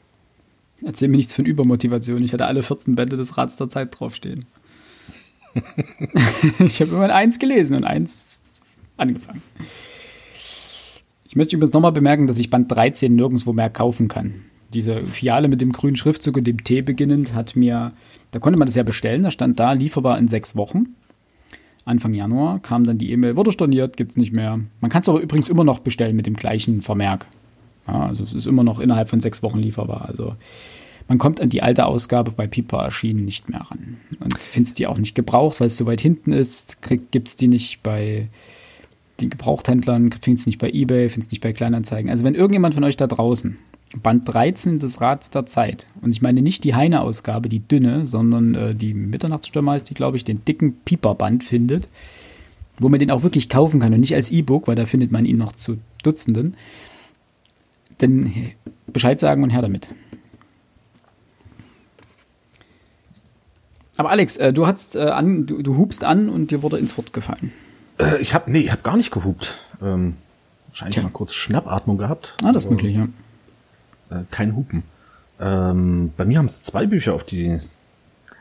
Erzähl 0.83 1.09
mir 1.09 1.19
nichts 1.19 1.35
von 1.35 1.45
Übermotivation. 1.45 2.25
Ich 2.25 2.33
hatte 2.33 2.47
alle 2.47 2.63
14 2.63 2.95
Bände 2.95 3.17
des 3.17 3.37
Rats 3.37 3.57
der 3.57 3.69
Zeit 3.69 3.99
draufstehen. 3.99 4.47
ich 6.61 6.81
habe 6.81 6.93
immer 6.93 7.13
eins 7.13 7.39
gelesen 7.39 7.77
und 7.77 7.85
eins 7.85 8.41
angefangen. 8.97 9.43
Ich 11.27 11.37
möchte 11.37 11.55
übrigens 11.55 11.75
nochmal 11.75 11.93
bemerken, 11.93 12.27
dass 12.27 12.39
ich 12.39 12.49
Band 12.51 12.73
13 12.73 13.15
nirgendwo 13.15 13.53
mehr 13.53 13.69
kaufen 13.69 14.09
kann 14.09 14.50
diese 14.73 15.03
Fiale 15.03 15.49
mit 15.49 15.61
dem 15.61 15.73
grünen 15.73 15.97
Schriftzug 15.97 16.37
und 16.37 16.45
dem 16.45 16.65
T 16.65 16.83
beginnend 16.83 17.35
hat 17.35 17.57
mir, 17.57 17.93
da 18.31 18.39
konnte 18.39 18.59
man 18.59 18.67
das 18.67 18.77
ja 18.77 18.83
bestellen, 18.83 19.23
da 19.23 19.31
stand 19.31 19.59
da, 19.59 19.73
lieferbar 19.73 20.19
in 20.19 20.29
sechs 20.29 20.57
Wochen. 20.57 20.95
Anfang 21.85 22.15
Januar 22.15 22.61
kam 22.61 22.85
dann 22.85 22.99
die 22.99 23.11
E-Mail, 23.11 23.37
wurde 23.37 23.53
storniert, 23.53 23.97
gibt 23.97 24.13
es 24.13 24.17
nicht 24.17 24.33
mehr. 24.33 24.61
Man 24.81 24.91
kann 24.91 25.03
es 25.03 25.09
aber 25.09 25.21
übrigens 25.21 25.49
immer 25.49 25.65
noch 25.65 25.81
bestellen 25.81 26.15
mit 26.15 26.27
dem 26.27 26.37
gleichen 26.37 26.83
Vermerk. 26.83 27.27
Ja, 27.89 28.07
also 28.07 28.23
es 28.23 28.33
ist 28.33 28.47
immer 28.47 28.63
noch 28.63 28.81
innerhalb 28.81 29.09
von 29.09 29.21
sechs 29.21 29.43
Wochen 29.43 29.59
lieferbar. 29.59 30.07
Also 30.07 30.37
man 31.09 31.19
kommt 31.19 31.41
an 31.41 31.49
die 31.49 31.63
alte 31.63 31.87
Ausgabe 31.87 32.31
bei 32.31 32.47
Pipa 32.47 32.85
erschienen 32.85 33.25
nicht 33.25 33.49
mehr 33.49 33.63
ran. 33.63 33.97
Und 34.21 34.39
findest 34.39 34.79
die 34.79 34.87
auch 34.87 34.99
nicht 34.99 35.15
gebraucht, 35.15 35.59
weil 35.59 35.67
es 35.67 35.77
so 35.77 35.87
weit 35.87 36.01
hinten 36.01 36.33
ist. 36.33 36.79
Gibt 37.11 37.29
es 37.29 37.37
die 37.37 37.49
nicht 37.49 37.83
bei 37.83 38.29
den 39.21 39.31
Gebrauchthändlern, 39.31 40.11
findest 40.23 40.47
nicht 40.47 40.59
bei 40.59 40.71
Ebay, 40.71 41.09
findest 41.09 41.33
nicht 41.33 41.43
bei 41.43 41.53
Kleinanzeigen. 41.53 42.11
Also 42.11 42.25
wenn 42.25 42.35
irgendjemand 42.35 42.75
von 42.75 42.85
euch 42.85 42.97
da 42.97 43.07
draußen 43.07 43.57
Band 43.97 44.33
13 44.33 44.79
des 44.79 45.01
Rats 45.01 45.31
der 45.31 45.47
Zeit. 45.47 45.87
Und 46.01 46.13
ich 46.13 46.23
meine 46.23 46.43
nicht 46.43 46.63
die 46.63 46.75
Heine-Ausgabe, 46.75 47.49
die 47.49 47.61
dünne, 47.61 48.07
sondern 48.07 48.55
äh, 48.55 48.75
die 48.75 48.95
Mitternachtsstürmer 48.95 49.73
heißt 49.73 49.91
die, 49.91 49.95
glaube 49.95 50.17
ich, 50.17 50.25
den 50.25 50.45
dicken 50.45 50.77
Pieper-Band 50.85 51.43
findet, 51.43 51.89
wo 52.79 52.89
man 52.89 53.01
den 53.01 53.11
auch 53.11 53.23
wirklich 53.23 53.49
kaufen 53.49 53.81
kann 53.81 53.93
und 53.93 54.01
nicht 54.01 54.15
als 54.15 54.31
E-Book, 54.31 54.69
weil 54.69 54.77
da 54.77 54.87
findet 54.87 55.11
man 55.11 55.27
ihn 55.27 55.39
noch 55.39 55.53
zu 55.53 55.79
Dutzenden. 56.05 56.57
Denn 58.01 58.53
Bescheid 58.87 59.19
sagen 59.19 59.43
und 59.43 59.51
her 59.51 59.63
damit. 59.63 59.89
Aber 63.97 64.11
Alex, 64.11 64.37
äh, 64.37 64.53
du 64.53 64.67
hast 64.67 64.97
äh, 64.97 65.01
an, 65.01 65.47
du, 65.47 65.63
du 65.63 65.77
hubst 65.77 66.05
an 66.05 66.29
und 66.29 66.53
dir 66.53 66.63
wurde 66.63 66.79
ins 66.79 66.97
Wort 66.97 67.13
gefallen. 67.13 67.53
Äh, 67.99 68.19
ich 68.21 68.35
habe 68.35 68.51
nee, 68.51 68.61
ich 68.61 68.73
habe 68.73 68.83
gar 68.83 68.97
nicht 68.97 69.11
gehupt. 69.11 69.59
Ähm, 69.83 70.15
wahrscheinlich 70.69 70.95
Tja. 70.95 71.03
mal 71.03 71.11
kurz 71.11 71.35
Schnappatmung 71.35 71.99
gehabt. 71.99 72.37
Ah, 72.43 72.53
das 72.53 72.65
ist 72.65 72.71
möglich, 72.71 72.95
ja 72.95 73.09
äh, 74.11 74.25
kein 74.31 74.57
Hupen. 74.57 74.83
Ähm, 75.41 76.13
bei 76.17 76.25
mir 76.25 76.39
haben 76.39 76.47
es 76.47 76.63
zwei 76.63 76.87
Bücher 76.87 77.15
auf 77.15 77.25
die, 77.25 77.59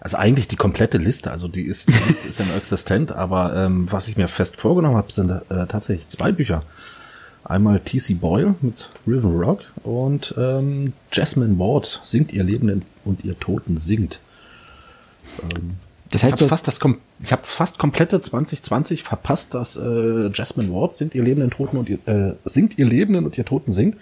also 0.02 0.18
eigentlich 0.18 0.48
die 0.48 0.56
komplette 0.56 0.98
Liste, 0.98 1.32
also 1.32 1.48
die 1.48 1.64
ist, 1.64 1.90
die 1.90 2.08
Liste 2.08 2.28
ist 2.28 2.40
ja 2.40 2.46
nur 2.46 2.56
existent, 2.56 3.12
aber 3.12 3.56
ähm, 3.56 3.92
was 3.92 4.08
ich 4.08 4.18
mir 4.18 4.28
fest 4.28 4.58
vorgenommen 4.58 4.98
habe, 4.98 5.12
sind 5.12 5.32
äh, 5.32 5.66
tatsächlich 5.68 6.08
zwei 6.10 6.32
Bücher. 6.32 6.64
Einmal 7.46 7.80
T.C. 7.80 8.16
Boyle 8.16 8.56
mit 8.62 8.90
River 9.08 9.30
Rock 9.30 9.62
und 9.84 10.36
ähm, 10.38 10.94
Jasmine 11.12 11.58
Ward 11.58 12.00
singt 12.04 12.34
ihr 12.34 12.44
Leben 12.44 12.84
und 13.06 13.24
ihr 13.24 13.40
Toten 13.40 13.78
singt. 13.78 14.20
Ähm, 15.42 15.78
das 16.12 16.24
heißt, 16.24 16.36
ich 16.36 16.42
habe 16.42 16.50
fast, 16.50 16.68
das, 16.68 16.80
ich 17.22 17.32
hab 17.32 17.46
fast 17.46 17.78
komplette 17.78 18.20
2020 18.20 19.04
verpasst, 19.04 19.54
dass 19.54 19.78
äh, 19.78 20.30
Jasmine 20.34 20.74
Ward 20.74 20.96
singt 20.96 21.14
ihr 21.14 21.24
Leben 21.24 21.42
in 21.42 21.52
Toten 21.52 21.78
und 21.78 21.88
ihr, 21.88 22.00
äh, 22.08 22.34
singt 22.44 22.78
ihr 22.78 22.86
Lebenden 22.86 23.26
und 23.26 23.38
ihr 23.38 23.46
Toten 23.46 23.72
singt, 23.72 23.96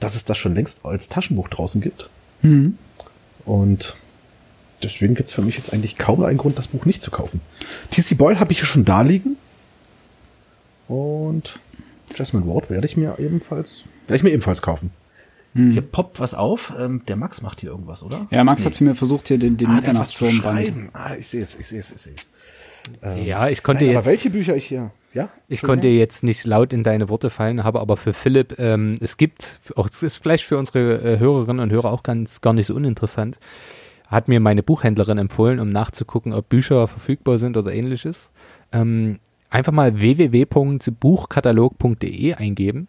dass 0.00 0.14
es 0.14 0.24
das 0.24 0.38
schon 0.38 0.54
längst 0.54 0.84
als 0.84 1.08
Taschenbuch 1.08 1.48
draußen 1.48 1.80
gibt. 1.80 2.10
Mhm. 2.42 2.78
Und 3.44 3.96
deswegen 4.82 5.14
gibt's 5.14 5.32
für 5.32 5.42
mich 5.42 5.56
jetzt 5.56 5.72
eigentlich 5.72 5.96
kaum 5.96 6.22
einen 6.24 6.38
Grund, 6.38 6.58
das 6.58 6.68
Buch 6.68 6.84
nicht 6.84 7.02
zu 7.02 7.10
kaufen. 7.10 7.40
T.C. 7.90 8.14
Boyle 8.14 8.40
habe 8.40 8.52
ich 8.52 8.58
hier 8.58 8.66
schon 8.66 8.84
da 8.84 9.02
liegen. 9.02 9.36
Und 10.88 11.58
Jasmine 12.14 12.46
Ward 12.46 12.70
werde 12.70 12.86
ich 12.86 12.96
mir 12.96 13.18
ebenfalls, 13.18 13.84
werde 14.06 14.16
ich 14.16 14.22
mir 14.22 14.30
ebenfalls 14.30 14.62
kaufen. 14.62 14.90
Hm. 15.54 15.70
Hier 15.70 15.82
poppt 15.82 16.20
was 16.20 16.34
auf. 16.34 16.74
Ähm, 16.78 17.02
der 17.08 17.16
Max 17.16 17.42
macht 17.42 17.60
hier 17.60 17.70
irgendwas, 17.70 18.02
oder? 18.02 18.26
Ja, 18.30 18.44
Max 18.44 18.60
nee. 18.60 18.66
hat 18.66 18.74
für 18.76 18.84
mir 18.84 18.94
versucht, 18.94 19.28
hier 19.28 19.38
den, 19.38 19.56
den 19.56 19.68
ah, 19.68 19.74
Mitternachtsturm 19.74 20.32
schreiben. 20.32 20.90
Ah, 20.92 21.14
ich 21.16 21.28
sehe 21.28 21.42
es, 21.42 21.58
ich 21.58 21.66
sehe 21.66 21.80
es, 21.80 21.92
ich 21.92 22.00
sehe 22.00 22.14
es. 22.14 22.28
Ähm, 23.02 23.24
ja, 23.24 23.48
ich 23.48 23.62
konnte 23.62 23.84
nein, 23.84 23.94
jetzt. 23.94 24.04
Aber 24.04 24.12
welche 24.12 24.30
Bücher 24.30 24.54
ich 24.54 24.66
hier? 24.66 24.90
Ja. 25.16 25.28
Ich 25.48 25.62
konnte 25.62 25.88
jetzt 25.88 26.22
nicht 26.24 26.44
laut 26.44 26.74
in 26.74 26.82
deine 26.82 27.08
Worte 27.08 27.30
fallen, 27.30 27.64
habe 27.64 27.80
aber 27.80 27.96
für 27.96 28.12
Philipp, 28.12 28.58
ähm, 28.58 28.96
es 29.00 29.16
gibt, 29.16 29.60
auch 29.74 29.88
es 29.88 30.02
ist 30.02 30.18
vielleicht 30.18 30.44
für 30.44 30.58
unsere 30.58 31.14
äh, 31.14 31.18
Hörerinnen 31.18 31.60
und 31.60 31.72
Hörer 31.72 31.90
auch 31.90 32.02
ganz 32.02 32.42
gar 32.42 32.52
nicht 32.52 32.66
so 32.66 32.74
uninteressant, 32.74 33.38
hat 34.08 34.28
mir 34.28 34.40
meine 34.40 34.62
Buchhändlerin 34.62 35.16
empfohlen, 35.16 35.58
um 35.58 35.70
nachzugucken, 35.70 36.34
ob 36.34 36.50
Bücher 36.50 36.86
verfügbar 36.86 37.38
sind 37.38 37.56
oder 37.56 37.72
ähnliches. 37.72 38.30
Ähm, 38.72 39.20
einfach 39.48 39.72
mal 39.72 39.98
www.buchkatalog.de 39.98 42.34
eingeben 42.34 42.88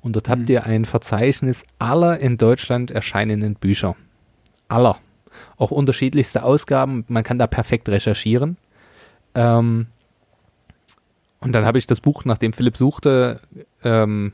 und 0.00 0.16
dort 0.16 0.30
habt 0.30 0.48
mhm. 0.48 0.54
ihr 0.54 0.64
ein 0.64 0.86
Verzeichnis 0.86 1.66
aller 1.78 2.18
in 2.18 2.38
Deutschland 2.38 2.90
erscheinenden 2.90 3.56
Bücher. 3.56 3.94
Aller. 4.68 4.96
Auch 5.58 5.70
unterschiedlichste 5.70 6.44
Ausgaben. 6.44 7.04
Man 7.08 7.24
kann 7.24 7.38
da 7.38 7.46
perfekt 7.46 7.90
recherchieren. 7.90 8.56
Ähm, 9.34 9.88
und 11.40 11.52
dann 11.52 11.64
habe 11.64 11.78
ich 11.78 11.86
das 11.86 12.00
Buch, 12.00 12.24
nachdem 12.24 12.52
Philipp 12.52 12.76
suchte, 12.76 13.40
ähm, 13.84 14.32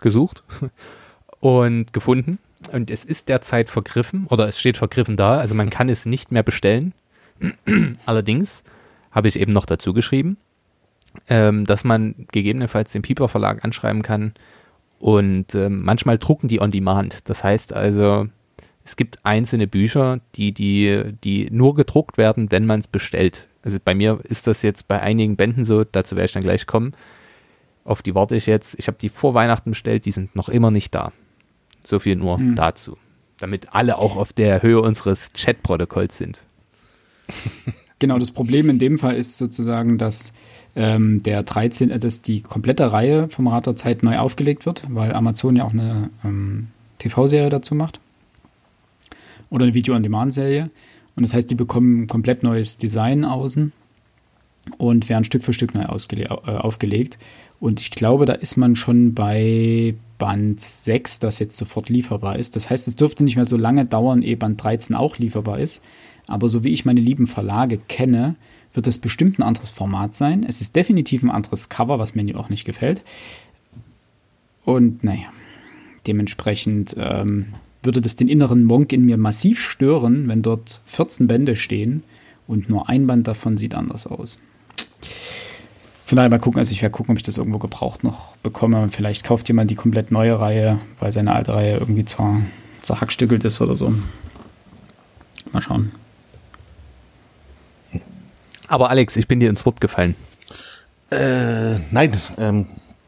gesucht 0.00 0.44
und 1.40 1.92
gefunden. 1.92 2.38
Und 2.72 2.90
es 2.90 3.04
ist 3.04 3.28
derzeit 3.28 3.68
vergriffen 3.68 4.26
oder 4.28 4.48
es 4.48 4.58
steht 4.58 4.78
vergriffen 4.78 5.16
da. 5.16 5.38
Also 5.38 5.54
man 5.54 5.70
kann 5.70 5.88
es 5.88 6.06
nicht 6.06 6.32
mehr 6.32 6.42
bestellen. 6.42 6.94
Allerdings 8.06 8.64
habe 9.10 9.28
ich 9.28 9.38
eben 9.38 9.52
noch 9.52 9.66
dazu 9.66 9.92
geschrieben, 9.92 10.38
ähm, 11.28 11.64
dass 11.66 11.84
man 11.84 12.26
gegebenenfalls 12.32 12.92
den 12.92 13.02
Piper 13.02 13.28
Verlag 13.28 13.64
anschreiben 13.64 14.02
kann, 14.02 14.32
und 15.04 15.54
äh, 15.54 15.68
manchmal 15.68 16.16
drucken 16.16 16.48
die 16.48 16.62
on 16.62 16.70
demand. 16.70 17.28
Das 17.28 17.44
heißt 17.44 17.74
also, 17.74 18.26
es 18.84 18.96
gibt 18.96 19.18
einzelne 19.22 19.66
Bücher, 19.66 20.20
die, 20.34 20.52
die, 20.52 21.12
die 21.22 21.50
nur 21.50 21.74
gedruckt 21.74 22.16
werden, 22.16 22.50
wenn 22.50 22.64
man 22.64 22.80
es 22.80 22.88
bestellt. 22.88 23.48
Also 23.64 23.78
bei 23.82 23.94
mir 23.94 24.20
ist 24.24 24.46
das 24.46 24.62
jetzt 24.62 24.86
bei 24.86 25.00
einigen 25.00 25.36
Bänden 25.36 25.64
so, 25.64 25.84
dazu 25.84 26.16
werde 26.16 26.26
ich 26.26 26.32
dann 26.32 26.42
gleich 26.42 26.66
kommen. 26.66 26.92
Auf 27.84 28.02
die 28.02 28.14
warte 28.14 28.36
ich 28.36 28.46
jetzt. 28.46 28.78
Ich 28.78 28.86
habe 28.86 28.98
die 29.00 29.08
vor 29.08 29.34
Weihnachten 29.34 29.70
bestellt, 29.70 30.04
die 30.06 30.10
sind 30.10 30.36
noch 30.36 30.48
immer 30.48 30.70
nicht 30.70 30.94
da. 30.94 31.12
So 31.82 31.98
viel 31.98 32.16
nur 32.16 32.38
hm. 32.38 32.54
dazu. 32.54 32.96
Damit 33.38 33.74
alle 33.74 33.98
auch 33.98 34.16
auf 34.16 34.32
der 34.32 34.62
Höhe 34.62 34.80
unseres 34.80 35.32
Chat-Protokolls 35.32 36.16
sind. 36.16 36.46
Genau, 38.00 38.18
das 38.18 38.32
Problem 38.32 38.68
in 38.68 38.78
dem 38.78 38.98
Fall 38.98 39.14
ist 39.14 39.38
sozusagen, 39.38 39.98
dass 39.98 40.32
ähm, 40.76 41.22
der 41.22 41.42
13, 41.42 41.90
äh, 41.90 41.98
dass 41.98 42.20
die 42.20 42.42
komplette 42.42 42.92
Reihe 42.92 43.28
vom 43.28 43.46
Rat 43.46 43.66
der 43.66 43.76
Zeit 43.76 44.02
neu 44.02 44.18
aufgelegt 44.18 44.66
wird, 44.66 44.84
weil 44.90 45.14
Amazon 45.14 45.56
ja 45.56 45.64
auch 45.64 45.72
eine 45.72 46.10
ähm, 46.24 46.68
TV-Serie 46.98 47.50
dazu 47.50 47.74
macht. 47.74 48.00
Oder 49.48 49.64
eine 49.64 49.74
Video-on-Demand-Serie. 49.74 50.70
Und 51.16 51.22
das 51.22 51.34
heißt, 51.34 51.50
die 51.50 51.54
bekommen 51.54 52.06
komplett 52.06 52.42
neues 52.42 52.78
Design 52.78 53.24
außen 53.24 53.72
und 54.78 55.08
werden 55.08 55.24
Stück 55.24 55.42
für 55.42 55.52
Stück 55.52 55.74
neu 55.74 55.82
äh, 55.82 56.26
aufgelegt. 56.26 57.18
Und 57.60 57.80
ich 57.80 57.90
glaube, 57.90 58.26
da 58.26 58.32
ist 58.32 58.56
man 58.56 58.76
schon 58.76 59.14
bei 59.14 59.94
Band 60.18 60.60
6, 60.60 61.20
das 61.20 61.38
jetzt 61.38 61.56
sofort 61.56 61.88
lieferbar 61.88 62.38
ist. 62.38 62.56
Das 62.56 62.70
heißt, 62.70 62.88
es 62.88 62.96
dürfte 62.96 63.24
nicht 63.24 63.36
mehr 63.36 63.46
so 63.46 63.56
lange 63.56 63.84
dauern, 63.84 64.22
ehe 64.22 64.36
Band 64.36 64.62
13 64.62 64.96
auch 64.96 65.18
lieferbar 65.18 65.60
ist. 65.60 65.80
Aber 66.26 66.48
so 66.48 66.64
wie 66.64 66.72
ich 66.72 66.84
meine 66.84 67.00
lieben 67.00 67.26
Verlage 67.26 67.78
kenne, 67.78 68.36
wird 68.72 68.86
es 68.86 68.98
bestimmt 68.98 69.38
ein 69.38 69.42
anderes 69.42 69.70
Format 69.70 70.14
sein. 70.14 70.44
Es 70.46 70.60
ist 70.60 70.74
definitiv 70.74 71.22
ein 71.22 71.30
anderes 71.30 71.68
Cover, 71.68 71.98
was 71.98 72.14
mir 72.14 72.38
auch 72.38 72.48
nicht 72.48 72.64
gefällt. 72.64 73.02
Und 74.64 75.04
naja, 75.04 75.26
dementsprechend 76.06 76.94
ähm, 76.98 77.54
würde 77.84 78.00
das 78.00 78.16
den 78.16 78.28
inneren 78.28 78.64
Monk 78.64 78.92
in 78.92 79.04
mir 79.04 79.16
massiv 79.16 79.60
stören, 79.60 80.28
wenn 80.28 80.42
dort 80.42 80.80
14 80.86 81.26
Bände 81.26 81.56
stehen 81.56 82.02
und 82.46 82.68
nur 82.68 82.88
ein 82.88 83.06
Band 83.06 83.28
davon 83.28 83.56
sieht 83.56 83.74
anders 83.74 84.06
aus. 84.06 84.38
Von 86.06 86.16
daher 86.16 86.28
mal 86.28 86.38
gucken, 86.38 86.58
also 86.58 86.72
ich 86.72 86.82
werde 86.82 86.92
gucken, 86.92 87.12
ob 87.12 87.16
ich 87.16 87.22
das 87.22 87.38
irgendwo 87.38 87.58
gebraucht 87.58 88.04
noch 88.04 88.36
bekomme. 88.36 88.88
Vielleicht 88.90 89.24
kauft 89.24 89.48
jemand 89.48 89.70
die 89.70 89.74
komplett 89.74 90.10
neue 90.10 90.38
Reihe, 90.38 90.78
weil 90.98 91.12
seine 91.12 91.34
alte 91.34 91.54
Reihe 91.54 91.78
irgendwie 91.78 92.04
zerhackstückelt 92.82 93.44
ist 93.44 93.60
oder 93.60 93.74
so. 93.74 93.94
Mal 95.52 95.62
schauen. 95.62 95.92
Aber 98.68 98.90
Alex, 98.90 99.16
ich 99.16 99.28
bin 99.28 99.40
dir 99.40 99.48
ins 99.48 99.64
Wort 99.64 99.80
gefallen. 99.80 100.14
Äh, 101.10 101.74
nein, 101.90 102.12
ähm, 102.38 102.66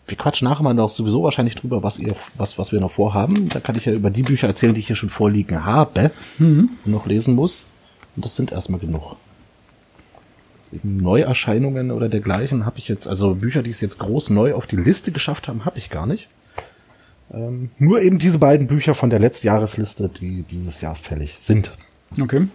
wir 0.09 0.17
quatschen 0.17 0.49
nachher 0.49 0.63
mal 0.63 0.75
noch 0.75 0.91
sowieso 0.91 1.23
wahrscheinlich 1.23 1.57
drüber, 1.57 1.83
was 1.83 1.99
ihr, 1.99 2.15
was, 2.37 2.59
was 2.59 2.73
wir 2.73 2.81
noch 2.81 2.93
vorhaben. 2.93 3.49
Da 3.49 3.61
kann 3.61 3.77
ich 3.77 3.87
ja 3.87 3.93
über 3.93 4.11
die 4.11 4.23
Bücher 4.23 4.47
erzählen, 4.47 4.75
die 4.75 4.81
ich 4.81 4.87
hier 4.87 4.97
schon 4.97 5.09
vorliegen 5.09 5.65
habe 5.65 6.13
mhm. 6.39 6.71
und 6.85 6.93
noch 6.93 7.07
lesen 7.07 7.35
muss. 7.35 7.67
Und 8.15 8.25
das 8.25 8.37
sind 8.37 8.53
erstmal 8.53 8.81
genug. 8.81 9.17
Deswegen 10.61 10.97
Neuerscheinungen 10.99 11.91
oder 11.91 12.09
dergleichen 12.09 12.67
habe 12.67 12.79
ich 12.79 12.89
jetzt, 12.89 13.09
also 13.09 13.35
Bücher, 13.35 13.63
die 13.63 13.71
es 13.71 13.81
jetzt 13.81 13.99
groß 13.99 14.31
neu 14.31 14.55
auf 14.55 14.67
die 14.67 14.77
Liste 14.77 15.13
geschafft 15.13 15.49
haben, 15.49 15.65
habe 15.65 15.79
ich 15.79 15.91
gar 15.91 16.07
nicht. 16.07 16.29
Ähm, 17.33 17.71
nur 17.79 18.01
eben 18.01 18.19
diese 18.19 18.39
beiden 18.39 18.67
Bücher 18.67 18.95
von 18.95 19.11
der 19.11 19.19
Letztjahresliste, 19.19 20.09
die 20.09 20.43
dieses 20.43 20.81
Jahr 20.81 20.95
fällig 20.95 21.39
sind. 21.39 21.73
Okay. 22.21 22.47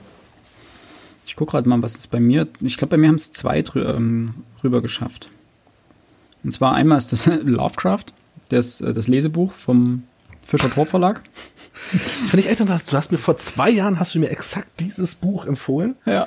Ich 1.26 1.36
gucke 1.36 1.52
gerade 1.52 1.70
mal, 1.70 1.82
was 1.82 1.96
ist 1.96 2.12
bei 2.12 2.20
mir. 2.20 2.48
Ich 2.62 2.78
glaube, 2.78 2.92
bei 2.92 2.98
mir 2.98 3.08
haben 3.08 3.16
es 3.16 3.32
zwei 3.34 3.62
drü 3.62 3.84
ähm, 3.84 4.36
rüber 4.64 4.82
geschafft. 4.82 5.30
Und 6.44 6.52
zwar 6.52 6.74
einmal 6.74 6.98
ist 6.98 7.12
das 7.12 7.26
Lovecraft, 7.44 8.06
das, 8.50 8.82
äh, 8.82 8.94
das 8.94 9.08
Lesebuch 9.08 9.54
vom 9.54 10.04
Fischer 10.46 10.70
Torp 10.70 10.90
Verlag. 10.90 11.22
Finde 11.74 12.40
ich 12.40 12.50
echt 12.50 12.60
interessant. 12.60 12.92
Du 12.92 12.98
hast 12.98 13.12
mir 13.12 13.18
vor 13.18 13.38
zwei 13.38 13.70
Jahren 13.70 14.00
hast 14.00 14.14
du 14.14 14.20
mir 14.20 14.30
exakt 14.30 14.68
dieses 14.80 15.16
Buch 15.16 15.46
empfohlen. 15.46 15.96
Ja. 16.06 16.24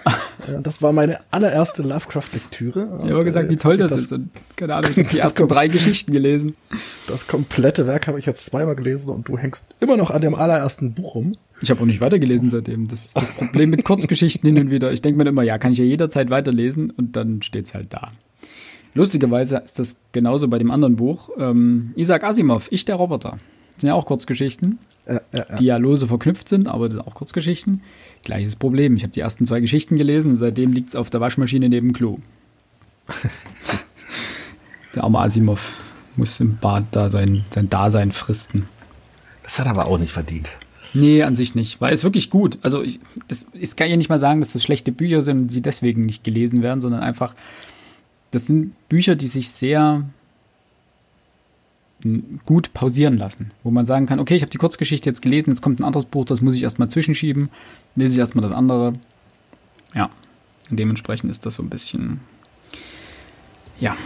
Äh, 0.47 0.61
das 0.62 0.83
war 0.83 0.93
meine 0.93 1.21
allererste 1.31 1.83
Lovecraft-Lektüre. 1.83 3.01
Ich 3.05 3.11
habe 3.11 3.25
gesagt, 3.25 3.51
wie 3.51 3.57
toll 3.57 3.77
das, 3.77 3.93
das, 3.93 4.01
ist. 4.01 4.12
Und 4.12 4.31
keine 4.57 4.75
Ahnung, 4.75 4.91
ich 4.91 4.99
habe 4.99 5.09
die 5.09 5.19
ersten 5.21 5.47
drei 5.47 5.69
Geschichten 5.69 6.12
gelesen. 6.12 6.57
Das 7.07 7.27
komplette 7.27 7.87
Werk 7.87 8.07
habe 8.09 8.19
ich 8.19 8.27
jetzt 8.27 8.47
zweimal 8.47 8.75
gelesen 8.75 9.11
und 9.15 9.29
du 9.29 9.39
hängst 9.39 9.75
immer 9.81 9.97
noch 9.97 10.11
an 10.11 10.23
dem 10.23 10.35
allerersten 10.35 10.95
Buch 10.95 11.15
rum. 11.15 11.33
Ich 11.61 11.71
habe 11.71 11.81
auch 11.81 11.87
nicht 11.87 12.01
weitergelesen 12.01 12.51
seitdem. 12.51 12.89
Das 12.89 13.07
ist 13.07 13.17
das 13.17 13.31
Problem 13.31 13.71
mit 13.71 13.85
Kurzgeschichten 13.85 14.47
hin 14.47 14.65
und 14.65 14.71
wieder. 14.71 14.93
Ich 14.93 15.03
denke 15.03 15.23
mir 15.23 15.29
immer, 15.29 15.43
ja, 15.43 15.59
kann 15.59 15.73
ich 15.73 15.79
ja 15.79 15.85
jederzeit 15.85 16.31
weiterlesen 16.31 16.91
und 16.91 17.17
dann 17.17 17.43
steht 17.43 17.67
es 17.67 17.75
halt 17.75 17.93
da. 17.93 18.12
Lustigerweise 18.95 19.59
ist 19.59 19.79
das 19.79 19.97
genauso 20.13 20.49
bei 20.49 20.59
dem 20.59 20.71
anderen 20.71 20.97
Buch. 20.97 21.31
Ähm, 21.39 21.93
Isaac 21.97 22.25
Asimov, 22.25 22.69
Ich 22.71 22.85
der 22.85 22.97
Roboter. 22.97 23.39
Das 23.75 23.81
sind 23.81 23.89
ja 23.89 23.95
auch 23.95 24.07
Kurzgeschichten, 24.07 24.79
ja, 25.07 25.15
ja, 25.15 25.21
ja. 25.33 25.57
die 25.57 25.65
ja 25.65 25.77
lose 25.79 26.07
verknüpft 26.07 26.49
sind, 26.49 26.69
aber 26.69 26.89
das 26.89 26.97
sind 26.97 27.07
auch 27.07 27.15
Kurzgeschichten. 27.15 27.83
Gleiches 28.23 28.55
Problem. 28.55 28.97
Ich 28.97 29.03
habe 29.03 29.13
die 29.13 29.21
ersten 29.21 29.47
zwei 29.47 29.61
Geschichten 29.61 29.97
gelesen 29.97 30.31
und 30.33 30.37
seitdem 30.37 30.73
liegt 30.73 30.91
es 30.91 30.97
auf 30.97 31.11
der 31.11 31.21
Waschmaschine 31.21 31.69
neben 31.69 31.93
Klo. 31.93 32.19
der 34.95 35.03
arme 35.03 35.19
Asimov 35.19 35.73
muss 36.17 36.39
im 36.39 36.57
Bad 36.59 36.85
da 36.93 37.11
sein, 37.11 37.45
sein 37.51 37.69
Dasein 37.69 38.13
fristen. 38.13 38.69
Das 39.43 39.59
hat 39.59 39.67
er 39.67 39.73
aber 39.73 39.87
auch 39.87 39.99
nicht 39.99 40.13
verdient. 40.13 40.51
Nee, 40.95 41.25
an 41.25 41.35
sich 41.35 41.57
nicht. 41.57 41.81
Weil 41.81 41.93
es 41.93 42.05
wirklich 42.05 42.31
gut. 42.31 42.59
Also 42.63 42.83
ich, 42.83 43.01
das, 43.27 43.47
ich 43.53 43.75
kann 43.75 43.91
ja 43.91 43.97
nicht 43.97 44.09
mal 44.09 44.21
sagen, 44.21 44.41
dass 44.41 44.53
das 44.53 44.63
schlechte 44.63 44.93
Bücher 44.93 45.23
sind 45.23 45.43
und 45.43 45.53
sie 45.53 45.61
deswegen 45.61 46.07
nicht 46.07 46.23
gelesen 46.23 46.63
werden, 46.63 46.81
sondern 46.81 47.03
einfach, 47.03 47.35
das 48.35 48.47
sind 48.47 48.74
Bücher, 48.89 49.14
die 49.14 49.28
sich 49.28 49.49
sehr 49.51 50.05
gut 52.45 52.74
pausieren 52.74 53.16
lassen, 53.16 53.53
wo 53.62 53.70
man 53.70 53.87
sagen 53.87 54.07
kann, 54.07 54.20
okay, 54.20 54.37
ich 54.37 54.43
habe 54.43 54.51
die 54.51 54.59
Kurzgeschichte 54.59 55.09
jetzt 55.09 55.22
gelesen, 55.22 55.51
jetzt 55.51 55.62
kommt 55.62 55.80
ein 55.80 55.85
anderes 55.85 56.05
Buch, 56.05 56.24
das 56.26 56.43
muss 56.43 56.55
ich 56.55 56.62
erstmal 56.62 56.91
zwischenschieben, 56.91 57.49
lese 57.95 58.14
ich 58.14 58.18
erstmal 58.18 58.43
das 58.43 58.53
andere. 58.53 58.95
Ja, 59.95 60.11
dementsprechend 60.68 61.30
ist 61.30 61.47
das 61.47 61.55
so 61.55 61.62
ein 61.62 61.70
bisschen, 61.70 62.20
ja. 63.80 63.97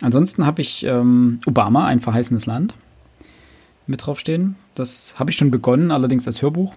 Ansonsten 0.00 0.46
habe 0.46 0.62
ich 0.62 0.84
ähm, 0.84 1.38
Obama, 1.46 1.86
ein 1.86 2.00
verheißenes 2.00 2.46
Land, 2.46 2.74
mit 3.86 4.06
draufstehen. 4.06 4.56
Das 4.74 5.18
habe 5.18 5.30
ich 5.30 5.36
schon 5.36 5.50
begonnen, 5.50 5.90
allerdings 5.90 6.26
als 6.26 6.40
Hörbuch. 6.42 6.74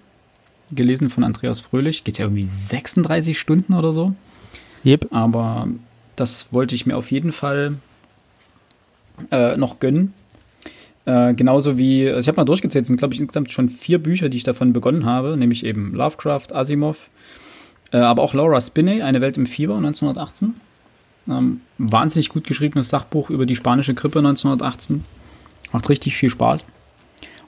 gelesen 0.71 1.09
von 1.09 1.23
Andreas 1.23 1.59
Fröhlich. 1.59 2.03
Geht 2.03 2.17
ja 2.17 2.25
irgendwie 2.25 2.47
36 2.47 3.39
Stunden 3.39 3.73
oder 3.73 3.93
so. 3.93 4.15
Yep. 4.85 5.13
Aber 5.13 5.67
das 6.15 6.51
wollte 6.51 6.75
ich 6.75 6.85
mir 6.85 6.97
auf 6.97 7.11
jeden 7.11 7.31
Fall 7.31 7.75
äh, 9.31 9.57
noch 9.57 9.79
gönnen. 9.79 10.13
Äh, 11.05 11.33
genauso 11.33 11.77
wie, 11.77 12.07
also 12.07 12.19
ich 12.19 12.27
habe 12.27 12.37
mal 12.37 12.45
durchgezählt, 12.45 12.85
sind 12.85 12.97
glaube 12.97 13.13
ich 13.13 13.19
insgesamt 13.19 13.51
schon 13.51 13.69
vier 13.69 13.97
Bücher, 13.97 14.29
die 14.29 14.37
ich 14.37 14.43
davon 14.43 14.73
begonnen 14.73 15.05
habe, 15.05 15.35
nämlich 15.35 15.65
eben 15.65 15.93
Lovecraft, 15.93 16.53
Asimov, 16.53 17.09
äh, 17.91 17.97
aber 17.97 18.21
auch 18.21 18.33
Laura 18.33 18.61
Spinney, 18.61 19.01
Eine 19.01 19.21
Welt 19.21 19.37
im 19.37 19.45
Fieber 19.45 19.75
1918. 19.77 20.55
Ähm, 21.29 21.61
wahnsinnig 21.77 22.29
gut 22.29 22.45
geschriebenes 22.45 22.89
Sachbuch 22.89 23.29
über 23.29 23.45
die 23.45 23.55
spanische 23.55 23.93
Grippe 23.93 24.19
1918. 24.19 25.03
Macht 25.71 25.89
richtig 25.89 26.15
viel 26.15 26.29
Spaß. 26.29 26.65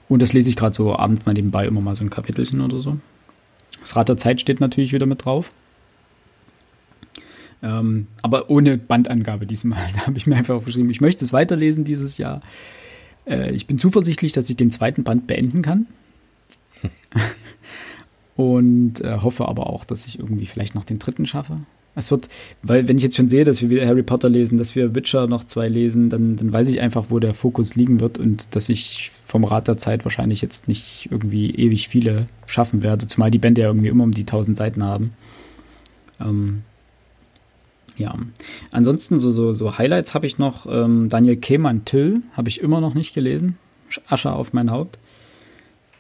Und 0.10 0.22
das 0.22 0.34
lese 0.34 0.50
ich 0.50 0.56
gerade 0.56 0.76
so 0.76 0.96
abends 0.96 1.26
mal 1.26 1.34
nebenbei 1.34 1.66
immer 1.66 1.82
mal 1.82 1.96
so 1.96 2.04
ein 2.04 2.10
Kapitelchen 2.10 2.62
oder 2.62 2.80
so. 2.80 2.98
Das 3.80 3.96
Rad 3.96 4.10
der 4.10 4.18
Zeit 4.18 4.42
steht 4.42 4.60
natürlich 4.60 4.94
wieder 4.94 5.06
mit 5.06 5.26
drauf. 5.26 5.52
Ähm, 7.64 8.08
aber 8.22 8.50
ohne 8.50 8.78
Bandangabe 8.78 9.46
diesmal. 9.48 9.80
Da 9.96 10.08
habe 10.08 10.18
ich 10.18 10.28
mir 10.28 10.36
einfach 10.36 10.56
aufgeschrieben, 10.56 10.90
ich 10.90 11.02
möchte 11.02 11.24
es 11.24 11.34
weiterlesen 11.34 11.86
dieses 11.86 12.18
Jahr. 12.18 12.42
Äh, 13.26 13.52
ich 13.52 13.66
bin 13.66 13.80
zuversichtlich, 13.80 14.34
dass 14.34 14.50
ich 14.50 14.58
den 14.58 14.70
zweiten 14.70 15.04
Band 15.04 15.28
beenden 15.28 15.62
kann. 15.62 15.88
Und 18.36 19.00
äh, 19.02 19.20
hoffe 19.22 19.48
aber 19.48 19.68
auch, 19.68 19.86
dass 19.86 20.06
ich 20.06 20.20
irgendwie 20.20 20.48
vielleicht 20.48 20.76
noch 20.76 20.84
den 20.84 21.00
dritten 21.00 21.26
schaffe. 21.26 21.56
Es 21.96 22.10
wird, 22.10 22.28
weil 22.64 22.88
wenn 22.88 22.98
ich 22.98 23.04
jetzt 23.04 23.16
schon 23.16 23.30
sehe, 23.30 23.44
dass 23.44 23.62
wir 23.62 23.70
wieder 23.70 23.86
Harry 23.86 24.02
Potter 24.02 24.28
lesen, 24.28 24.58
dass 24.58 24.76
wir 24.76 24.96
Witcher 24.96 25.28
noch 25.28 25.44
zwei 25.44 25.70
lesen, 25.70 26.10
dann, 26.10 26.36
dann 26.36 26.52
weiß 26.52 26.70
ich 26.70 26.82
einfach, 26.82 27.06
wo 27.10 27.20
der 27.20 27.36
Fokus 27.36 27.76
liegen 27.76 28.00
wird 28.00 28.18
und 28.18 28.56
dass 28.56 28.70
ich 28.70 29.12
vom 29.28 29.44
Rat 29.44 29.68
der 29.68 29.78
Zeit 29.78 30.04
wahrscheinlich 30.04 30.42
jetzt 30.42 30.68
nicht 30.68 31.10
irgendwie 31.12 31.52
ewig 31.52 31.88
viele 31.88 32.26
schaffen 32.48 32.82
werde, 32.82 33.06
zumal 33.06 33.30
die 33.30 33.38
Bände 33.38 33.62
ja 33.62 33.68
irgendwie 33.68 33.90
immer 33.90 34.04
um 34.04 34.12
die 34.12 34.22
1000 34.22 34.58
Seiten 34.58 34.84
haben. 34.84 35.14
Ähm, 36.20 36.64
ja, 37.98 38.16
ansonsten 38.72 39.20
so, 39.20 39.32
so, 39.32 39.54
so 39.54 39.78
Highlights 39.78 40.14
habe 40.14 40.26
ich 40.26 40.38
noch. 40.38 40.66
Ähm, 40.66 41.10
Daniel 41.10 41.38
Kehlmann 41.38 41.86
Till 41.86 42.22
habe 42.36 42.50
ich 42.50 42.62
immer 42.62 42.82
noch 42.82 42.94
nicht 42.94 43.14
gelesen. 43.14 43.58
Asche 44.08 44.32
auf 44.32 44.54
mein 44.54 44.72
Haupt. 44.72 44.98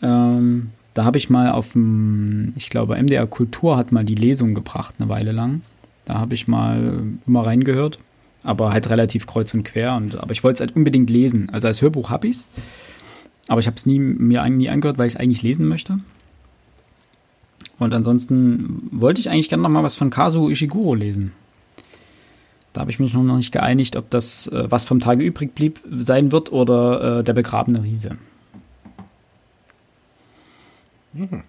Ähm, 0.01 0.71
da 0.93 1.05
habe 1.05 1.17
ich 1.17 1.29
mal 1.29 1.51
auf 1.51 1.73
dem, 1.73 2.53
ich 2.57 2.69
glaube, 2.69 3.01
MDR 3.01 3.27
Kultur 3.27 3.77
hat 3.77 3.91
mal 3.91 4.03
die 4.03 4.15
Lesung 4.15 4.53
gebracht, 4.53 4.95
eine 4.99 5.09
Weile 5.09 5.31
lang. 5.31 5.61
Da 6.05 6.15
habe 6.15 6.35
ich 6.35 6.47
mal 6.47 7.03
immer 7.25 7.45
reingehört, 7.45 7.99
aber 8.43 8.73
halt 8.73 8.89
relativ 8.89 9.25
kreuz 9.25 9.53
und 9.53 9.63
quer. 9.63 9.95
Und, 9.95 10.17
aber 10.17 10.31
ich 10.31 10.43
wollte 10.43 10.55
es 10.55 10.59
halt 10.61 10.75
unbedingt 10.75 11.09
lesen. 11.09 11.49
Also 11.51 11.67
als 11.67 11.81
Hörbuch 11.81 12.09
habe 12.09 12.27
ich 12.27 12.37
es, 12.37 12.49
aber 13.47 13.59
ich 13.59 13.67
habe 13.67 13.75
es 13.75 13.85
mir 13.85 14.49
nie 14.49 14.69
angehört, 14.69 14.97
weil 14.97 15.07
ich 15.07 15.13
es 15.13 15.19
eigentlich 15.19 15.41
lesen 15.41 15.67
möchte. 15.67 15.99
Und 17.79 17.93
ansonsten 17.93 18.87
wollte 18.91 19.19
ich 19.19 19.29
eigentlich 19.29 19.49
gerne 19.49 19.63
noch 19.63 19.69
mal 19.69 19.83
was 19.83 19.95
von 19.95 20.09
Kazuo 20.09 20.49
Ishiguro 20.49 20.93
lesen. 20.93 21.31
Da 22.73 22.81
habe 22.81 22.91
ich 22.91 22.99
mich 22.99 23.13
noch 23.13 23.23
nicht 23.23 23.51
geeinigt, 23.51 23.95
ob 23.95 24.09
das, 24.09 24.47
äh, 24.47 24.69
was 24.69 24.83
vom 24.83 24.99
Tage 24.99 25.23
übrig 25.23 25.53
blieb, 25.53 25.79
sein 25.89 26.31
wird 26.31 26.51
oder 26.51 27.19
äh, 27.19 27.23
der 27.23 27.33
begrabene 27.33 27.83
Riese. 27.83 28.11
Mhm. 31.13 31.43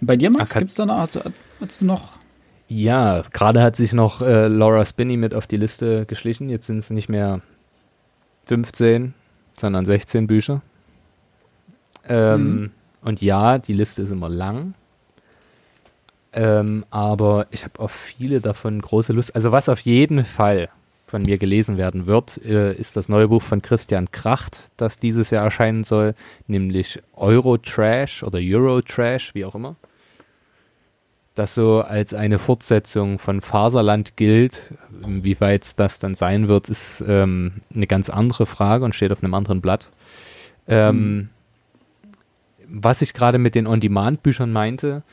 Bei 0.00 0.16
dir, 0.16 0.30
Max, 0.30 0.54
gibt 0.54 0.70
es 0.70 0.76
da 0.76 0.86
noch, 0.86 0.98
hast, 0.98 1.18
hast, 1.60 1.80
du 1.80 1.84
noch? 1.86 2.18
Ja, 2.68 3.22
gerade 3.32 3.62
hat 3.62 3.76
sich 3.76 3.94
noch 3.94 4.20
äh, 4.20 4.46
Laura 4.46 4.84
Spinney 4.84 5.16
mit 5.16 5.34
auf 5.34 5.46
die 5.46 5.56
Liste 5.56 6.04
geschlichen. 6.06 6.50
Jetzt 6.50 6.66
sind 6.66 6.78
es 6.78 6.90
nicht 6.90 7.08
mehr 7.08 7.40
15, 8.44 9.14
sondern 9.58 9.86
16 9.86 10.26
Bücher. 10.26 10.62
Ähm, 12.06 12.60
mhm. 12.60 12.70
Und 13.00 13.22
ja, 13.22 13.58
die 13.58 13.72
Liste 13.72 14.02
ist 14.02 14.10
immer 14.10 14.28
lang. 14.28 14.74
Ähm, 16.32 16.84
aber 16.90 17.46
ich 17.50 17.64
habe 17.64 17.78
auf 17.80 17.90
viele 17.90 18.40
davon 18.40 18.80
große 18.80 19.12
Lust. 19.12 19.34
Also 19.34 19.52
was 19.52 19.68
auf 19.68 19.80
jeden 19.80 20.24
Fall 20.24 20.68
von 21.06 21.22
mir 21.22 21.38
gelesen 21.38 21.78
werden 21.78 22.06
wird, 22.06 22.38
äh, 22.44 22.74
ist 22.74 22.96
das 22.96 23.08
neue 23.08 23.28
Buch 23.28 23.42
von 23.42 23.62
Christian 23.62 24.10
Kracht, 24.10 24.64
das 24.76 24.98
dieses 24.98 25.30
Jahr 25.30 25.44
erscheinen 25.44 25.84
soll, 25.84 26.14
nämlich 26.46 27.00
Eurotrash 27.16 28.22
oder 28.22 28.38
Eurotrash, 28.42 29.34
wie 29.34 29.44
auch 29.46 29.54
immer. 29.54 29.76
Das 31.34 31.54
so 31.54 31.80
als 31.80 32.14
eine 32.14 32.38
Fortsetzung 32.38 33.18
von 33.18 33.40
Faserland 33.40 34.16
gilt. 34.16 34.74
Wie 34.90 35.40
weit 35.40 35.78
das 35.78 36.00
dann 36.00 36.14
sein 36.14 36.48
wird, 36.48 36.68
ist 36.68 37.02
ähm, 37.06 37.62
eine 37.72 37.86
ganz 37.86 38.10
andere 38.10 38.44
Frage 38.44 38.84
und 38.84 38.94
steht 38.94 39.12
auf 39.12 39.22
einem 39.22 39.34
anderen 39.34 39.60
Blatt. 39.60 39.88
Ähm, 40.66 41.16
mhm. 41.16 41.28
Was 42.68 43.00
ich 43.02 43.14
gerade 43.14 43.38
mit 43.38 43.54
den 43.54 43.66
On-Demand-Büchern 43.66 44.52
meinte, 44.52 45.04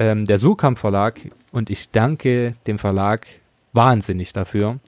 ähm, 0.00 0.24
der 0.24 0.38
Surkamp 0.38 0.78
Verlag, 0.78 1.20
und 1.52 1.70
ich 1.70 1.90
danke 1.90 2.54
dem 2.66 2.78
Verlag 2.78 3.26
wahnsinnig 3.72 4.32
dafür, 4.32 4.80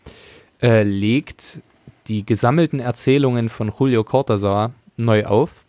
äh, 0.61 0.83
legt 0.83 1.61
die 2.09 2.25
gesammelten 2.25 2.81
Erzählungen 2.81 3.49
von 3.49 3.71
Julio 3.79 4.03
Cortázar 4.03 4.73
neu 4.97 5.27
auf 5.27 5.65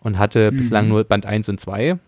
und 0.00 0.18
hatte 0.18 0.50
mhm. 0.50 0.56
bislang 0.56 0.88
nur 0.88 1.04
Band 1.04 1.26
1 1.26 1.50
und 1.50 1.60
2. 1.60 1.98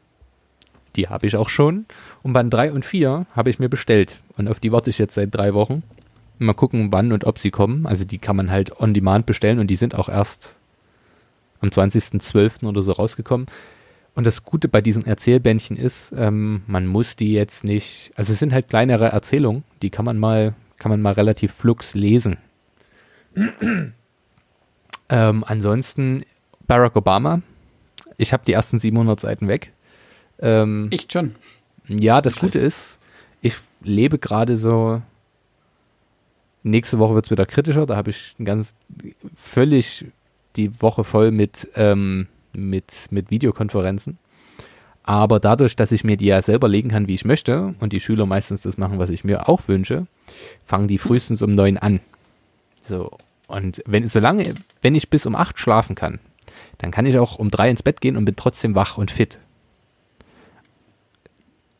Die 0.96 1.08
habe 1.08 1.26
ich 1.26 1.36
auch 1.36 1.50
schon. 1.50 1.84
Und 2.22 2.32
Band 2.32 2.52
3 2.52 2.72
und 2.72 2.86
4 2.86 3.26
habe 3.36 3.50
ich 3.50 3.58
mir 3.58 3.68
bestellt. 3.68 4.18
Und 4.38 4.48
auf 4.48 4.58
die 4.58 4.72
warte 4.72 4.88
ich 4.88 4.98
jetzt 4.98 5.14
seit 5.14 5.34
drei 5.34 5.52
Wochen. 5.52 5.82
Mal 6.38 6.54
gucken, 6.54 6.90
wann 6.90 7.12
und 7.12 7.24
ob 7.24 7.38
sie 7.38 7.50
kommen. 7.50 7.86
Also 7.86 8.06
die 8.06 8.18
kann 8.18 8.34
man 8.34 8.50
halt 8.50 8.80
on 8.80 8.94
demand 8.94 9.26
bestellen 9.26 9.58
und 9.58 9.66
die 9.68 9.76
sind 9.76 9.94
auch 9.94 10.08
erst 10.08 10.56
am 11.60 11.68
20.12. 11.68 12.66
oder 12.66 12.80
so 12.80 12.92
rausgekommen. 12.92 13.46
Und 14.16 14.26
das 14.26 14.42
Gute 14.42 14.68
bei 14.68 14.80
diesen 14.80 15.06
Erzählbändchen 15.06 15.76
ist, 15.76 16.12
ähm, 16.16 16.62
man 16.66 16.86
muss 16.86 17.14
die 17.14 17.32
jetzt 17.32 17.62
nicht, 17.62 18.10
also 18.16 18.32
es 18.32 18.40
sind 18.40 18.52
halt 18.52 18.68
kleinere 18.68 19.10
Erzählungen, 19.10 19.62
die 19.82 19.90
kann 19.90 20.04
man 20.04 20.18
mal 20.18 20.54
kann 20.78 20.90
man 20.90 21.00
mal 21.00 21.12
relativ 21.12 21.52
flux 21.52 21.94
lesen. 21.94 22.36
ähm, 25.08 25.44
ansonsten 25.46 26.22
Barack 26.66 26.96
Obama. 26.96 27.42
Ich 28.16 28.32
habe 28.32 28.44
die 28.46 28.52
ersten 28.52 28.78
700 28.78 29.20
Seiten 29.20 29.48
weg. 29.48 29.72
Ähm, 30.38 30.88
Echt 30.90 31.12
schon? 31.12 31.34
Ja, 31.88 32.20
das 32.20 32.36
Gute 32.36 32.58
ist, 32.58 32.98
ich 33.40 33.56
lebe 33.82 34.18
gerade 34.18 34.56
so. 34.56 35.02
Nächste 36.62 36.98
Woche 36.98 37.14
wird 37.14 37.26
es 37.26 37.30
wieder 37.30 37.46
kritischer. 37.46 37.86
Da 37.86 37.96
habe 37.96 38.10
ich 38.10 38.34
ganz 38.42 38.74
völlig 39.36 40.06
die 40.56 40.82
Woche 40.82 41.04
voll 41.04 41.30
mit, 41.30 41.68
ähm, 41.76 42.26
mit, 42.56 43.06
mit 43.10 43.30
Videokonferenzen. 43.30 44.18
Aber 45.02 45.38
dadurch, 45.38 45.76
dass 45.76 45.92
ich 45.92 46.02
mir 46.02 46.16
die 46.16 46.26
ja 46.26 46.42
selber 46.42 46.68
legen 46.68 46.88
kann, 46.88 47.06
wie 47.06 47.14
ich 47.14 47.24
möchte, 47.24 47.74
und 47.78 47.92
die 47.92 48.00
Schüler 48.00 48.26
meistens 48.26 48.62
das 48.62 48.76
machen, 48.76 48.98
was 48.98 49.10
ich 49.10 49.22
mir 49.22 49.48
auch 49.48 49.68
wünsche, 49.68 50.06
fangen 50.64 50.88
die 50.88 50.98
frühestens 50.98 51.42
um 51.42 51.54
neun 51.54 51.78
an. 51.78 52.00
So. 52.82 53.16
Und 53.46 53.82
wenn, 53.86 54.08
solange, 54.08 54.54
wenn 54.82 54.96
ich 54.96 55.08
bis 55.08 55.24
um 55.24 55.36
acht 55.36 55.60
schlafen 55.60 55.94
kann, 55.94 56.18
dann 56.78 56.90
kann 56.90 57.06
ich 57.06 57.16
auch 57.18 57.38
um 57.38 57.50
drei 57.50 57.70
ins 57.70 57.84
Bett 57.84 58.00
gehen 58.00 58.16
und 58.16 58.24
bin 58.24 58.34
trotzdem 58.34 58.74
wach 58.74 58.98
und 58.98 59.12
fit 59.12 59.38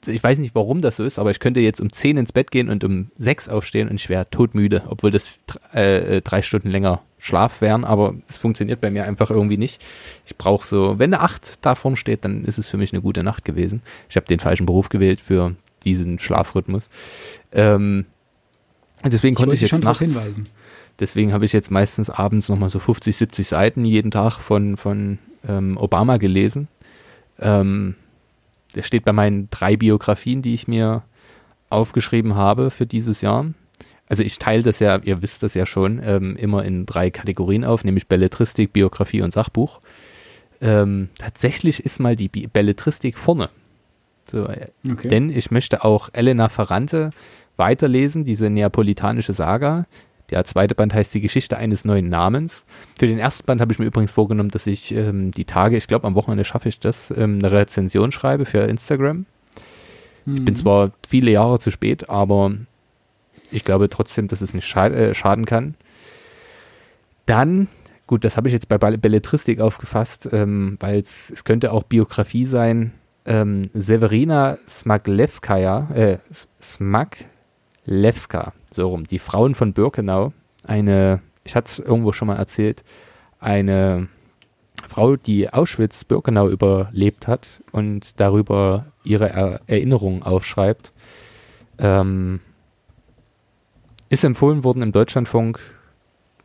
ich 0.08 0.22
weiß 0.22 0.38
nicht, 0.38 0.54
warum 0.54 0.80
das 0.80 0.96
so 0.96 1.04
ist, 1.04 1.18
aber 1.18 1.30
ich 1.30 1.40
könnte 1.40 1.60
jetzt 1.60 1.80
um 1.80 1.92
10 1.92 2.16
ins 2.16 2.32
Bett 2.32 2.50
gehen 2.50 2.68
und 2.68 2.84
um 2.84 3.10
6 3.18 3.48
aufstehen 3.48 3.88
und 3.88 3.96
ich 3.96 4.08
wäre 4.08 4.28
todmüde, 4.30 4.84
obwohl 4.88 5.10
das 5.10 5.30
äh, 5.72 6.20
drei 6.22 6.42
Stunden 6.42 6.70
länger 6.70 7.02
Schlaf 7.18 7.60
wären, 7.60 7.84
aber 7.84 8.14
es 8.28 8.36
funktioniert 8.36 8.80
bei 8.80 8.90
mir 8.90 9.04
einfach 9.04 9.30
irgendwie 9.30 9.56
nicht. 9.56 9.84
Ich 10.26 10.36
brauche 10.36 10.66
so, 10.66 10.98
wenn 10.98 11.12
eine 11.12 11.22
8 11.22 11.64
da 11.64 11.74
vorne 11.74 11.96
steht, 11.96 12.24
dann 12.24 12.44
ist 12.44 12.58
es 12.58 12.68
für 12.68 12.76
mich 12.76 12.92
eine 12.92 13.02
gute 13.02 13.22
Nacht 13.22 13.44
gewesen. 13.44 13.82
Ich 14.08 14.16
habe 14.16 14.26
den 14.26 14.38
falschen 14.38 14.66
Beruf 14.66 14.88
gewählt 14.88 15.20
für 15.20 15.56
diesen 15.84 16.18
Schlafrhythmus. 16.18 16.90
Ähm, 17.52 18.06
deswegen 19.04 19.34
konnte 19.34 19.54
ich, 19.54 19.62
ich 19.62 19.70
jetzt 19.70 19.82
nachts, 19.82 20.00
hinweisen. 20.00 20.48
deswegen 21.00 21.32
habe 21.32 21.44
ich 21.44 21.52
jetzt 21.52 21.70
meistens 21.70 22.10
abends 22.10 22.48
nochmal 22.48 22.70
so 22.70 22.78
50, 22.78 23.16
70 23.16 23.48
Seiten 23.48 23.84
jeden 23.84 24.10
Tag 24.10 24.38
von, 24.38 24.76
von 24.76 25.18
ähm, 25.48 25.76
Obama 25.78 26.18
gelesen. 26.18 26.68
Ähm, 27.38 27.96
der 28.76 28.82
steht 28.82 29.04
bei 29.04 29.12
meinen 29.12 29.48
drei 29.50 29.76
Biografien, 29.76 30.42
die 30.42 30.54
ich 30.54 30.68
mir 30.68 31.02
aufgeschrieben 31.70 32.34
habe 32.34 32.70
für 32.70 32.86
dieses 32.86 33.22
Jahr. 33.22 33.46
Also 34.08 34.22
ich 34.22 34.38
teile 34.38 34.62
das 34.62 34.78
ja, 34.78 34.98
ihr 35.02 35.20
wisst 35.22 35.42
das 35.42 35.54
ja 35.54 35.66
schon, 35.66 36.00
ähm, 36.04 36.36
immer 36.36 36.64
in 36.64 36.86
drei 36.86 37.10
Kategorien 37.10 37.64
auf, 37.64 37.82
nämlich 37.82 38.06
Belletristik, 38.06 38.72
Biografie 38.72 39.22
und 39.22 39.32
Sachbuch. 39.32 39.80
Ähm, 40.60 41.08
tatsächlich 41.18 41.84
ist 41.84 41.98
mal 41.98 42.14
die 42.14 42.28
Bi 42.28 42.46
Belletristik 42.46 43.18
vorne. 43.18 43.50
So, 44.26 44.46
äh, 44.46 44.68
okay. 44.88 45.08
Denn 45.08 45.30
ich 45.30 45.50
möchte 45.50 45.84
auch 45.84 46.08
Elena 46.12 46.48
Ferrante 46.48 47.10
weiterlesen, 47.56 48.24
diese 48.24 48.48
neapolitanische 48.50 49.32
Saga. 49.32 49.86
Der 50.30 50.44
zweite 50.44 50.74
Band 50.74 50.92
heißt 50.92 51.14
Die 51.14 51.20
Geschichte 51.20 51.56
eines 51.56 51.84
neuen 51.84 52.08
Namens. 52.08 52.64
Für 52.98 53.06
den 53.06 53.18
ersten 53.18 53.46
Band 53.46 53.60
habe 53.60 53.72
ich 53.72 53.78
mir 53.78 53.86
übrigens 53.86 54.12
vorgenommen, 54.12 54.50
dass 54.50 54.66
ich 54.66 54.92
ähm, 54.92 55.30
die 55.30 55.44
Tage, 55.44 55.76
ich 55.76 55.86
glaube 55.86 56.06
am 56.06 56.14
Wochenende 56.14 56.44
schaffe 56.44 56.68
ich 56.68 56.80
das, 56.80 57.10
ähm, 57.10 57.38
eine 57.38 57.52
Rezension 57.52 58.10
schreibe 58.10 58.44
für 58.44 58.58
Instagram. 58.58 59.26
Mhm. 60.24 60.34
Ich 60.34 60.44
bin 60.44 60.54
mhm. 60.54 60.56
zwar 60.56 60.90
viele 61.08 61.30
Jahre 61.30 61.58
zu 61.58 61.70
spät, 61.70 62.10
aber 62.10 62.52
ich 63.52 63.64
glaube 63.64 63.88
trotzdem, 63.88 64.26
dass 64.28 64.40
es 64.40 64.54
nicht 64.54 64.66
scha 64.66 64.88
äh, 64.88 65.14
schaden 65.14 65.44
kann. 65.44 65.74
Dann, 67.26 67.68
gut, 68.06 68.24
das 68.24 68.36
habe 68.36 68.48
ich 68.48 68.54
jetzt 68.54 68.68
bei 68.68 68.78
Belletristik 68.78 69.60
aufgefasst, 69.60 70.28
ähm, 70.32 70.76
weil 70.80 70.98
es 71.00 71.44
könnte 71.44 71.72
auch 71.72 71.84
Biografie 71.84 72.44
sein. 72.44 72.92
ähm, 73.26 73.70
Severina 73.74 74.58
Smaglewskaja, 74.68 75.88
äh, 75.94 76.18
Smaglewska, 76.62 78.52
so 78.76 78.88
rum, 78.88 79.06
die 79.06 79.18
Frauen 79.18 79.54
von 79.54 79.72
Birkenau, 79.72 80.32
eine, 80.64 81.20
ich 81.44 81.56
hatte 81.56 81.66
es 81.66 81.78
irgendwo 81.78 82.12
schon 82.12 82.28
mal 82.28 82.36
erzählt, 82.36 82.84
eine 83.40 84.08
Frau, 84.88 85.16
die 85.16 85.52
Auschwitz-Birkenau 85.52 86.48
überlebt 86.48 87.26
hat 87.26 87.62
und 87.72 88.20
darüber 88.20 88.86
ihre 89.04 89.30
er 89.30 89.60
Erinnerungen 89.66 90.22
aufschreibt. 90.22 90.92
Ähm, 91.78 92.40
ist 94.08 94.24
empfohlen 94.24 94.64
worden 94.64 94.82
im 94.82 94.92
Deutschlandfunk, 94.92 95.58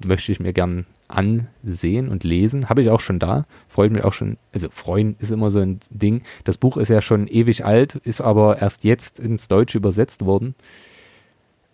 möchte 0.05 0.31
ich 0.31 0.39
mir 0.39 0.53
gern 0.53 0.85
ansehen 1.07 2.09
und 2.09 2.23
lesen. 2.23 2.69
Habe 2.69 2.81
ich 2.81 2.89
auch 2.89 3.01
schon 3.01 3.19
da. 3.19 3.45
Freut 3.67 3.91
mich 3.91 4.03
auch 4.03 4.13
schon. 4.13 4.37
Also 4.53 4.69
freuen 4.69 5.15
ist 5.19 5.31
immer 5.31 5.51
so 5.51 5.59
ein 5.59 5.79
Ding. 5.89 6.23
Das 6.43 6.57
Buch 6.57 6.77
ist 6.77 6.89
ja 6.89 7.01
schon 7.01 7.27
ewig 7.27 7.65
alt, 7.65 7.95
ist 7.95 8.21
aber 8.21 8.61
erst 8.61 8.83
jetzt 8.83 9.19
ins 9.19 9.47
Deutsche 9.47 9.77
übersetzt 9.77 10.25
worden. 10.25 10.55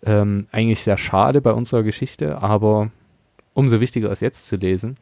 Ähm, 0.04 0.46
eigentlich 0.52 0.82
sehr 0.82 0.96
schade 0.96 1.40
bei 1.40 1.52
unserer 1.52 1.82
Geschichte, 1.82 2.38
aber 2.40 2.90
umso 3.54 3.80
wichtiger 3.80 4.10
ist 4.10 4.22
jetzt 4.22 4.46
zu 4.46 4.56
lesen. 4.56 4.96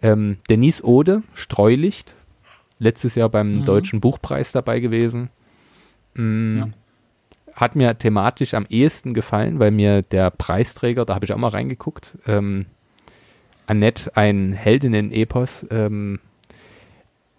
Ähm, 0.00 0.38
Denise 0.48 0.84
Ode, 0.84 1.22
Streulicht, 1.34 2.14
letztes 2.78 3.14
Jahr 3.14 3.28
beim 3.28 3.60
mhm. 3.60 3.64
Deutschen 3.64 4.00
Buchpreis 4.00 4.52
dabei 4.52 4.80
gewesen. 4.80 5.30
Mm, 6.14 6.58
ja. 6.58 6.68
Hat 7.54 7.76
mir 7.76 7.98
thematisch 7.98 8.54
am 8.54 8.66
ehesten 8.70 9.14
gefallen, 9.14 9.58
weil 9.58 9.72
mir 9.72 10.02
der 10.02 10.30
Preisträger, 10.30 11.04
da 11.04 11.14
habe 11.14 11.24
ich 11.24 11.32
auch 11.32 11.38
mal 11.38 11.48
reingeguckt, 11.48 12.16
ähm, 12.26 12.66
Annette 13.66 14.16
ein 14.16 14.52
Heldinnen-Epos. 14.52 15.66
Ähm, 15.70 16.20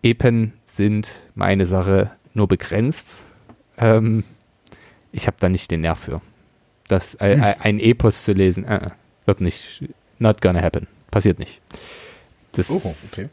Epen 0.03 0.53
sind 0.65 1.23
meine 1.33 1.65
Sache 1.65 2.11
nur 2.33 2.47
begrenzt. 2.47 3.25
Ähm, 3.77 4.23
ich 5.11 5.25
habe 5.25 5.37
da 5.39 5.49
nicht 5.49 5.71
den 5.71 5.81
Nerv 5.81 5.99
für. 5.99 6.21
Das, 6.89 7.15
äh, 7.15 7.35
hm. 7.35 7.43
ein 7.61 7.79
Epos 7.79 8.25
zu 8.25 8.33
lesen, 8.33 8.65
äh, 8.65 8.89
wird 9.25 9.39
nicht, 9.39 9.83
not 10.17 10.41
gonna 10.41 10.61
happen. 10.61 10.87
Passiert 11.11 11.39
nicht. 11.39 11.61
Das, 12.51 12.69
oh, 12.69 12.81
okay. 13.11 13.29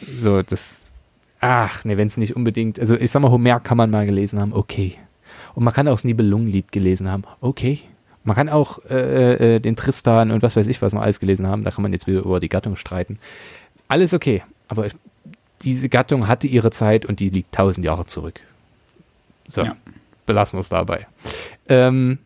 So, 0.00 0.42
das, 0.42 0.92
ach, 1.40 1.84
ne, 1.84 1.96
wenn 1.96 2.06
es 2.06 2.16
nicht 2.16 2.36
unbedingt, 2.36 2.78
also 2.78 2.94
ich 2.94 3.10
sag 3.10 3.22
mal, 3.22 3.30
Homer 3.30 3.58
kann 3.58 3.76
man 3.76 3.90
mal 3.90 4.06
gelesen 4.06 4.38
haben, 4.38 4.52
okay. 4.52 4.96
Und 5.54 5.64
man 5.64 5.74
kann 5.74 5.88
auch 5.88 5.94
das 5.94 6.04
Nibelungenlied 6.04 6.70
gelesen 6.72 7.10
haben, 7.10 7.24
okay. 7.40 7.80
Man 8.22 8.36
kann 8.36 8.50
auch 8.50 8.78
äh, 8.90 9.56
äh, 9.56 9.60
den 9.60 9.76
Tristan 9.76 10.30
und 10.30 10.42
was 10.42 10.54
weiß 10.54 10.66
ich 10.66 10.82
was 10.82 10.92
noch 10.92 11.00
alles 11.00 11.20
gelesen 11.20 11.46
haben. 11.46 11.64
Da 11.64 11.70
kann 11.70 11.80
man 11.80 11.92
jetzt 11.94 12.06
wieder 12.06 12.20
über 12.20 12.38
die 12.38 12.50
Gattung 12.50 12.76
streiten. 12.76 13.18
Alles 13.88 14.12
okay, 14.12 14.42
aber 14.68 14.88
diese 15.62 15.88
Gattung 15.88 16.28
hatte 16.28 16.46
ihre 16.46 16.70
Zeit 16.70 17.06
und 17.06 17.20
die 17.20 17.30
liegt 17.30 17.54
tausend 17.54 17.84
Jahre 17.84 18.04
zurück. 18.04 18.40
So, 19.48 19.62
ja. 19.62 19.74
belassen 20.26 20.58
wir 20.58 20.60
es 20.60 20.68
dabei. 20.68 21.06
Ähm, 21.68 22.18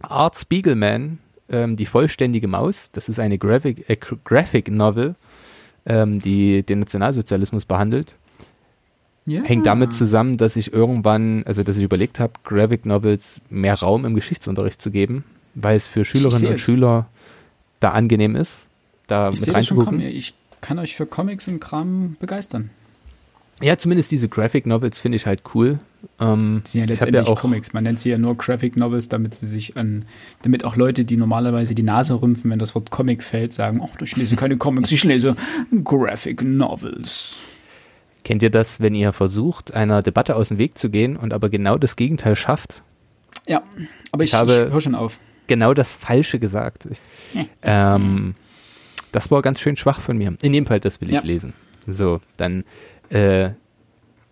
Art 0.00 0.36
Spiegelman, 0.36 1.18
ähm, 1.48 1.76
die 1.76 1.86
vollständige 1.86 2.48
Maus, 2.48 2.90
das 2.92 3.08
ist 3.08 3.18
eine 3.18 3.38
Graphic, 3.38 3.88
äh, 3.88 3.96
Graphic 3.96 4.70
Novel, 4.70 5.14
ähm, 5.86 6.20
die 6.20 6.62
den 6.62 6.80
Nationalsozialismus 6.80 7.64
behandelt. 7.64 8.14
Ja. 9.26 9.42
Hängt 9.42 9.66
damit 9.66 9.92
zusammen, 9.92 10.38
dass 10.38 10.56
ich 10.56 10.72
irgendwann, 10.72 11.42
also 11.44 11.62
dass 11.62 11.76
ich 11.76 11.82
überlegt 11.82 12.18
habe, 12.18 12.32
Graphic 12.44 12.86
Novels 12.86 13.40
mehr 13.50 13.74
Raum 13.74 14.06
im 14.06 14.14
Geschichtsunterricht 14.14 14.80
zu 14.80 14.90
geben, 14.90 15.24
weil 15.54 15.76
es 15.76 15.86
für 15.86 16.04
Schülerinnen 16.04 16.52
und 16.52 16.58
Schüler 16.58 17.06
da 17.80 17.90
angenehm 17.90 18.36
ist, 18.36 18.66
da 19.06 19.30
ich 19.30 19.40
mit 19.40 19.54
reinzugucken. 19.54 20.00
Ich 20.00 20.34
kann 20.60 20.78
euch 20.78 20.96
für 20.96 21.06
Comics 21.06 21.46
und 21.46 21.60
Kram 21.60 22.16
begeistern. 22.20 22.70
Ja, 23.60 23.76
zumindest 23.76 24.12
diese 24.12 24.28
Graphic 24.28 24.66
Novels 24.66 24.98
finde 24.98 25.16
ich 25.16 25.26
halt 25.26 25.42
cool. 25.54 25.78
Ähm, 26.20 26.62
sie 26.64 26.72
sind 26.72 26.80
ja 26.80 26.86
letztendlich 26.86 27.26
ja 27.26 27.32
auch 27.32 27.40
Comics. 27.40 27.72
Man 27.72 27.84
nennt 27.84 28.00
sie 28.00 28.10
ja 28.10 28.18
nur 28.18 28.36
Graphic 28.36 28.76
Novels, 28.76 29.08
damit 29.08 29.34
sie 29.34 29.46
sich 29.46 29.76
an, 29.76 30.04
damit 30.42 30.64
auch 30.64 30.76
Leute, 30.76 31.04
die 31.04 31.16
normalerweise 31.16 31.74
die 31.74 31.82
Nase 31.82 32.20
rümpfen, 32.20 32.50
wenn 32.50 32.58
das 32.58 32.74
Wort 32.74 32.90
Comic 32.90 33.22
fällt, 33.22 33.52
sagen, 33.52 33.80
oh, 33.80 33.90
ich 34.02 34.16
lese 34.16 34.36
keine 34.36 34.56
Comics, 34.56 34.92
ich 34.92 35.04
lese 35.04 35.36
Graphic 35.84 36.42
Novels. 36.42 37.36
Kennt 38.24 38.42
ihr 38.42 38.50
das, 38.50 38.80
wenn 38.80 38.94
ihr 38.94 39.12
versucht, 39.12 39.74
einer 39.74 40.02
Debatte 40.02 40.36
aus 40.36 40.48
dem 40.48 40.58
Weg 40.58 40.76
zu 40.76 40.90
gehen 40.90 41.16
und 41.16 41.32
aber 41.32 41.48
genau 41.48 41.78
das 41.78 41.96
Gegenteil 41.96 42.36
schafft? 42.36 42.82
Ja, 43.46 43.62
aber 44.12 44.24
ich, 44.24 44.32
ich, 44.32 44.40
ich 44.40 44.48
höre 44.48 44.80
schon 44.80 44.94
auf. 44.94 45.18
Genau 45.46 45.72
das 45.72 45.94
Falsche 45.94 46.38
gesagt. 46.38 46.86
Ich, 46.90 47.00
ähm, 47.62 48.34
das 49.12 49.30
war 49.30 49.40
ganz 49.40 49.60
schön 49.60 49.76
schwach 49.76 50.00
von 50.00 50.18
mir. 50.18 50.36
In 50.42 50.52
dem 50.52 50.66
Fall, 50.66 50.80
das 50.80 51.00
will 51.00 51.08
ich 51.08 51.16
ja. 51.16 51.22
lesen. 51.22 51.54
So, 51.86 52.20
dann 52.36 52.64
äh, 53.08 53.50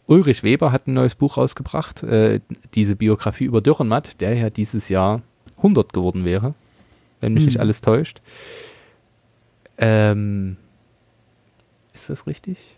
Ulrich 0.06 0.42
Weber 0.42 0.72
hat 0.72 0.86
ein 0.86 0.94
neues 0.94 1.14
Buch 1.14 1.36
rausgebracht, 1.36 2.02
äh, 2.02 2.40
diese 2.74 2.96
Biografie 2.96 3.44
über 3.44 3.60
Dürrenmatt, 3.60 4.20
der 4.20 4.34
ja 4.34 4.50
dieses 4.50 4.88
Jahr 4.88 5.22
100 5.58 5.92
geworden 5.92 6.24
wäre, 6.24 6.54
wenn 7.20 7.34
mich 7.34 7.42
hm. 7.42 7.46
nicht 7.46 7.60
alles 7.60 7.80
täuscht. 7.80 8.20
Ähm, 9.78 10.56
ist 11.92 12.08
das 12.08 12.26
richtig? 12.26 12.76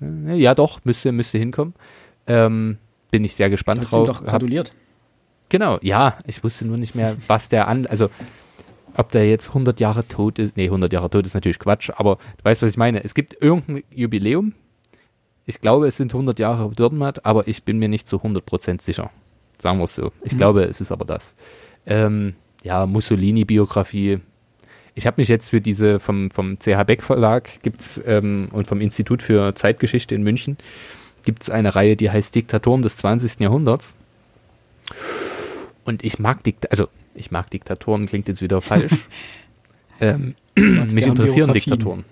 Äh, 0.00 0.34
ja, 0.34 0.54
doch, 0.54 0.84
müsste, 0.84 1.12
müsste 1.12 1.38
hinkommen. 1.38 1.74
Ähm, 2.26 2.78
bin 3.10 3.24
ich 3.24 3.34
sehr 3.34 3.50
gespannt 3.50 3.82
Hast 3.82 3.92
drauf. 3.92 4.06
Du 4.06 4.12
doch 4.12 4.24
gratuliert. 4.24 4.70
Hab, 4.70 4.76
genau, 5.48 5.78
ja, 5.82 6.18
ich 6.26 6.42
wusste 6.42 6.66
nur 6.66 6.76
nicht 6.76 6.94
mehr, 6.94 7.16
was 7.26 7.48
der 7.48 7.68
an, 7.68 7.86
also 7.86 8.10
ob 8.96 9.12
der 9.12 9.28
jetzt 9.28 9.48
100 9.48 9.78
Jahre 9.80 10.06
tot 10.06 10.38
ist. 10.38 10.56
Nee, 10.56 10.64
100 10.64 10.92
Jahre 10.92 11.08
tot 11.08 11.24
ist 11.24 11.34
natürlich 11.34 11.58
Quatsch, 11.58 11.90
aber 11.94 12.16
du 12.16 12.44
weißt, 12.44 12.62
was 12.62 12.72
ich 12.72 12.76
meine. 12.76 13.04
Es 13.04 13.14
gibt 13.14 13.40
irgendein 13.40 13.84
Jubiläum. 13.90 14.54
Ich 15.48 15.60
glaube, 15.60 15.86
es 15.86 15.96
sind 15.96 16.12
100 16.12 16.38
Jahre 16.38 16.70
Dürrenmatt, 16.70 17.24
aber 17.24 17.48
ich 17.48 17.64
bin 17.64 17.78
mir 17.78 17.88
nicht 17.88 18.06
zu 18.06 18.18
100% 18.18 18.82
sicher. 18.82 19.10
Sagen 19.58 19.78
wir 19.78 19.84
es 19.84 19.94
so. 19.94 20.12
Ich 20.22 20.34
mhm. 20.34 20.36
glaube, 20.36 20.62
es 20.62 20.80
ist 20.80 20.92
aber 20.92 21.04
das. 21.04 21.34
Ähm, 21.86 22.34
ja, 22.62 22.86
Mussolini-Biografie 22.86 24.20
ich 24.98 25.06
habe 25.06 25.20
mich 25.20 25.28
jetzt 25.28 25.50
für 25.50 25.60
diese 25.60 26.00
vom, 26.00 26.32
vom 26.32 26.58
CH 26.58 26.82
Beck 26.84 27.04
Verlag 27.04 27.62
gibt's, 27.62 28.02
ähm, 28.04 28.48
und 28.50 28.66
vom 28.66 28.80
Institut 28.80 29.22
für 29.22 29.54
Zeitgeschichte 29.54 30.12
in 30.16 30.24
München 30.24 30.58
gibt 31.24 31.44
es 31.44 31.50
eine 31.50 31.76
Reihe, 31.76 31.94
die 31.94 32.10
heißt 32.10 32.34
Diktatoren 32.34 32.82
des 32.82 32.96
20. 32.96 33.38
Jahrhunderts. 33.38 33.94
Und 35.84 36.04
ich 36.04 36.18
mag 36.18 36.42
Diktatoren, 36.42 36.72
also 36.72 36.88
ich 37.14 37.30
mag 37.30 37.48
Diktatoren, 37.48 38.06
klingt 38.06 38.26
jetzt 38.26 38.42
wieder 38.42 38.60
falsch. 38.60 38.92
ähm, 40.00 40.34
mich 40.56 41.06
interessieren 41.06 41.52
Diktatoren. 41.52 42.04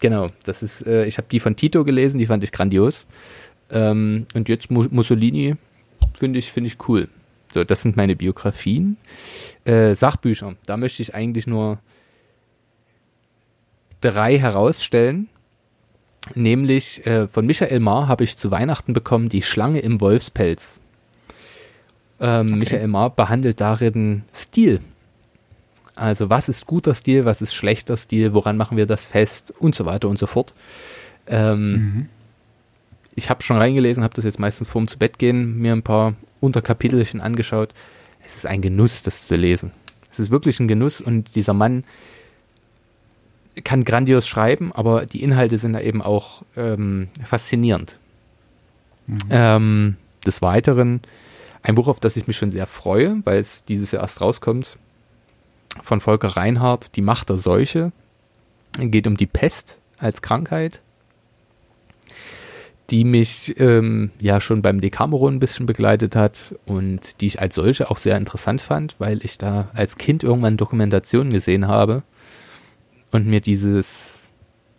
Genau, 0.00 0.26
das 0.44 0.62
ist, 0.62 0.86
äh, 0.86 1.04
ich 1.04 1.18
habe 1.18 1.28
die 1.30 1.40
von 1.40 1.56
Tito 1.56 1.84
gelesen, 1.84 2.18
die 2.18 2.26
fand 2.26 2.44
ich 2.44 2.52
grandios. 2.52 3.06
Ähm, 3.70 4.26
und 4.34 4.48
jetzt 4.48 4.70
Mussolini 4.70 5.56
finde 6.18 6.38
ich, 6.38 6.52
finde 6.52 6.68
ich 6.68 6.88
cool. 6.88 7.08
So, 7.52 7.64
das 7.64 7.82
sind 7.82 7.96
meine 7.96 8.16
Biografien. 8.16 8.96
Äh, 9.64 9.94
Sachbücher, 9.94 10.56
da 10.66 10.76
möchte 10.76 11.02
ich 11.02 11.14
eigentlich 11.14 11.46
nur 11.46 11.78
drei 14.00 14.38
herausstellen. 14.38 15.28
Nämlich 16.34 17.06
äh, 17.06 17.28
von 17.28 17.46
Michael 17.46 17.80
Marr 17.80 18.08
habe 18.08 18.24
ich 18.24 18.36
zu 18.36 18.50
Weihnachten 18.50 18.92
bekommen 18.92 19.28
die 19.28 19.42
Schlange 19.42 19.78
im 19.78 20.00
Wolfspelz. 20.00 20.80
Ähm, 22.18 22.48
okay. 22.48 22.56
Michael 22.56 22.88
Marr 22.88 23.10
behandelt 23.10 23.60
darin 23.60 24.24
Stil. 24.34 24.80
Also 25.96 26.30
was 26.30 26.48
ist 26.48 26.66
guter 26.66 26.94
Stil, 26.94 27.24
was 27.24 27.42
ist 27.42 27.54
schlechter 27.54 27.96
Stil, 27.96 28.34
woran 28.34 28.56
machen 28.56 28.76
wir 28.76 28.86
das 28.86 29.06
fest 29.06 29.52
und 29.58 29.74
so 29.74 29.86
weiter 29.86 30.08
und 30.08 30.18
so 30.18 30.26
fort. 30.26 30.54
Ähm, 31.26 31.72
mhm. 31.72 32.08
Ich 33.14 33.30
habe 33.30 33.42
schon 33.42 33.56
reingelesen, 33.56 34.04
habe 34.04 34.14
das 34.14 34.24
jetzt 34.24 34.38
meistens 34.38 34.68
vorm 34.68 34.88
zu 34.88 34.98
Bett 34.98 35.18
gehen, 35.18 35.58
mir 35.58 35.72
ein 35.72 35.82
paar 35.82 36.14
Unterkapitelchen 36.40 37.20
angeschaut. 37.20 37.72
Es 38.24 38.36
ist 38.36 38.46
ein 38.46 38.60
Genuss, 38.60 39.02
das 39.02 39.26
zu 39.26 39.36
lesen. 39.36 39.72
Es 40.12 40.18
ist 40.18 40.30
wirklich 40.30 40.60
ein 40.60 40.68
Genuss 40.68 41.00
und 41.00 41.34
dieser 41.34 41.54
Mann 41.54 41.84
kann 43.64 43.84
grandios 43.84 44.28
schreiben, 44.28 44.70
aber 44.72 45.06
die 45.06 45.22
Inhalte 45.22 45.56
sind 45.56 45.72
da 45.72 45.80
eben 45.80 46.02
auch 46.02 46.42
ähm, 46.56 47.08
faszinierend. 47.24 47.98
Mhm. 49.06 49.18
Ähm, 49.30 49.96
des 50.26 50.42
Weiteren 50.42 51.00
ein 51.62 51.74
Buch, 51.74 51.88
auf 51.88 52.00
das 52.00 52.16
ich 52.16 52.26
mich 52.26 52.36
schon 52.36 52.50
sehr 52.50 52.66
freue, 52.66 53.20
weil 53.24 53.38
es 53.38 53.64
dieses 53.64 53.92
Jahr 53.92 54.02
erst 54.02 54.20
rauskommt, 54.20 54.78
von 55.82 56.00
Volker 56.00 56.28
Reinhardt, 56.28 56.96
Die 56.96 57.02
Macht 57.02 57.28
der 57.30 57.36
Seuche. 57.36 57.92
Es 58.78 58.90
geht 58.90 59.06
um 59.06 59.16
die 59.16 59.26
Pest 59.26 59.78
als 59.98 60.22
Krankheit, 60.22 60.80
die 62.90 63.04
mich 63.04 63.58
ähm, 63.58 64.10
ja 64.20 64.40
schon 64.40 64.62
beim 64.62 64.80
Decameron 64.80 65.34
ein 65.34 65.40
bisschen 65.40 65.66
begleitet 65.66 66.14
hat 66.14 66.54
und 66.66 67.20
die 67.20 67.26
ich 67.26 67.40
als 67.40 67.54
solche 67.54 67.90
auch 67.90 67.98
sehr 67.98 68.16
interessant 68.16 68.60
fand, 68.60 68.96
weil 68.98 69.24
ich 69.24 69.38
da 69.38 69.68
als 69.74 69.96
Kind 69.96 70.22
irgendwann 70.22 70.56
Dokumentationen 70.56 71.32
gesehen 71.32 71.66
habe 71.66 72.02
und 73.10 73.26
mir 73.26 73.40
dieses, 73.40 74.28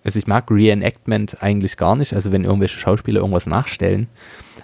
also 0.04 0.20
ich 0.20 0.28
mag 0.28 0.50
Reenactment 0.52 1.42
eigentlich 1.42 1.78
gar 1.78 1.96
nicht, 1.96 2.14
also 2.14 2.32
wenn 2.32 2.46
irgendwelche 2.46 2.80
Schauspieler 2.80 3.20
irgendwas 3.20 3.48
nachstellen, 3.48 4.08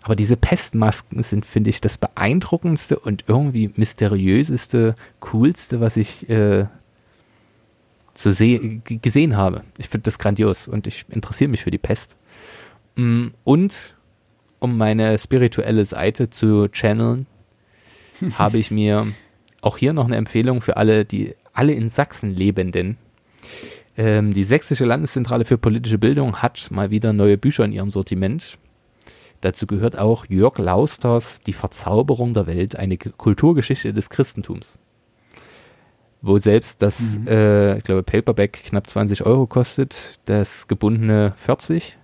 aber 0.03 0.17
diese 0.17 0.35
Pestmasken 0.35 1.23
sind, 1.23 1.45
finde 1.45 1.69
ich, 1.69 1.79
das 1.79 1.97
beeindruckendste 1.97 2.99
und 2.99 3.23
irgendwie 3.27 3.71
mysteriöseste, 3.75 4.95
coolste, 5.21 5.79
was 5.79 5.95
ich 5.95 6.29
äh, 6.29 6.65
so 8.13 8.29
gesehen 8.29 9.37
habe. 9.37 9.63
Ich 9.77 9.87
finde 9.87 10.03
das 10.03 10.19
grandios 10.19 10.67
und 10.67 10.87
ich 10.87 11.05
interessiere 11.09 11.49
mich 11.49 11.63
für 11.63 11.71
die 11.71 11.77
Pest. 11.77 12.17
Mm, 12.97 13.27
und 13.45 13.95
um 14.59 14.77
meine 14.77 15.17
spirituelle 15.17 15.85
Seite 15.85 16.29
zu 16.29 16.67
channeln, 16.67 17.25
habe 18.37 18.57
ich 18.57 18.71
mir 18.71 19.07
auch 19.61 19.77
hier 19.77 19.93
noch 19.93 20.05
eine 20.05 20.17
Empfehlung 20.17 20.59
für 20.59 20.75
alle, 20.75 21.05
die 21.05 21.33
alle 21.53 21.71
in 21.71 21.87
Sachsen 21.87 22.35
lebenden. 22.35 22.97
Ähm, 23.95 24.33
die 24.33 24.43
Sächsische 24.43 24.83
Landeszentrale 24.83 25.45
für 25.45 25.57
politische 25.57 25.97
Bildung 25.97 26.41
hat 26.41 26.69
mal 26.71 26.91
wieder 26.91 27.13
neue 27.13 27.37
Bücher 27.37 27.63
in 27.63 27.71
ihrem 27.71 27.89
Sortiment. 27.89 28.57
Dazu 29.43 29.67
gehört 29.67 29.99
auch 29.99 30.25
Jörg 30.29 30.57
Lausters 30.57 31.41
Die 31.41 31.51
Verzauberung 31.51 32.33
der 32.33 32.47
Welt, 32.47 32.77
eine 32.77 32.97
Kulturgeschichte 32.97 33.93
des 33.93 34.09
Christentums. 34.09 34.79
Wo 36.21 36.37
selbst 36.37 36.81
das, 36.81 37.19
mhm. 37.19 37.27
äh, 37.27 37.77
ich 37.77 37.83
glaube, 37.83 38.03
Paperback 38.03 38.53
knapp 38.63 38.87
20 38.87 39.25
Euro 39.25 39.45
kostet, 39.45 40.21
das 40.29 40.69
gebundene 40.69 41.33
40. 41.35 41.97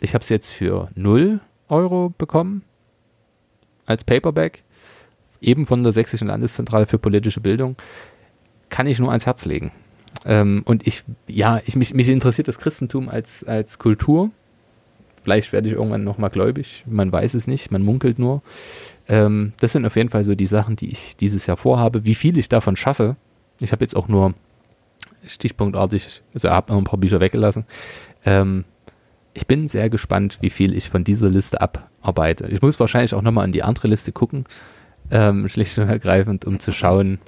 Ich 0.00 0.14
habe 0.14 0.22
es 0.22 0.30
jetzt 0.30 0.50
für 0.50 0.88
0 0.94 1.40
Euro 1.68 2.14
bekommen 2.16 2.62
als 3.84 4.04
Paperback, 4.04 4.62
eben 5.42 5.66
von 5.66 5.82
der 5.82 5.92
Sächsischen 5.92 6.28
Landeszentrale 6.28 6.86
für 6.86 6.98
politische 6.98 7.42
Bildung. 7.42 7.76
Kann 8.70 8.86
ich 8.86 8.98
nur 8.98 9.10
ans 9.10 9.26
Herz 9.26 9.44
legen. 9.44 9.72
Ähm, 10.24 10.62
und 10.64 10.86
ich, 10.86 11.04
ja, 11.28 11.60
ich, 11.66 11.76
mich, 11.76 11.92
mich 11.92 12.08
interessiert 12.08 12.48
das 12.48 12.58
Christentum 12.58 13.10
als, 13.10 13.44
als 13.44 13.78
Kultur 13.78 14.30
Vielleicht 15.26 15.52
werde 15.52 15.66
ich 15.66 15.74
irgendwann 15.74 16.04
nochmal 16.04 16.30
gläubig, 16.30 16.84
man 16.86 17.10
weiß 17.10 17.34
es 17.34 17.48
nicht, 17.48 17.72
man 17.72 17.82
munkelt 17.82 18.16
nur. 18.16 18.42
Ähm, 19.08 19.54
das 19.58 19.72
sind 19.72 19.84
auf 19.84 19.96
jeden 19.96 20.08
Fall 20.08 20.22
so 20.22 20.36
die 20.36 20.46
Sachen, 20.46 20.76
die 20.76 20.88
ich 20.88 21.16
dieses 21.16 21.48
Jahr 21.48 21.56
vorhabe. 21.56 22.04
Wie 22.04 22.14
viel 22.14 22.38
ich 22.38 22.48
davon 22.48 22.76
schaffe, 22.76 23.16
ich 23.60 23.72
habe 23.72 23.82
jetzt 23.82 23.96
auch 23.96 24.06
nur 24.06 24.34
stichpunktartig, 25.26 26.22
also 26.32 26.48
habe 26.50 26.70
noch 26.70 26.78
ein 26.78 26.84
paar 26.84 27.00
Bücher 27.00 27.18
weggelassen. 27.18 27.64
Ähm, 28.24 28.66
ich 29.34 29.48
bin 29.48 29.66
sehr 29.66 29.90
gespannt, 29.90 30.38
wie 30.42 30.50
viel 30.50 30.72
ich 30.76 30.90
von 30.90 31.02
dieser 31.02 31.28
Liste 31.28 31.60
abarbeite. 31.60 32.46
Ich 32.46 32.62
muss 32.62 32.78
wahrscheinlich 32.78 33.12
auch 33.12 33.22
nochmal 33.22 33.46
in 33.46 33.52
die 33.52 33.64
andere 33.64 33.88
Liste 33.88 34.12
gucken, 34.12 34.44
ähm, 35.10 35.48
schlicht 35.48 35.76
und 35.76 35.88
ergreifend, 35.88 36.44
um 36.44 36.60
zu 36.60 36.70
schauen, 36.70 37.18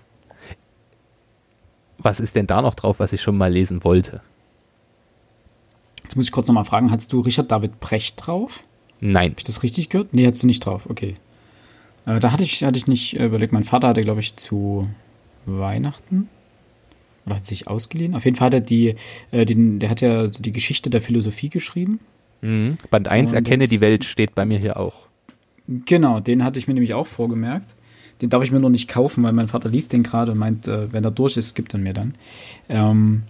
was 1.99 2.21
ist 2.21 2.37
denn 2.37 2.47
da 2.47 2.63
noch 2.63 2.77
drauf, 2.77 3.01
was 3.01 3.13
ich 3.13 3.23
schon 3.23 3.37
mal 3.37 3.53
lesen 3.53 3.83
wollte. 3.83 4.21
Jetzt 6.09 6.17
muss 6.17 6.25
ich 6.25 6.33
kurz 6.33 6.49
nochmal 6.49 6.65
fragen, 6.65 6.91
hast 6.91 7.13
du 7.13 7.21
Richard 7.21 7.53
David 7.53 7.81
Precht 7.81 8.27
drauf? 8.27 8.63
Nein. 8.99 9.33
Habe 9.33 9.41
ich 9.41 9.45
das 9.45 9.63
richtig 9.63 9.91
gehört? 9.91 10.15
Nee, 10.15 10.27
hast 10.27 10.43
du 10.43 10.47
nicht 10.47 10.65
drauf, 10.65 10.87
okay. 10.89 11.17
Äh, 12.07 12.19
da 12.19 12.33
hatte 12.33 12.45
ich, 12.45 12.65
hatte 12.65 12.79
ich 12.79 12.87
nicht 12.87 13.21
äh, 13.21 13.27
überlegt, 13.27 13.53
mein 13.53 13.63
Vater 13.63 13.89
hatte, 13.89 14.01
glaube 14.01 14.21
ich, 14.21 14.35
zu 14.37 14.89
Weihnachten 15.45 16.31
oder 17.27 17.37
hat 17.37 17.45
sich 17.45 17.69
ausgeliehen. 17.69 18.15
Auf 18.15 18.25
jeden 18.25 18.39
Fall 18.39 18.47
hat 18.47 18.55
er 18.55 18.61
die, 18.63 18.95
äh, 19.33 19.45
den, 19.45 19.81
der 19.81 19.91
hat 19.91 20.01
ja 20.01 20.29
die 20.29 20.51
Geschichte 20.51 20.89
der 20.89 21.03
Philosophie 21.03 21.51
geschrieben. 21.51 22.01
Mhm. 22.41 22.79
Band 22.91 23.09
1, 23.09 23.35
Erkenne 23.35 23.67
die 23.67 23.83
Welt, 23.83 24.03
steht 24.03 24.35
bei 24.35 24.47
mir 24.47 24.59
hier 24.59 24.79
auch. 24.79 25.09
Genau, 25.85 26.21
den 26.21 26.43
hatte 26.43 26.59
ich 26.59 26.69
mir 26.69 26.73
nämlich 26.73 26.95
auch 26.95 27.07
vorgemerkt. 27.07 27.75
Den 28.23 28.31
darf 28.31 28.43
ich 28.43 28.51
mir 28.51 28.61
noch 28.61 28.71
nicht 28.71 28.89
kaufen, 28.89 29.25
weil 29.25 29.35
mein 29.35 29.49
Vater 29.49 29.69
liest 29.69 29.93
den 29.93 30.05
gerade 30.05 30.33
und 30.33 30.39
meint, 30.39 30.69
äh, 30.69 30.91
wenn 30.91 31.05
er 31.05 31.11
durch 31.11 31.37
ist, 31.37 31.55
gibt 31.55 31.75
er 31.75 31.81
mir 31.81 31.93
dann. 31.93 32.15
Ähm, 32.71 33.25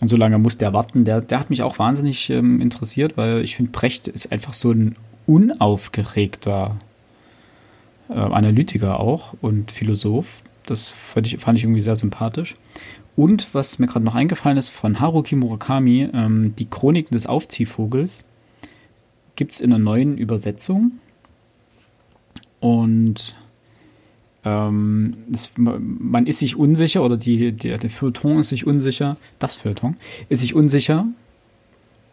und 0.00 0.08
so 0.08 0.16
lange 0.16 0.38
muss 0.38 0.58
der 0.58 0.72
warten. 0.72 1.04
Der, 1.04 1.20
der 1.20 1.40
hat 1.40 1.50
mich 1.50 1.62
auch 1.62 1.78
wahnsinnig 1.78 2.30
ähm, 2.30 2.60
interessiert, 2.60 3.16
weil 3.16 3.42
ich 3.42 3.56
finde, 3.56 3.72
Brecht 3.72 4.08
ist 4.08 4.30
einfach 4.30 4.52
so 4.52 4.70
ein 4.70 4.96
unaufgeregter 5.26 6.76
äh, 8.08 8.14
Analytiker 8.14 9.00
auch 9.00 9.34
und 9.40 9.70
Philosoph. 9.70 10.42
Das 10.66 10.90
fand 10.90 11.26
ich, 11.26 11.38
fand 11.38 11.58
ich 11.58 11.64
irgendwie 11.64 11.80
sehr 11.80 11.96
sympathisch. 11.96 12.56
Und 13.16 13.54
was 13.54 13.78
mir 13.78 13.86
gerade 13.86 14.04
noch 14.04 14.14
eingefallen 14.14 14.58
ist, 14.58 14.68
von 14.68 15.00
Haruki 15.00 15.36
Murakami, 15.36 16.10
ähm, 16.12 16.54
die 16.58 16.68
Chroniken 16.68 17.14
des 17.14 17.26
Aufziehvogels, 17.26 18.28
gibt 19.36 19.52
es 19.52 19.60
in 19.60 19.72
einer 19.72 19.82
neuen 19.82 20.18
Übersetzung. 20.18 20.92
Und 22.60 23.34
ähm, 24.46 25.16
das, 25.28 25.52
man 25.56 26.26
ist 26.28 26.38
sich 26.38 26.54
unsicher, 26.56 27.02
oder 27.02 27.16
die, 27.16 27.50
die, 27.50 27.76
der 27.76 27.90
Feuilleton 27.90 28.38
ist 28.38 28.50
sich 28.50 28.64
unsicher, 28.64 29.16
das 29.40 29.56
Feuilleton 29.56 29.96
ist 30.28 30.40
sich 30.40 30.54
unsicher, 30.54 31.04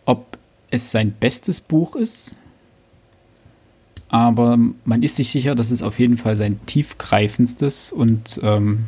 ob 0.05 0.39
es 0.71 0.91
sein 0.91 1.13
bestes 1.17 1.61
Buch 1.61 1.95
ist, 1.95 2.35
aber 4.09 4.57
man 4.83 5.03
ist 5.03 5.15
sich 5.15 5.29
sicher, 5.29 5.53
dass 5.53 5.69
es 5.69 5.83
auf 5.83 5.99
jeden 5.99 6.17
Fall 6.17 6.35
sein 6.35 6.59
tiefgreifendstes 6.65 7.91
und 7.91 8.39
ähm, 8.41 8.85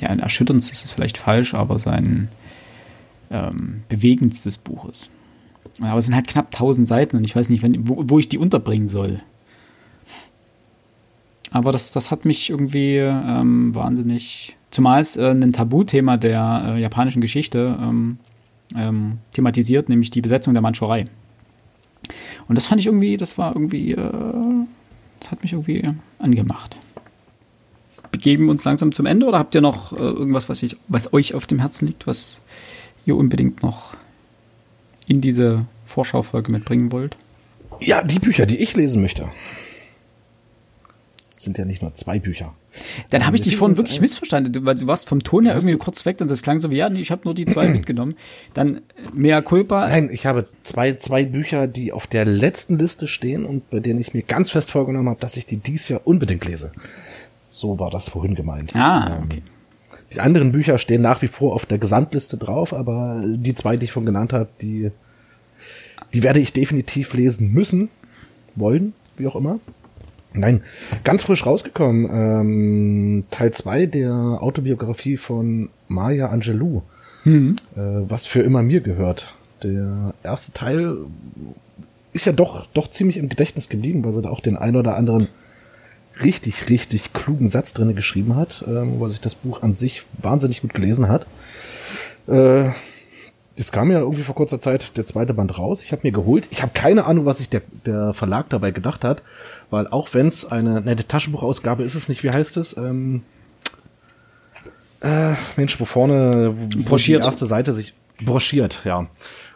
ja, 0.00 0.08
ein 0.08 0.20
erschütterndstes 0.20 0.82
ist 0.84 0.92
vielleicht 0.92 1.18
falsch, 1.18 1.52
aber 1.52 1.78
sein 1.78 2.28
ähm, 3.30 3.82
bewegendstes 3.90 4.56
Buch 4.56 4.88
ist. 4.88 5.10
Aber 5.80 5.98
es 5.98 6.06
sind 6.06 6.14
halt 6.14 6.26
knapp 6.26 6.46
1000 6.46 6.88
Seiten 6.88 7.18
und 7.18 7.24
ich 7.24 7.36
weiß 7.36 7.50
nicht, 7.50 7.62
wenn, 7.62 7.86
wo, 7.86 8.02
wo 8.06 8.18
ich 8.18 8.30
die 8.30 8.38
unterbringen 8.38 8.88
soll. 8.88 9.20
Aber 11.56 11.72
das, 11.72 11.90
das 11.90 12.10
hat 12.10 12.26
mich 12.26 12.50
irgendwie 12.50 12.96
ähm, 12.96 13.74
wahnsinnig, 13.74 14.56
zumal 14.70 15.00
es 15.00 15.16
äh, 15.16 15.30
ein 15.30 15.54
Tabuthema 15.54 16.18
der 16.18 16.74
äh, 16.76 16.82
japanischen 16.82 17.22
Geschichte 17.22 17.78
ähm, 17.80 18.18
ähm, 18.76 19.18
thematisiert, 19.32 19.88
nämlich 19.88 20.10
die 20.10 20.20
Besetzung 20.20 20.52
der 20.52 20.60
Mandschurei. 20.60 21.06
Und 22.46 22.56
das 22.56 22.66
fand 22.66 22.82
ich 22.82 22.86
irgendwie, 22.86 23.16
das 23.16 23.38
war 23.38 23.56
irgendwie, 23.56 23.92
äh, 23.92 24.12
das 25.18 25.30
hat 25.30 25.42
mich 25.42 25.54
irgendwie 25.54 25.82
angemacht. 26.18 26.76
Begeben 28.12 28.44
wir 28.44 28.50
uns 28.50 28.64
langsam 28.64 28.92
zum 28.92 29.06
Ende 29.06 29.24
oder 29.24 29.38
habt 29.38 29.54
ihr 29.54 29.62
noch 29.62 29.94
äh, 29.94 29.96
irgendwas, 29.96 30.50
was, 30.50 30.62
ich, 30.62 30.76
was 30.88 31.14
euch 31.14 31.34
auf 31.34 31.46
dem 31.46 31.58
Herzen 31.58 31.86
liegt, 31.86 32.06
was 32.06 32.42
ihr 33.06 33.16
unbedingt 33.16 33.62
noch 33.62 33.94
in 35.06 35.22
diese 35.22 35.64
Vorschaufolge 35.86 36.52
mitbringen 36.52 36.92
wollt? 36.92 37.16
Ja, 37.80 38.02
die 38.02 38.18
Bücher, 38.18 38.44
die 38.44 38.58
ich 38.58 38.76
lesen 38.76 39.00
möchte 39.00 39.26
sind 41.40 41.58
ja 41.58 41.64
nicht 41.64 41.82
nur 41.82 41.94
zwei 41.94 42.18
Bücher. 42.18 42.54
Dann 43.10 43.26
habe 43.26 43.36
ich 43.36 43.42
dich 43.42 43.56
vorhin 43.56 43.76
wirklich 43.76 44.00
missverstanden, 44.00 44.66
weil 44.66 44.74
du 44.74 44.86
warst 44.86 45.08
vom 45.08 45.22
Ton 45.22 45.44
her 45.44 45.54
irgendwie 45.54 45.72
du? 45.72 45.78
kurz 45.78 46.04
weg 46.04 46.20
und 46.20 46.30
das 46.30 46.42
klang 46.42 46.60
so 46.60 46.70
wie, 46.70 46.76
ja, 46.76 46.88
nee, 46.88 47.00
ich 47.00 47.10
habe 47.10 47.22
nur 47.24 47.34
die 47.34 47.46
zwei 47.46 47.68
mitgenommen. 47.72 48.16
Dann 48.54 48.80
mehr 49.14 49.42
Culpa. 49.42 49.88
Nein, 49.88 50.10
ich 50.12 50.26
habe 50.26 50.46
zwei, 50.62 50.94
zwei 50.94 51.24
Bücher, 51.24 51.66
die 51.66 51.92
auf 51.92 52.06
der 52.06 52.24
letzten 52.24 52.78
Liste 52.78 53.08
stehen 53.08 53.44
und 53.44 53.70
bei 53.70 53.80
denen 53.80 54.00
ich 54.00 54.14
mir 54.14 54.22
ganz 54.22 54.50
fest 54.50 54.70
vorgenommen 54.70 55.08
habe, 55.08 55.20
dass 55.20 55.36
ich 55.36 55.46
die 55.46 55.58
dies 55.58 55.88
Jahr 55.88 56.00
unbedingt 56.04 56.44
lese. 56.44 56.72
So 57.48 57.78
war 57.78 57.90
das 57.90 58.08
vorhin 58.08 58.34
gemeint. 58.34 58.74
Ah, 58.76 59.16
ähm, 59.16 59.24
okay. 59.24 59.42
Die 60.12 60.20
anderen 60.20 60.52
Bücher 60.52 60.78
stehen 60.78 61.02
nach 61.02 61.22
wie 61.22 61.28
vor 61.28 61.54
auf 61.54 61.66
der 61.66 61.78
Gesamtliste 61.78 62.36
drauf, 62.36 62.72
aber 62.72 63.22
die 63.24 63.54
zwei, 63.54 63.76
die 63.76 63.84
ich 63.84 63.92
von 63.92 64.04
genannt 64.04 64.32
habe, 64.32 64.48
die, 64.60 64.90
die 66.14 66.22
werde 66.22 66.40
ich 66.40 66.52
definitiv 66.52 67.14
lesen 67.14 67.52
müssen, 67.52 67.88
wollen, 68.54 68.92
wie 69.16 69.26
auch 69.26 69.36
immer. 69.36 69.58
Nein, 70.32 70.62
ganz 71.04 71.22
frisch 71.22 71.46
rausgekommen. 71.46 72.08
Ähm, 72.10 73.24
Teil 73.30 73.52
2 73.52 73.86
der 73.86 74.12
Autobiografie 74.12 75.16
von 75.16 75.70
Maya 75.88 76.28
Angelou. 76.28 76.82
Mhm. 77.24 77.56
Äh, 77.74 77.80
was 78.08 78.26
für 78.26 78.42
immer 78.42 78.62
mir 78.62 78.80
gehört. 78.80 79.34
Der 79.62 80.14
erste 80.22 80.52
Teil 80.52 80.96
ist 82.12 82.26
ja 82.26 82.32
doch, 82.32 82.66
doch 82.72 82.88
ziemlich 82.90 83.16
im 83.16 83.28
Gedächtnis 83.28 83.68
geblieben, 83.68 84.04
weil 84.04 84.12
sie 84.12 84.22
da 84.22 84.30
auch 84.30 84.40
den 84.40 84.56
ein 84.56 84.76
oder 84.76 84.96
anderen 84.96 85.28
richtig, 86.22 86.70
richtig 86.70 87.12
klugen 87.12 87.46
Satz 87.46 87.74
drinne 87.74 87.94
geschrieben 87.94 88.36
hat, 88.36 88.64
ähm, 88.66 89.00
weil 89.00 89.10
sich 89.10 89.20
das 89.20 89.34
Buch 89.34 89.62
an 89.62 89.72
sich 89.72 90.02
wahnsinnig 90.22 90.62
gut 90.62 90.74
gelesen 90.74 91.08
hat. 91.08 91.26
Äh, 92.26 92.70
Jetzt 93.56 93.72
kam 93.72 93.90
ja 93.90 94.00
irgendwie 94.00 94.22
vor 94.22 94.34
kurzer 94.34 94.60
Zeit 94.60 94.96
der 94.98 95.06
zweite 95.06 95.32
Band 95.32 95.58
raus. 95.58 95.82
Ich 95.82 95.92
habe 95.92 96.02
mir 96.04 96.12
geholt. 96.12 96.46
Ich 96.50 96.60
habe 96.60 96.72
keine 96.74 97.06
Ahnung, 97.06 97.24
was 97.24 97.38
sich 97.38 97.48
der, 97.48 97.62
der 97.86 98.12
Verlag 98.12 98.50
dabei 98.50 98.70
gedacht 98.70 99.02
hat, 99.02 99.22
weil 99.70 99.86
auch 99.86 100.12
wenn 100.12 100.28
es 100.28 100.44
eine 100.50 100.82
nette 100.82 101.08
Taschenbuchausgabe 101.08 101.82
ist, 101.82 101.94
es 101.94 102.10
nicht. 102.10 102.22
Wie 102.22 102.30
heißt 102.30 102.58
es? 102.58 102.76
Ähm, 102.76 103.22
äh, 105.00 105.32
Mensch, 105.56 105.80
wo 105.80 105.86
vorne 105.86 106.52
wo 106.54 106.82
broschiert. 106.90 107.22
die 107.22 107.26
erste 107.26 107.46
Seite 107.46 107.72
sich 107.72 107.94
broschiert, 108.22 108.82
ja. 108.84 109.06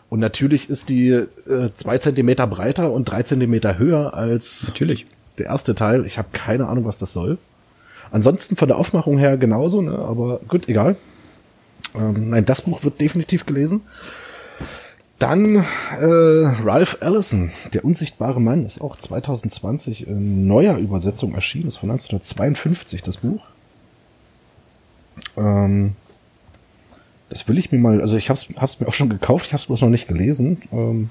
Und 0.08 0.18
natürlich 0.18 0.70
ist 0.70 0.88
die 0.88 1.10
äh, 1.10 1.26
zwei 1.74 1.98
Zentimeter 1.98 2.46
breiter 2.46 2.90
und 2.90 3.04
drei 3.04 3.22
Zentimeter 3.22 3.78
höher 3.78 4.14
als 4.14 4.64
natürlich 4.66 5.06
der 5.38 5.46
erste 5.46 5.74
Teil. 5.74 6.06
Ich 6.06 6.18
habe 6.18 6.28
keine 6.32 6.68
Ahnung, 6.68 6.86
was 6.86 6.98
das 6.98 7.12
soll. 7.12 7.38
Ansonsten 8.10 8.56
von 8.56 8.66
der 8.66 8.78
Aufmachung 8.78 9.18
her 9.18 9.36
genauso, 9.36 9.82
ne? 9.82 9.92
aber 9.92 10.40
gut, 10.48 10.68
egal. 10.68 10.96
Ähm, 11.94 12.30
nein, 12.30 12.44
das 12.44 12.62
Buch 12.62 12.84
wird 12.84 13.00
definitiv 13.00 13.46
gelesen. 13.46 13.82
Dann 15.18 15.56
äh, 15.56 16.04
Ralph 16.64 16.96
Ellison, 17.00 17.50
Der 17.74 17.84
unsichtbare 17.84 18.40
Mann, 18.40 18.64
ist 18.64 18.80
auch 18.80 18.96
2020 18.96 20.06
in 20.06 20.46
neuer 20.46 20.78
Übersetzung 20.78 21.34
erschienen, 21.34 21.68
ist 21.68 21.76
von 21.76 21.90
1952 21.90 23.02
das 23.02 23.18
Buch. 23.18 23.44
Ähm, 25.36 25.94
das 27.28 27.46
will 27.48 27.58
ich 27.58 27.70
mir 27.70 27.78
mal, 27.78 28.00
also 28.00 28.16
ich 28.16 28.30
hab's, 28.30 28.48
hab's 28.56 28.80
mir 28.80 28.88
auch 28.88 28.94
schon 28.94 29.10
gekauft, 29.10 29.46
ich 29.46 29.52
hab's 29.52 29.66
bloß 29.66 29.82
noch 29.82 29.90
nicht 29.90 30.08
gelesen. 30.08 30.62
Ähm, 30.72 31.10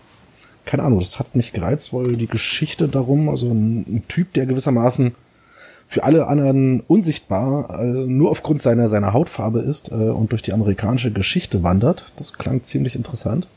keine 0.66 0.84
Ahnung, 0.84 1.00
das 1.00 1.20
hat 1.20 1.36
mich 1.36 1.54
gereizt, 1.54 1.94
weil 1.94 2.16
die 2.16 2.28
Geschichte 2.28 2.90
darum, 2.90 3.30
also 3.30 3.52
ein, 3.52 3.86
ein 3.88 4.04
Typ, 4.08 4.34
der 4.34 4.48
gewissermaßen 4.48 5.14
für 5.90 6.04
alle 6.04 6.28
anderen 6.28 6.82
unsichtbar, 6.82 7.80
äh, 7.80 7.84
nur 7.84 8.30
aufgrund 8.30 8.62
seiner, 8.62 8.88
seiner 8.88 9.12
Hautfarbe 9.12 9.60
ist 9.62 9.92
äh, 9.92 9.96
und 9.96 10.32
durch 10.32 10.44
die 10.44 10.54
amerikanische 10.54 11.12
Geschichte 11.12 11.64
wandert. 11.64 12.14
Das 12.18 12.34
klang 12.34 12.62
ziemlich 12.62 12.96
interessant. 12.96 13.48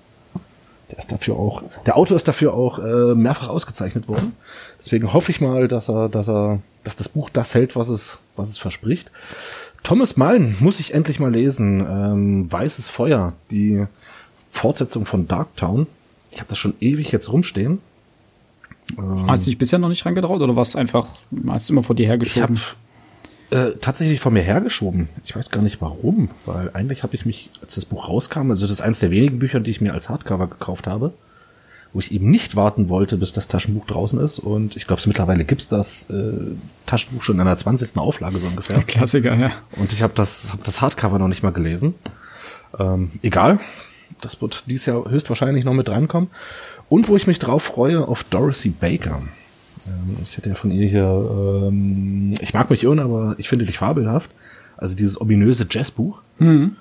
Der 0.90 0.98
ist 0.98 1.12
dafür 1.12 1.36
auch, 1.36 1.62
der 1.84 1.98
Autor 1.98 2.16
ist 2.16 2.26
dafür 2.26 2.54
auch 2.54 2.78
äh, 2.78 3.14
mehrfach 3.14 3.48
ausgezeichnet 3.48 4.08
worden. 4.08 4.32
Deswegen 4.78 5.12
hoffe 5.12 5.30
ich 5.30 5.42
mal, 5.42 5.68
dass 5.68 5.90
er, 5.90 6.08
dass 6.08 6.26
er, 6.26 6.60
dass 6.84 6.96
das 6.96 7.10
Buch 7.10 7.28
das 7.28 7.54
hält, 7.54 7.76
was 7.76 7.90
es, 7.90 8.16
was 8.34 8.48
es 8.48 8.56
verspricht. 8.56 9.12
Thomas 9.82 10.16
Mann 10.16 10.56
muss 10.58 10.80
ich 10.80 10.94
endlich 10.94 11.20
mal 11.20 11.32
lesen. 11.32 11.80
Ähm, 11.80 12.50
Weißes 12.50 12.88
Feuer, 12.88 13.34
die 13.50 13.84
Fortsetzung 14.50 15.04
von 15.04 15.28
Darktown. 15.28 15.86
Ich 16.30 16.38
habe 16.38 16.48
das 16.48 16.56
schon 16.56 16.74
ewig 16.80 17.12
jetzt 17.12 17.30
rumstehen. 17.30 17.80
Ähm, 18.98 19.30
hast 19.30 19.46
du 19.46 19.50
dich 19.50 19.58
bisher 19.58 19.78
noch 19.78 19.88
nicht 19.88 20.04
reingetraut 20.04 20.40
oder 20.40 20.56
warst 20.56 20.76
einfach, 20.76 21.08
hast 21.48 21.68
du 21.68 21.74
immer 21.74 21.82
vor 21.82 21.96
dir 21.96 22.06
hergeschoben? 22.06 22.56
Ich 22.56 23.52
habe 23.52 23.70
äh, 23.70 23.76
tatsächlich 23.80 24.20
vor 24.20 24.32
mir 24.32 24.42
hergeschoben. 24.42 25.08
Ich 25.24 25.36
weiß 25.36 25.50
gar 25.50 25.62
nicht 25.62 25.80
warum, 25.80 26.30
weil 26.46 26.70
eigentlich 26.72 27.02
habe 27.02 27.14
ich 27.14 27.26
mich, 27.26 27.50
als 27.60 27.74
das 27.74 27.84
Buch 27.84 28.08
rauskam, 28.08 28.50
also 28.50 28.64
das 28.64 28.70
ist 28.70 28.80
eines 28.80 29.00
der 29.00 29.10
wenigen 29.10 29.38
Bücher, 29.38 29.60
die 29.60 29.70
ich 29.70 29.80
mir 29.80 29.92
als 29.92 30.08
Hardcover 30.08 30.46
gekauft 30.46 30.86
habe, 30.86 31.12
wo 31.92 32.00
ich 32.00 32.12
eben 32.12 32.30
nicht 32.30 32.56
warten 32.56 32.88
wollte, 32.88 33.18
bis 33.18 33.34
das 33.34 33.48
Taschenbuch 33.48 33.86
draußen 33.86 34.18
ist. 34.20 34.38
Und 34.38 34.76
ich 34.76 34.86
glaube, 34.86 35.02
mittlerweile 35.04 35.44
gibt's 35.44 35.68
das 35.68 36.08
äh, 36.08 36.32
Taschenbuch 36.86 37.22
schon 37.22 37.36
in 37.36 37.42
einer 37.42 37.56
20. 37.56 37.98
Auflage 37.98 38.38
so 38.38 38.46
ungefähr. 38.46 38.76
Der 38.76 38.84
Klassiker, 38.86 39.34
ja. 39.34 39.50
Und 39.76 39.92
ich 39.92 40.02
habe 40.02 40.14
das, 40.14 40.52
hab 40.52 40.64
das 40.64 40.80
Hardcover 40.80 41.18
noch 41.18 41.28
nicht 41.28 41.42
mal 41.42 41.52
gelesen. 41.52 41.94
Ähm, 42.78 43.10
egal, 43.22 43.60
das 44.22 44.40
wird 44.40 44.70
dieses 44.70 44.86
Jahr 44.86 45.10
höchstwahrscheinlich 45.10 45.64
noch 45.66 45.74
mit 45.74 45.90
reinkommen. 45.90 46.30
Und 46.92 47.08
wo 47.08 47.16
ich 47.16 47.26
mich 47.26 47.38
drauf 47.38 47.62
freue, 47.62 48.06
auf 48.06 48.22
Dorothy 48.22 48.68
Baker. 48.68 49.22
Ähm, 49.86 50.18
ich 50.24 50.36
hätte 50.36 50.50
ja 50.50 50.54
von 50.54 50.70
ihr 50.70 50.86
hier, 50.86 51.68
ähm, 51.68 52.34
ich 52.38 52.52
mag 52.52 52.68
mich 52.68 52.84
irren, 52.84 52.98
aber 52.98 53.34
ich 53.38 53.48
finde 53.48 53.64
dich 53.64 53.78
fabelhaft. 53.78 54.30
Also 54.76 54.94
dieses 54.94 55.18
ominöse 55.18 55.66
Jazzbuch. 55.70 56.20
Mhm. 56.38 56.76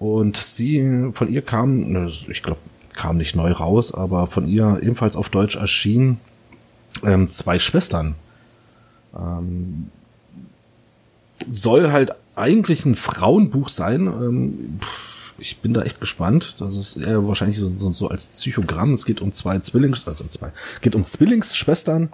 Und 0.00 0.36
sie, 0.36 1.10
von 1.12 1.32
ihr 1.32 1.42
kam, 1.42 1.92
ne, 1.92 2.08
ich 2.26 2.42
glaube, 2.42 2.58
kam 2.92 3.18
nicht 3.18 3.36
neu 3.36 3.52
raus, 3.52 3.94
aber 3.94 4.26
von 4.26 4.48
ihr 4.48 4.80
ebenfalls 4.82 5.14
auf 5.14 5.28
Deutsch 5.28 5.54
erschien 5.54 6.18
ähm, 7.04 7.28
zwei 7.28 7.60
Schwestern. 7.60 8.16
Ähm, 9.16 9.90
soll 11.48 11.92
halt 11.92 12.16
eigentlich 12.34 12.84
ein 12.84 12.96
Frauenbuch 12.96 13.68
sein. 13.68 14.08
Ähm, 14.08 14.78
pff, 14.80 15.11
ich 15.38 15.58
bin 15.58 15.74
da 15.74 15.82
echt 15.82 16.00
gespannt. 16.00 16.60
Das 16.60 16.76
ist 16.76 16.96
eher 16.96 17.26
wahrscheinlich 17.26 17.58
so, 17.58 17.92
so 17.92 18.08
als 18.08 18.26
Psychogramm. 18.26 18.92
Es 18.92 19.06
geht 19.06 19.20
um 19.20 19.32
zwei 19.32 19.58
Zwillings, 19.58 20.06
also 20.06 20.24
zwei, 20.24 20.50
geht 20.80 20.94
um 20.94 21.04
Zwillingsschwestern. 21.04 22.10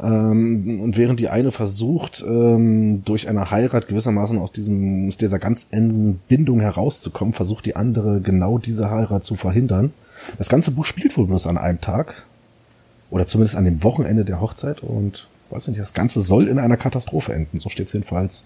Ähm, 0.00 0.80
und 0.80 0.96
während 0.96 1.20
die 1.20 1.28
eine 1.28 1.52
versucht, 1.52 2.24
ähm, 2.26 3.04
durch 3.04 3.28
eine 3.28 3.50
Heirat 3.50 3.88
gewissermaßen 3.88 4.38
aus 4.38 4.52
diesem, 4.52 5.08
aus 5.08 5.18
dieser 5.18 5.38
ganz 5.38 5.68
engen 5.70 6.20
Bindung 6.28 6.60
herauszukommen, 6.60 7.34
versucht 7.34 7.66
die 7.66 7.76
andere 7.76 8.20
genau 8.20 8.58
diese 8.58 8.90
Heirat 8.90 9.24
zu 9.24 9.36
verhindern. 9.36 9.92
Das 10.38 10.48
ganze 10.48 10.70
Buch 10.70 10.84
spielt 10.84 11.16
wohl 11.16 11.26
bloß 11.26 11.46
an 11.46 11.58
einem 11.58 11.80
Tag. 11.80 12.26
Oder 13.10 13.26
zumindest 13.26 13.56
an 13.56 13.66
dem 13.66 13.82
Wochenende 13.82 14.24
der 14.24 14.40
Hochzeit. 14.40 14.82
Und 14.82 15.28
weiß 15.50 15.68
nicht, 15.68 15.80
das 15.80 15.92
Ganze 15.92 16.20
soll 16.20 16.48
in 16.48 16.58
einer 16.58 16.78
Katastrophe 16.78 17.34
enden. 17.34 17.58
So 17.58 17.68
steht 17.68 17.88
es 17.88 17.92
jedenfalls 17.92 18.44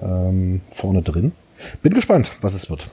ähm, 0.00 0.62
vorne 0.70 1.02
drin. 1.02 1.32
Bin 1.82 1.94
gespannt, 1.94 2.32
was 2.40 2.54
es 2.54 2.70
wird. 2.70 2.90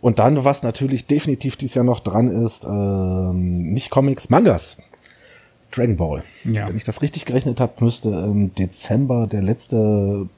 Und 0.00 0.18
dann, 0.18 0.44
was 0.44 0.62
natürlich 0.62 1.06
definitiv 1.06 1.56
dieses 1.56 1.74
Jahr 1.74 1.84
noch 1.84 2.00
dran 2.00 2.30
ist, 2.30 2.64
ähm, 2.64 3.72
nicht 3.72 3.90
Comics, 3.90 4.30
Mangas. 4.30 4.78
Dragon 5.70 5.96
Ball. 5.96 6.22
Ja. 6.44 6.68
Wenn 6.68 6.76
ich 6.76 6.84
das 6.84 7.02
richtig 7.02 7.26
gerechnet 7.26 7.60
habe, 7.60 7.84
müsste 7.84 8.10
im 8.10 8.54
Dezember 8.54 9.26
der 9.26 9.42
letzte 9.42 10.28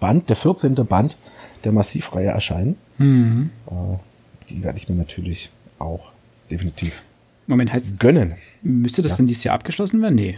Band, 0.00 0.28
der 0.28 0.36
14. 0.36 0.74
Band 0.74 1.16
der 1.64 1.72
Massivreihe 1.72 2.28
erscheinen. 2.28 2.76
Mhm. 2.98 3.50
Äh, 3.66 4.50
die 4.50 4.62
werde 4.62 4.78
ich 4.78 4.88
mir 4.88 4.96
natürlich 4.96 5.50
auch 5.78 6.10
definitiv 6.50 7.02
Moment, 7.46 7.72
heißt 7.72 7.98
gönnen. 8.00 8.34
Müsste 8.62 9.02
das 9.02 9.12
ja. 9.12 9.16
denn 9.18 9.26
dieses 9.26 9.44
Jahr 9.44 9.54
abgeschlossen 9.54 10.00
werden? 10.00 10.14
Nee. 10.14 10.36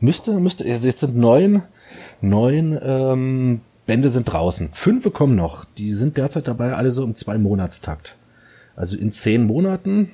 Müsste, 0.00 0.38
müsste, 0.38 0.64
also 0.64 0.86
jetzt 0.86 1.00
sind 1.00 1.16
neun, 1.16 1.62
neun 2.20 2.78
ähm, 2.82 3.60
Bände 3.86 4.10
sind 4.10 4.24
draußen. 4.24 4.70
Fünf 4.72 5.12
kommen 5.12 5.34
noch. 5.34 5.64
Die 5.76 5.92
sind 5.92 6.16
derzeit 6.16 6.48
dabei, 6.48 6.74
alle 6.74 6.90
so 6.90 7.04
im 7.04 7.14
Zwei-Monatstakt. 7.14 8.16
Also 8.76 8.96
in 8.96 9.10
zehn 9.10 9.44
Monaten. 9.44 10.08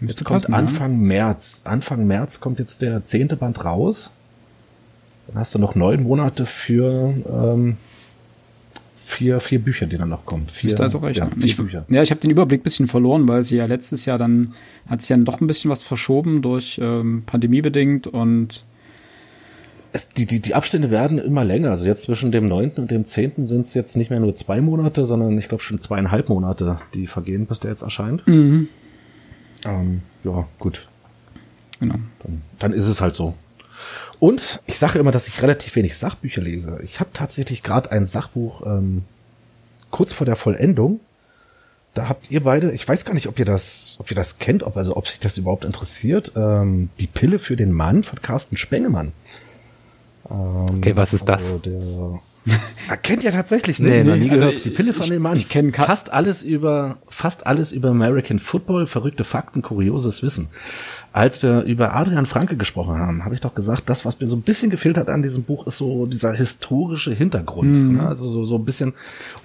Jetzt 0.00 0.24
kommt 0.24 0.42
passen, 0.42 0.54
Anfang 0.54 0.92
ja. 0.92 0.98
März. 0.98 1.62
Anfang 1.64 2.06
März 2.06 2.40
kommt 2.40 2.58
jetzt 2.60 2.82
der 2.82 3.02
zehnte 3.02 3.36
Band 3.36 3.64
raus. 3.64 4.12
Dann 5.26 5.38
hast 5.38 5.54
du 5.54 5.58
noch 5.58 5.74
neun 5.74 6.04
Monate 6.04 6.46
für 6.46 7.12
ähm, 7.28 7.76
vier, 8.94 9.40
vier 9.40 9.58
Bücher, 9.58 9.86
die 9.86 9.98
dann 9.98 10.08
noch 10.08 10.24
kommen. 10.24 10.46
Vier, 10.46 10.70
ist 10.70 10.80
also 10.80 10.98
recht. 10.98 11.18
Ja, 11.18 11.28
vier 11.28 11.44
ich, 11.44 11.56
Bücher. 11.56 11.84
Ja, 11.88 12.02
ich 12.02 12.10
habe 12.10 12.20
den 12.20 12.30
Überblick 12.30 12.62
bisschen 12.62 12.86
verloren, 12.86 13.26
weil 13.28 13.42
sie 13.42 13.56
ja 13.56 13.66
letztes 13.66 14.04
Jahr 14.04 14.18
dann 14.18 14.54
hat 14.88 15.02
sie 15.02 15.12
ja 15.12 15.18
doch 15.18 15.40
ein 15.40 15.46
bisschen 15.46 15.70
was 15.70 15.82
verschoben 15.82 16.42
durch 16.42 16.78
ähm, 16.82 17.24
Pandemie 17.26 17.60
bedingt 17.60 18.06
und 18.06 18.64
es, 19.92 20.08
die, 20.08 20.26
die, 20.26 20.40
die 20.40 20.54
Abstände 20.54 20.90
werden 20.90 21.18
immer 21.18 21.44
länger. 21.44 21.70
Also 21.70 21.86
jetzt 21.86 22.02
zwischen 22.02 22.32
dem 22.32 22.48
9. 22.48 22.72
und 22.76 22.90
dem 22.90 23.04
10. 23.04 23.46
sind 23.46 23.62
es 23.62 23.74
jetzt 23.74 23.96
nicht 23.96 24.10
mehr 24.10 24.20
nur 24.20 24.34
zwei 24.34 24.60
Monate, 24.60 25.04
sondern 25.04 25.36
ich 25.38 25.48
glaube 25.48 25.62
schon 25.62 25.80
zweieinhalb 25.80 26.28
Monate, 26.28 26.76
die 26.94 27.06
vergehen, 27.06 27.46
bis 27.46 27.60
der 27.60 27.70
jetzt 27.70 27.82
erscheint. 27.82 28.26
Mhm. 28.26 28.68
Ähm, 29.64 30.02
ja, 30.24 30.46
gut. 30.58 30.88
Genau. 31.80 31.96
Dann, 32.22 32.42
dann 32.58 32.72
ist 32.72 32.86
es 32.86 33.00
halt 33.00 33.14
so. 33.14 33.34
Und 34.20 34.60
ich 34.66 34.78
sage 34.78 34.98
immer, 34.98 35.12
dass 35.12 35.28
ich 35.28 35.42
relativ 35.42 35.76
wenig 35.76 35.96
Sachbücher 35.96 36.42
lese. 36.42 36.78
Ich 36.82 37.00
habe 37.00 37.10
tatsächlich 37.12 37.62
gerade 37.62 37.92
ein 37.92 38.04
Sachbuch 38.04 38.66
ähm, 38.66 39.04
kurz 39.90 40.12
vor 40.12 40.26
der 40.26 40.36
Vollendung. 40.36 41.00
Da 41.94 42.08
habt 42.08 42.30
ihr 42.30 42.42
beide, 42.42 42.72
ich 42.72 42.86
weiß 42.86 43.04
gar 43.04 43.14
nicht, 43.14 43.28
ob 43.28 43.38
ihr 43.38 43.44
das, 43.44 43.96
ob 44.00 44.10
ihr 44.10 44.16
das 44.16 44.38
kennt, 44.38 44.62
ob 44.62 44.76
also 44.76 44.96
ob 44.96 45.08
sich 45.08 45.20
das 45.20 45.38
überhaupt 45.38 45.64
interessiert. 45.64 46.32
Ähm, 46.36 46.90
die 47.00 47.06
Pille 47.06 47.38
für 47.38 47.56
den 47.56 47.72
Mann 47.72 48.02
von 48.02 48.20
Carsten 48.20 48.56
Spengemann. 48.56 49.12
Ähm, 50.30 50.78
okay, 50.78 50.96
was 50.96 51.14
ist 51.14 51.28
also 51.28 51.58
das? 51.58 52.20
Er 52.88 52.96
kennt 53.02 53.22
ja 53.24 53.30
tatsächlich 53.30 53.78
nicht. 53.78 53.90
Nee, 53.90 54.04
noch 54.04 54.16
nie 54.16 54.30
also 54.30 54.46
gehört. 54.46 54.64
Die 54.64 54.70
Pille 54.70 54.92
von 54.92 55.08
dem 55.08 55.22
Mann. 55.22 55.36
Ich 55.36 55.48
kenne 55.48 55.72
fast 55.72 56.12
alles 56.12 56.42
über 56.42 56.98
fast 57.08 57.46
alles 57.46 57.72
über 57.72 57.90
American 57.90 58.38
Football, 58.38 58.86
verrückte 58.86 59.24
Fakten, 59.24 59.62
kurioses 59.62 60.22
Wissen. 60.22 60.48
Als 61.12 61.42
wir 61.42 61.62
über 61.62 61.94
Adrian 61.94 62.26
Franke 62.26 62.56
gesprochen 62.56 62.98
haben, 62.98 63.24
habe 63.24 63.34
ich 63.34 63.40
doch 63.40 63.54
gesagt, 63.54 63.84
das, 63.86 64.04
was 64.04 64.20
mir 64.20 64.26
so 64.26 64.36
ein 64.36 64.42
bisschen 64.42 64.70
gefehlt 64.70 64.96
hat 64.96 65.08
an 65.08 65.22
diesem 65.22 65.44
Buch, 65.44 65.66
ist 65.66 65.78
so 65.78 66.06
dieser 66.06 66.32
historische 66.32 67.12
Hintergrund. 67.12 67.78
Mhm. 67.78 67.96
Ne? 67.96 68.06
Also 68.06 68.28
so, 68.28 68.44
so 68.44 68.56
ein 68.56 68.64
bisschen. 68.64 68.94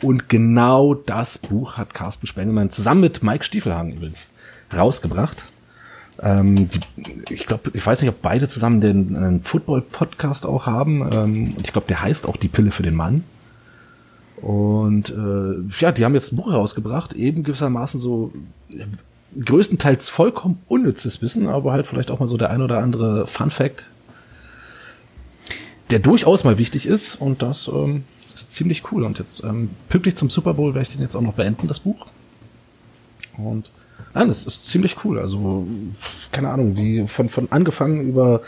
Und 0.02 0.30
genau 0.30 0.94
das 0.94 1.38
Buch 1.38 1.78
hat 1.78 1.94
Carsten 1.94 2.28
Spengemann 2.28 2.70
zusammen 2.70 3.02
mit 3.02 3.24
Mike 3.24 3.44
Stiefelhagen 3.44 3.94
übrigens 3.94 4.30
rausgebracht. 4.76 5.46
Ähm, 6.22 6.70
die, 6.70 6.80
ich 7.34 7.46
glaube, 7.46 7.72
ich 7.74 7.86
weiß 7.86 8.02
nicht, 8.02 8.10
ob 8.10 8.22
beide 8.22 8.48
zusammen 8.48 8.82
den, 8.82 9.42
Football-Podcast 9.42 10.46
auch 10.46 10.66
haben. 10.66 11.02
Ähm, 11.12 11.54
und 11.56 11.66
ich 11.66 11.74
glaube, 11.74 11.88
der 11.88 12.02
heißt 12.02 12.28
auch 12.28 12.38
Die 12.38 12.48
Pille 12.48 12.72
für 12.72 12.84
den 12.84 12.96
Mann. 12.96 13.24
Und 14.38 15.10
äh, 15.10 15.80
ja, 15.80 15.92
die 15.92 16.04
haben 16.04 16.14
jetzt 16.14 16.34
ein 16.34 16.36
Buch 16.36 16.52
herausgebracht, 16.52 17.14
eben 17.14 17.44
gewissermaßen 17.44 18.00
so 18.00 18.34
größtenteils 19.40 20.10
vollkommen 20.10 20.60
unnützes 20.68 21.22
Wissen, 21.22 21.48
aber 21.48 21.72
halt 21.72 21.88
vielleicht 21.88 22.12
auch 22.12 22.20
mal 22.20 22.28
so 22.28 22.38
der 22.38 22.50
ein 22.50 22.62
oder 22.62 22.80
andere 22.80 23.26
Fun 23.26 23.52
Fact, 23.52 23.88
der 25.92 26.00
durchaus 26.00 26.44
mal 26.44 26.58
wichtig 26.58 26.86
ist. 26.88 27.16
Und 27.16 27.42
das 27.42 27.70
ähm, 27.70 28.04
ist 28.28 28.54
ziemlich 28.54 28.92
cool. 28.92 29.04
Und 29.04 29.18
jetzt 29.18 29.44
ähm, 29.44 29.70
pünktlich 29.90 30.16
zum 30.16 30.30
Super 30.30 30.54
Bowl 30.54 30.74
werde 30.74 30.88
ich 30.88 30.94
den 30.94 31.02
jetzt 31.02 31.16
auch 31.16 31.22
noch 31.22 31.34
beenden, 31.34 31.68
das 31.68 31.80
Buch. 31.80 32.06
Und 33.38 33.70
Nein, 34.14 34.28
das 34.28 34.46
ist 34.46 34.68
ziemlich 34.68 35.04
cool. 35.04 35.20
Also, 35.20 35.66
keine 36.32 36.50
Ahnung, 36.50 36.78
wie 36.78 37.08
von, 37.08 37.30
von 37.30 37.52
angefangen 37.52 38.08
über 38.08 38.42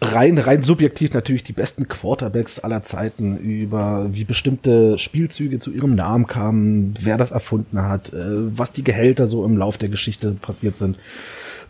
rein, 0.00 0.38
rein 0.38 0.62
subjektiv 0.62 1.12
natürlich 1.12 1.42
die 1.42 1.52
besten 1.52 1.88
Quarterbacks 1.88 2.58
aller 2.58 2.82
Zeiten, 2.82 3.36
über 3.36 4.08
wie 4.12 4.24
bestimmte 4.24 4.98
Spielzüge 4.98 5.58
zu 5.58 5.72
ihrem 5.72 5.94
Namen 5.94 6.26
kamen, 6.26 6.94
wer 7.00 7.16
das 7.18 7.30
erfunden 7.30 7.82
hat, 7.82 8.12
äh, 8.12 8.18
was 8.58 8.72
die 8.72 8.84
Gehälter 8.84 9.26
so 9.26 9.44
im 9.44 9.56
Lauf 9.56 9.78
der 9.78 9.88
Geschichte 9.88 10.32
passiert 10.32 10.76
sind 10.76 10.98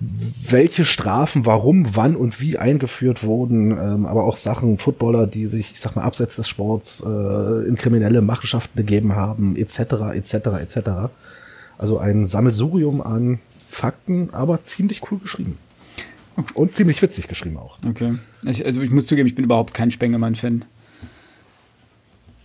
welche 0.00 0.84
Strafen 0.84 1.46
warum, 1.46 1.96
wann 1.96 2.16
und 2.16 2.40
wie 2.40 2.58
eingeführt 2.58 3.24
wurden, 3.24 3.70
ähm, 3.70 4.06
aber 4.06 4.24
auch 4.24 4.36
Sachen, 4.36 4.78
Footballer, 4.78 5.26
die 5.26 5.46
sich, 5.46 5.72
ich 5.72 5.80
sag 5.80 5.96
mal, 5.96 6.02
abseits 6.02 6.36
des 6.36 6.48
Sports 6.48 7.02
äh, 7.06 7.66
in 7.66 7.76
kriminelle 7.76 8.20
Machenschaften 8.20 8.76
begeben 8.76 9.14
haben, 9.16 9.56
etc., 9.56 9.78
etc., 10.14 10.34
etc. 10.60 10.78
Also 11.78 11.98
ein 11.98 12.26
Sammelsurium 12.26 13.00
an 13.00 13.38
Fakten, 13.68 14.30
aber 14.32 14.62
ziemlich 14.62 15.10
cool 15.10 15.18
geschrieben. 15.18 15.58
Und 16.52 16.72
ziemlich 16.72 17.00
witzig 17.00 17.28
geschrieben 17.28 17.56
auch. 17.56 17.78
Okay. 17.86 18.14
Ich, 18.44 18.64
also 18.64 18.82
ich 18.82 18.90
muss 18.90 19.06
zugeben, 19.06 19.26
ich 19.26 19.34
bin 19.34 19.44
überhaupt 19.44 19.72
kein 19.72 19.90
Spengemann-Fan. 19.90 20.66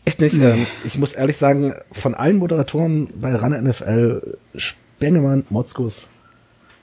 Echt 0.05 0.21
nicht. 0.21 0.37
Nee. 0.37 0.45
Ähm, 0.45 0.67
ich 0.85 0.97
muss 0.97 1.13
ehrlich 1.13 1.37
sagen, 1.37 1.73
von 1.91 2.15
allen 2.15 2.37
Moderatoren 2.37 3.09
bei 3.19 3.35
RAN 3.35 3.51
NFL, 3.51 4.37
Spengemann, 4.55 5.45
Motzkus, 5.49 6.09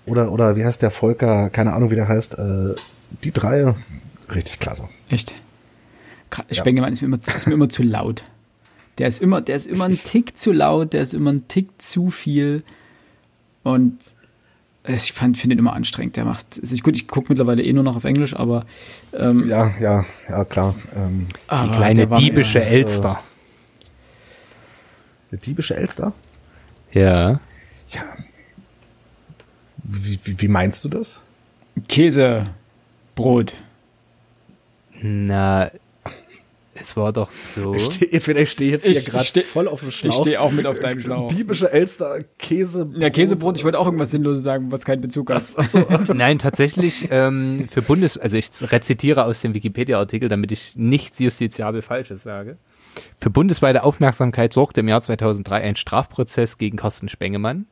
oder, 0.08 0.32
oder 0.32 0.56
wie 0.56 0.64
heißt 0.64 0.82
der 0.82 0.90
Volker, 0.90 1.50
keine 1.50 1.72
Ahnung, 1.72 1.90
wie 1.90 1.94
der 1.94 2.08
heißt, 2.08 2.38
äh, 2.38 2.74
die 3.24 3.32
drei, 3.32 3.74
richtig 4.32 4.58
klasse. 4.58 4.88
Echt? 5.08 5.34
Spengemann 6.50 6.90
ja. 6.90 6.92
ist, 6.92 7.00
mir 7.00 7.06
immer, 7.06 7.18
ist 7.18 7.46
mir 7.46 7.54
immer 7.54 7.68
zu 7.68 7.82
laut. 7.82 8.24
Der 8.98 9.06
ist 9.06 9.22
immer, 9.22 9.40
der 9.40 9.56
ist 9.56 9.66
immer 9.66 9.84
ein 9.84 9.96
Tick 9.96 10.36
zu 10.38 10.52
laut, 10.52 10.92
der 10.92 11.02
ist 11.02 11.14
immer 11.14 11.32
ein 11.32 11.46
Tick 11.48 11.80
zu 11.80 12.10
viel. 12.10 12.64
Und 13.62 13.98
ich 14.86 15.12
finde 15.12 15.42
ihn 15.42 15.58
immer 15.58 15.72
anstrengend. 15.72 16.16
Der 16.16 16.24
macht, 16.24 16.56
ist 16.58 16.82
gut, 16.82 16.96
ich 16.96 17.06
gucke 17.06 17.26
mittlerweile 17.28 17.62
eh 17.62 17.72
nur 17.72 17.84
noch 17.84 17.96
auf 17.96 18.04
Englisch, 18.04 18.34
aber 18.34 18.66
ähm, 19.12 19.48
ja, 19.48 19.70
ja, 19.80 20.04
ja, 20.28 20.44
klar. 20.44 20.74
Ähm, 20.96 21.28
die 21.50 21.70
kleine 21.70 22.06
diebische 22.06 22.64
Elster. 22.64 23.20
Äh, 25.30 25.36
diebische 25.38 25.76
Elster? 25.76 26.12
Ja. 26.92 27.40
Ja. 27.88 28.02
Wie, 29.82 30.18
wie, 30.24 30.40
wie 30.40 30.48
meinst 30.48 30.84
du 30.84 30.88
das? 30.88 31.20
Käse, 31.88 32.46
Brot. 33.14 33.54
Na, 35.00 35.70
es 36.80 36.96
war 36.96 37.12
doch 37.12 37.30
so. 37.30 37.74
Ich 37.74 37.84
stehe 37.84 38.46
steh 38.46 38.70
jetzt 38.70 38.86
hier 38.86 39.00
gerade 39.00 39.42
voll 39.42 39.68
auf 39.68 39.80
dem 39.80 39.90
Schlauch. 39.90 40.12
Ich 40.12 40.18
stehe 40.20 40.40
auch 40.40 40.52
mit 40.52 40.66
auf 40.66 40.78
deinem 40.78 41.00
Schlauch. 41.00 41.28
Diebische 41.28 41.72
Elster, 41.72 42.24
Käse. 42.38 42.90
Ja, 42.98 43.10
Käsebrot. 43.10 43.56
Ich 43.56 43.64
wollte 43.64 43.78
auch 43.78 43.86
irgendwas 43.86 44.10
Sinnloses 44.10 44.42
sagen, 44.42 44.70
was 44.70 44.84
keinen 44.84 45.00
Bezug 45.00 45.30
hat. 45.30 45.42
So. 45.42 45.86
Nein, 46.14 46.38
tatsächlich 46.38 47.08
ähm, 47.10 47.68
für 47.70 47.82
Bundes, 47.82 48.18
also 48.18 48.36
ich 48.36 48.50
rezitiere 48.60 49.24
aus 49.24 49.40
dem 49.40 49.54
Wikipedia-Artikel, 49.54 50.28
damit 50.28 50.52
ich 50.52 50.74
nichts 50.76 51.18
justiziabel 51.18 51.82
Falsches 51.82 52.22
sage. 52.22 52.56
Für 53.18 53.30
bundesweite 53.30 53.82
Aufmerksamkeit 53.82 54.52
sorgte 54.52 54.80
im 54.80 54.88
Jahr 54.88 55.00
2003 55.00 55.62
ein 55.62 55.76
Strafprozess 55.76 56.58
gegen 56.58 56.76
Carsten 56.76 57.08
Spengemann. 57.08 57.66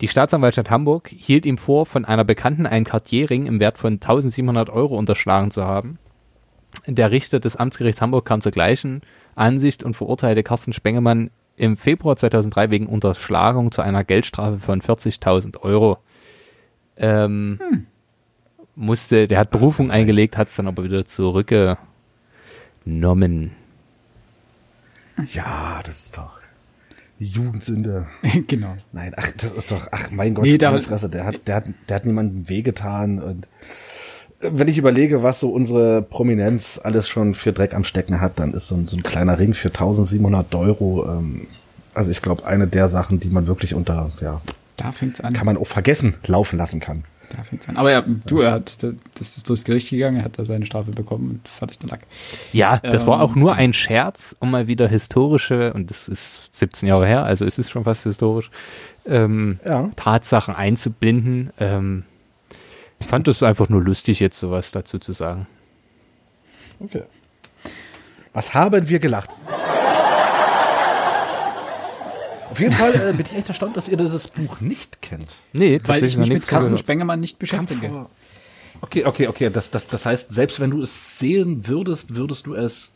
Die 0.00 0.08
Staatsanwaltschaft 0.08 0.70
Hamburg 0.70 1.08
hielt 1.08 1.44
ihm 1.44 1.58
vor, 1.58 1.84
von 1.84 2.04
einer 2.04 2.24
Bekannten 2.24 2.66
einen 2.66 2.84
Cartierring 2.84 3.46
im 3.46 3.58
Wert 3.58 3.78
von 3.78 3.94
1700 3.94 4.70
Euro 4.70 4.96
unterschlagen 4.96 5.50
zu 5.50 5.64
haben. 5.64 5.98
Der 6.86 7.10
Richter 7.10 7.40
des 7.40 7.56
Amtsgerichts 7.56 8.00
Hamburg 8.00 8.24
kam 8.24 8.40
zur 8.40 8.52
gleichen 8.52 9.02
Ansicht 9.34 9.82
und 9.82 9.94
verurteilte 9.94 10.44
Carsten 10.44 10.72
Spengemann 10.72 11.30
im 11.56 11.76
Februar 11.76 12.16
2003 12.16 12.70
wegen 12.70 12.86
Unterschlagung 12.86 13.72
zu 13.72 13.82
einer 13.82 14.04
Geldstrafe 14.04 14.58
von 14.60 14.80
40.000 14.80 15.60
Euro. 15.62 15.98
Ähm, 16.96 17.58
hm. 17.60 17.86
Musste, 18.76 19.26
der 19.26 19.40
hat 19.40 19.50
Berufung 19.50 19.90
eingelegt, 19.90 20.36
hat 20.36 20.46
es 20.46 20.54
dann 20.54 20.68
aber 20.68 20.84
wieder 20.84 21.04
zurückgenommen. 21.04 21.78
Ja, 25.32 25.80
das 25.84 26.02
ist 26.02 26.16
doch 26.16 26.37
Jugendsünde. 27.18 28.06
genau. 28.46 28.76
Nein, 28.92 29.12
ach, 29.16 29.30
das 29.36 29.52
ist 29.52 29.70
doch, 29.72 29.88
ach 29.90 30.10
mein 30.10 30.34
Gott, 30.34 30.44
nee, 30.44 30.58
da, 30.58 30.78
Fresse, 30.80 31.08
der 31.08 31.24
hat, 31.24 31.46
der 31.46 31.56
hat, 31.56 31.64
der 31.88 31.96
hat 31.96 32.06
niemandem 32.06 32.48
wehgetan 32.48 33.20
und 33.20 33.48
wenn 34.40 34.68
ich 34.68 34.78
überlege, 34.78 35.24
was 35.24 35.40
so 35.40 35.50
unsere 35.50 36.00
Prominenz 36.00 36.80
alles 36.82 37.08
schon 37.08 37.34
für 37.34 37.52
Dreck 37.52 37.74
am 37.74 37.82
Stecken 37.82 38.20
hat, 38.20 38.38
dann 38.38 38.54
ist 38.54 38.68
so 38.68 38.76
ein, 38.76 38.86
so 38.86 38.96
ein 38.96 39.02
kleiner 39.02 39.38
Ring 39.38 39.52
für 39.52 39.68
1700 39.68 40.54
Euro, 40.54 41.06
ähm, 41.08 41.48
also 41.92 42.10
ich 42.12 42.22
glaube, 42.22 42.46
eine 42.46 42.68
der 42.68 42.86
Sachen, 42.86 43.18
die 43.18 43.30
man 43.30 43.48
wirklich 43.48 43.74
unter, 43.74 44.12
ja, 44.20 44.40
da 44.76 44.92
fängt's 44.92 45.20
an. 45.20 45.32
Kann 45.32 45.46
man 45.46 45.56
auch 45.56 45.66
vergessen 45.66 46.14
laufen 46.26 46.56
lassen 46.56 46.78
kann. 46.78 47.02
Da 47.36 47.42
fängt's 47.42 47.68
an. 47.68 47.76
Aber 47.76 47.90
ja, 47.90 48.02
du, 48.02 48.40
er 48.40 48.52
hat, 48.52 48.78
das 48.82 49.36
ist 49.36 49.48
durchs 49.48 49.64
Gericht 49.64 49.90
gegangen, 49.90 50.16
er 50.16 50.24
hat 50.24 50.38
da 50.38 50.44
seine 50.44 50.66
Strafe 50.66 50.90
bekommen 50.90 51.30
und 51.30 51.48
fertig 51.48 51.78
der 51.78 51.90
Lack. 51.90 52.00
Ja, 52.52 52.78
das 52.78 53.02
ähm, 53.02 53.08
war 53.08 53.20
auch 53.20 53.34
nur 53.34 53.54
ein 53.54 53.72
Scherz, 53.72 54.34
um 54.40 54.50
mal 54.50 54.66
wieder 54.66 54.88
historische, 54.88 55.72
und 55.74 55.90
das 55.90 56.08
ist 56.08 56.50
17 56.52 56.88
Jahre 56.88 57.06
her, 57.06 57.24
also 57.24 57.44
es 57.44 57.58
ist 57.58 57.70
schon 57.70 57.84
fast 57.84 58.04
historisch, 58.04 58.50
ähm, 59.06 59.58
ja. 59.64 59.90
Tatsachen 59.96 60.54
einzubinden. 60.54 61.50
Ähm, 61.58 62.04
ich 63.00 63.06
fand 63.06 63.28
es 63.28 63.42
einfach 63.42 63.68
nur 63.68 63.82
lustig, 63.82 64.20
jetzt 64.20 64.38
sowas 64.38 64.70
dazu 64.70 64.98
zu 64.98 65.12
sagen. 65.12 65.46
Okay. 66.80 67.02
Was 68.32 68.54
haben 68.54 68.88
wir 68.88 68.98
gelacht? 68.98 69.34
Auf 72.50 72.60
jeden 72.60 72.72
Fall 72.72 72.94
äh, 72.94 73.12
bin 73.12 73.26
ich 73.26 73.36
echt 73.36 73.48
erstaunt, 73.48 73.76
dass 73.76 73.88
ihr 73.88 73.96
dieses 73.96 74.28
Buch 74.28 74.60
nicht 74.60 75.02
kennt. 75.02 75.36
Nee, 75.52 75.80
weil 75.84 76.02
ich 76.02 76.16
mich 76.16 76.28
mit 76.28 76.46
Carsten 76.46 76.78
Spengemann 76.78 77.20
nicht 77.20 77.38
beschäftige. 77.38 78.06
Okay, 78.80 79.04
okay, 79.04 79.26
okay. 79.26 79.50
Das, 79.50 79.70
das, 79.70 79.88
das 79.88 80.06
heißt, 80.06 80.32
selbst 80.32 80.60
wenn 80.60 80.70
du 80.70 80.82
es 80.82 81.18
sehen 81.18 81.66
würdest, 81.66 82.14
würdest 82.14 82.46
du 82.46 82.54
es 82.54 82.94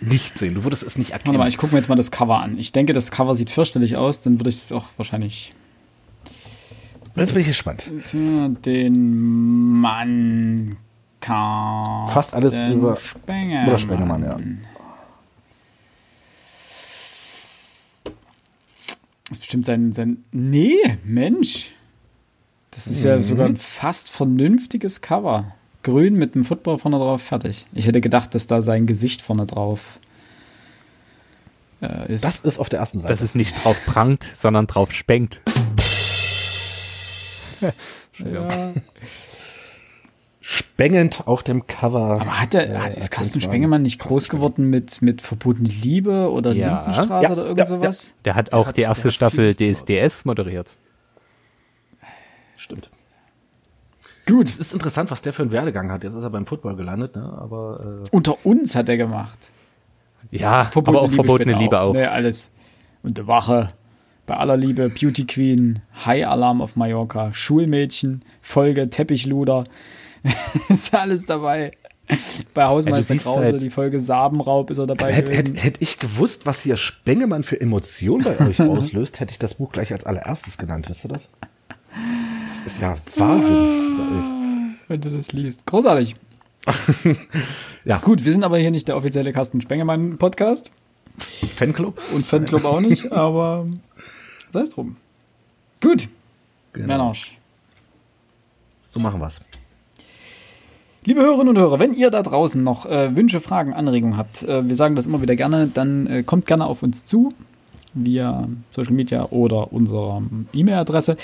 nicht 0.00 0.38
sehen. 0.38 0.54
Du 0.54 0.64
würdest 0.64 0.82
es 0.82 0.98
nicht 0.98 1.10
erkennen. 1.10 1.34
Warte 1.34 1.38
mal, 1.38 1.48
ich 1.48 1.56
gucke 1.56 1.72
mir 1.74 1.80
jetzt 1.80 1.88
mal 1.88 1.96
das 1.96 2.10
Cover 2.10 2.40
an. 2.40 2.58
Ich 2.58 2.72
denke, 2.72 2.92
das 2.92 3.10
Cover 3.10 3.34
sieht 3.34 3.50
fürchterlich 3.50 3.96
aus, 3.96 4.22
dann 4.22 4.38
würde 4.38 4.50
ich 4.50 4.56
es 4.56 4.72
auch 4.72 4.84
wahrscheinlich 4.96 5.52
Jetzt 7.18 7.32
bin 7.32 7.40
ich 7.40 7.48
gespannt. 7.48 7.90
Für 8.00 8.48
den 8.48 9.80
Mann 9.80 10.76
Carsten 11.20 12.12
Fast 12.12 12.34
alles 12.34 12.68
über 12.68 12.94
Spengemann. 12.96 13.68
Oder 13.68 13.78
Spengemann, 13.78 14.22
ja. 14.22 14.36
Das 19.28 19.36
ist 19.36 19.40
bestimmt 19.40 19.66
sein, 19.66 19.92
sein. 19.92 20.24
Nee, 20.32 20.76
Mensch. 21.04 21.72
Das 22.70 22.86
ist 22.86 23.02
mhm. 23.02 23.08
ja 23.08 23.22
sogar 23.22 23.46
ein 23.46 23.56
fast 23.56 24.10
vernünftiges 24.10 25.00
Cover. 25.02 25.54
Grün 25.82 26.14
mit 26.14 26.34
einem 26.34 26.44
Football 26.44 26.78
vorne 26.78 26.98
drauf, 26.98 27.22
fertig. 27.22 27.66
Ich 27.74 27.86
hätte 27.86 28.00
gedacht, 28.00 28.34
dass 28.34 28.46
da 28.46 28.62
sein 28.62 28.86
Gesicht 28.86 29.20
vorne 29.20 29.46
drauf 29.46 29.98
äh, 31.82 32.14
ist. 32.14 32.24
Das 32.24 32.40
ist 32.40 32.58
auf 32.58 32.68
der 32.68 32.80
ersten 32.80 32.98
Seite. 32.98 33.12
Das 33.12 33.22
ist 33.22 33.34
nicht 33.34 33.62
drauf 33.62 33.78
prangt, 33.84 34.30
sondern 34.34 34.66
drauf 34.66 34.92
spenkt. 34.92 35.42
ja. 37.60 38.72
Spengend 40.50 41.26
auf 41.26 41.42
dem 41.42 41.66
Cover. 41.66 42.22
Aber 42.22 42.40
hat 42.40 42.54
der, 42.54 42.94
äh, 42.94 42.96
ist 42.96 43.10
Carsten 43.10 43.38
Spengemann 43.38 43.82
nicht 43.82 43.98
groß 43.98 44.30
geworden 44.30 44.70
mit, 44.70 45.02
mit 45.02 45.20
Verbotene 45.20 45.68
Liebe 45.68 46.30
oder 46.30 46.54
ja. 46.54 46.86
Lindenstraße 46.86 47.24
ja, 47.26 47.32
oder 47.32 47.42
irgend 47.42 47.58
ja, 47.58 47.66
sowas? 47.66 48.14
Der 48.24 48.34
hat 48.34 48.54
auch 48.54 48.64
der 48.64 48.72
die 48.72 48.80
erste 48.80 49.12
Staffel 49.12 49.54
DSDS 49.54 50.24
moderiert. 50.24 50.68
Stimmt. 52.56 52.88
Gut. 54.26 54.48
Es 54.48 54.58
ist 54.58 54.72
interessant, 54.72 55.10
was 55.10 55.20
der 55.20 55.34
für 55.34 55.42
einen 55.42 55.52
Werdegang 55.52 55.92
hat. 55.92 56.02
Jetzt 56.02 56.14
ist 56.14 56.24
er 56.24 56.30
beim 56.30 56.46
Football 56.46 56.76
gelandet, 56.76 57.16
ne? 57.16 57.30
aber. 57.38 58.04
Äh 58.06 58.08
Unter 58.10 58.46
uns 58.46 58.74
hat 58.74 58.88
er 58.88 58.96
gemacht. 58.96 59.38
Ja, 60.30 60.64
verbotene 60.64 60.96
aber 60.96 61.04
auch 61.04 61.10
Liebe 61.10 61.24
verbotene 61.24 61.58
Liebe 61.58 61.78
auch. 61.78 61.90
auch. 61.90 61.92
Nee, 61.92 62.06
alles. 62.06 62.50
Und 63.02 63.18
der 63.18 63.26
Wache 63.26 63.74
bei 64.24 64.38
aller 64.38 64.56
Liebe, 64.56 64.88
Beauty 64.88 65.26
Queen, 65.26 65.80
High 66.06 66.26
Alarm 66.26 66.62
auf 66.62 66.74
Mallorca, 66.74 67.34
Schulmädchen, 67.34 68.24
Folge, 68.40 68.88
Teppichluder. 68.88 69.64
ist 70.68 70.94
alles 70.94 71.26
dabei. 71.26 71.72
Bei 72.54 72.64
Hausmeister 72.64 73.14
ja, 73.14 73.20
Krause, 73.20 73.40
halt 73.40 73.62
die 73.62 73.70
Folge 73.70 74.00
Sabenraub 74.00 74.70
ist 74.70 74.78
er 74.78 74.86
dabei. 74.86 75.12
Hätte 75.12 75.32
hätt, 75.32 75.62
hätt 75.62 75.76
ich 75.80 75.98
gewusst, 75.98 76.46
was 76.46 76.62
hier 76.62 76.76
Spengemann 76.76 77.42
für 77.42 77.60
Emotionen 77.60 78.24
bei 78.24 78.38
euch 78.46 78.60
auslöst, 78.62 79.20
hätte 79.20 79.32
ich 79.32 79.38
das 79.38 79.54
Buch 79.54 79.72
gleich 79.72 79.92
als 79.92 80.04
allererstes 80.04 80.56
genannt, 80.56 80.88
wisst 80.88 81.04
ihr 81.04 81.08
das? 81.08 81.30
Das 82.48 82.72
ist 82.72 82.80
ja 82.80 82.96
Wahnsinn. 83.16 84.76
Wenn 84.88 85.00
du 85.00 85.10
das 85.10 85.32
liest. 85.32 85.66
Großartig. 85.66 86.16
ja. 87.84 87.98
Gut, 87.98 88.24
wir 88.24 88.32
sind 88.32 88.44
aber 88.44 88.58
hier 88.58 88.70
nicht 88.70 88.88
der 88.88 88.96
offizielle 88.96 89.32
Carsten 89.32 89.60
Spengemann 89.60 90.16
Podcast. 90.16 90.70
Fanclub? 91.56 92.00
Und 92.14 92.24
Fanclub 92.24 92.64
auch 92.64 92.80
nicht, 92.80 93.12
aber 93.12 93.66
sei 94.50 94.60
es 94.60 94.70
drum. 94.70 94.96
Gut. 95.82 96.08
Genau. 96.72 96.86
Menage. 96.86 97.32
So 98.86 99.00
machen 99.00 99.20
wir's. 99.20 99.40
Liebe 101.08 101.22
Hörerinnen 101.22 101.48
und 101.48 101.58
Hörer, 101.58 101.80
wenn 101.80 101.94
ihr 101.94 102.10
da 102.10 102.22
draußen 102.22 102.62
noch 102.62 102.84
äh, 102.84 103.16
Wünsche, 103.16 103.40
Fragen, 103.40 103.72
Anregungen 103.72 104.18
habt, 104.18 104.42
äh, 104.42 104.68
wir 104.68 104.76
sagen 104.76 104.94
das 104.94 105.06
immer 105.06 105.22
wieder 105.22 105.36
gerne, 105.36 105.66
dann 105.66 106.06
äh, 106.06 106.22
kommt 106.22 106.44
gerne 106.44 106.66
auf 106.66 106.82
uns 106.82 107.06
zu 107.06 107.32
via 107.94 108.46
Social 108.72 108.92
Media 108.92 109.24
oder 109.30 109.72
unserer 109.72 110.20
E-Mail-Adresse 110.52 111.16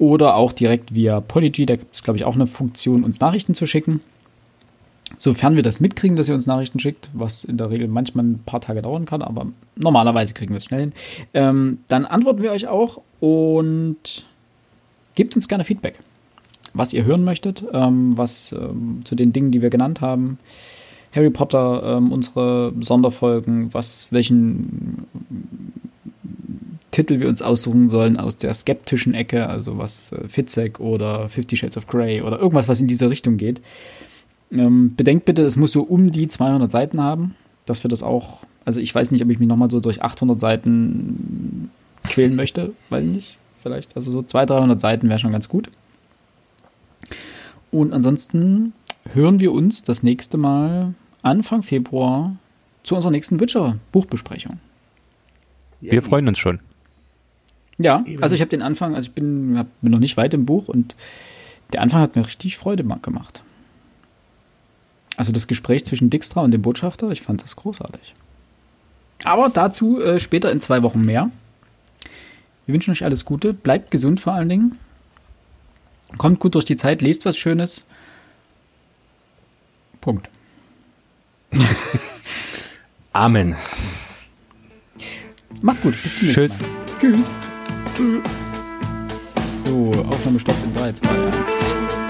oder 0.00 0.34
auch 0.34 0.50
direkt 0.50 0.92
via 0.92 1.20
Polyg. 1.20 1.68
Da 1.68 1.76
gibt 1.76 1.94
es, 1.94 2.02
glaube 2.02 2.16
ich, 2.16 2.24
auch 2.24 2.34
eine 2.34 2.48
Funktion, 2.48 3.04
uns 3.04 3.20
Nachrichten 3.20 3.54
zu 3.54 3.64
schicken. 3.66 4.00
Sofern 5.18 5.54
wir 5.54 5.62
das 5.62 5.78
mitkriegen, 5.78 6.16
dass 6.16 6.28
ihr 6.28 6.34
uns 6.34 6.46
Nachrichten 6.46 6.80
schickt, 6.80 7.08
was 7.12 7.44
in 7.44 7.58
der 7.58 7.70
Regel 7.70 7.86
manchmal 7.86 8.24
ein 8.24 8.40
paar 8.44 8.60
Tage 8.60 8.82
dauern 8.82 9.04
kann, 9.04 9.22
aber 9.22 9.46
normalerweise 9.76 10.34
kriegen 10.34 10.52
wir 10.52 10.58
es 10.58 10.64
schnell 10.64 10.80
hin, 10.80 10.92
ähm, 11.32 11.78
dann 11.86 12.06
antworten 12.06 12.42
wir 12.42 12.50
euch 12.50 12.66
auch 12.66 13.02
und 13.20 14.24
gebt 15.14 15.36
uns 15.36 15.46
gerne 15.46 15.62
Feedback, 15.62 16.00
was 16.78 16.92
ihr 16.92 17.04
hören 17.04 17.24
möchtet, 17.24 17.64
ähm, 17.72 18.16
was 18.16 18.52
ähm, 18.52 19.02
zu 19.04 19.14
den 19.14 19.32
Dingen, 19.32 19.50
die 19.50 19.62
wir 19.62 19.70
genannt 19.70 20.00
haben. 20.00 20.38
Harry 21.14 21.30
Potter, 21.30 21.96
ähm, 21.96 22.12
unsere 22.12 22.72
Sonderfolgen, 22.80 23.72
was, 23.72 24.08
welchen 24.10 25.04
Titel 26.90 27.20
wir 27.20 27.28
uns 27.28 27.42
aussuchen 27.42 27.90
sollen 27.90 28.18
aus 28.18 28.38
der 28.38 28.52
skeptischen 28.54 29.14
Ecke, 29.14 29.48
also 29.48 29.78
was 29.78 30.12
äh, 30.12 30.28
Fitzek 30.28 30.80
oder 30.80 31.28
Fifty 31.28 31.56
Shades 31.56 31.76
of 31.76 31.86
Grey 31.86 32.22
oder 32.22 32.38
irgendwas, 32.38 32.68
was 32.68 32.80
in 32.80 32.86
diese 32.86 33.10
Richtung 33.10 33.36
geht. 33.36 33.60
Ähm, 34.50 34.94
bedenkt 34.96 35.24
bitte, 35.24 35.42
es 35.42 35.56
muss 35.56 35.72
so 35.72 35.82
um 35.82 36.10
die 36.10 36.28
200 36.28 36.70
Seiten 36.70 37.02
haben, 37.02 37.34
dass 37.66 37.84
wir 37.84 37.88
das 37.88 38.02
auch, 38.02 38.40
also 38.64 38.80
ich 38.80 38.94
weiß 38.94 39.10
nicht, 39.10 39.22
ob 39.22 39.30
ich 39.30 39.38
mich 39.38 39.48
nochmal 39.48 39.70
so 39.70 39.80
durch 39.80 40.02
800 40.02 40.40
Seiten 40.40 41.70
quälen 42.04 42.36
möchte, 42.36 42.72
weiß 42.90 43.04
nicht, 43.04 43.36
vielleicht, 43.62 43.94
also 43.96 44.10
so 44.10 44.22
200, 44.22 44.58
300 44.58 44.80
Seiten 44.80 45.08
wäre 45.08 45.18
schon 45.18 45.32
ganz 45.32 45.48
gut. 45.48 45.68
Und 47.70 47.92
ansonsten 47.92 48.72
hören 49.12 49.40
wir 49.40 49.52
uns 49.52 49.82
das 49.82 50.02
nächste 50.02 50.38
Mal 50.38 50.94
Anfang 51.22 51.62
Februar 51.62 52.36
zu 52.82 52.96
unserer 52.96 53.10
nächsten 53.10 53.40
Witcher-Buchbesprechung. 53.40 54.58
Wir 55.80 56.02
freuen 56.02 56.28
uns 56.28 56.38
schon. 56.38 56.60
Ja, 57.78 58.04
also 58.20 58.34
ich 58.34 58.40
habe 58.40 58.48
den 58.48 58.62
Anfang, 58.62 58.94
also 58.94 59.08
ich 59.08 59.14
bin, 59.14 59.56
hab, 59.56 59.66
bin 59.80 59.92
noch 59.92 60.00
nicht 60.00 60.16
weit 60.16 60.34
im 60.34 60.46
Buch 60.46 60.68
und 60.68 60.96
der 61.72 61.82
Anfang 61.82 62.00
hat 62.00 62.16
mir 62.16 62.26
richtig 62.26 62.56
Freude 62.56 62.82
gemacht. 62.82 63.42
Also 65.16 65.32
das 65.32 65.46
Gespräch 65.46 65.84
zwischen 65.84 66.10
Dijkstra 66.10 66.40
und 66.40 66.50
dem 66.50 66.62
Botschafter, 66.62 67.10
ich 67.10 67.22
fand 67.22 67.42
das 67.42 67.56
großartig. 67.56 68.14
Aber 69.24 69.48
dazu 69.48 70.00
äh, 70.00 70.18
später 70.20 70.50
in 70.50 70.60
zwei 70.60 70.82
Wochen 70.82 71.04
mehr. 71.04 71.30
Wir 72.66 72.72
wünschen 72.72 72.92
euch 72.92 73.04
alles 73.04 73.24
Gute, 73.24 73.52
bleibt 73.52 73.90
gesund 73.90 74.20
vor 74.20 74.32
allen 74.32 74.48
Dingen. 74.48 74.78
Kommt 76.16 76.40
gut 76.40 76.54
durch 76.54 76.64
die 76.64 76.76
Zeit, 76.76 77.02
lest 77.02 77.24
was 77.24 77.36
Schönes. 77.36 77.84
Punkt. 80.00 80.30
Amen. 83.12 83.56
Macht's 85.60 85.82
gut, 85.82 86.00
bis 86.02 86.14
zum 86.14 86.26
nächsten 86.26 86.46
Tschüss. 86.46 86.60
Mal. 86.60 86.68
Tschüss. 87.00 87.30
Tschüss. 87.94 88.22
So, 89.64 89.92
Aufnahme 90.08 90.40
stoppt 90.40 90.64
in 90.64 90.74
3, 90.74 90.92
2, 90.92 91.08
1. 91.08 91.36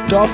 Stopp! 0.06 0.30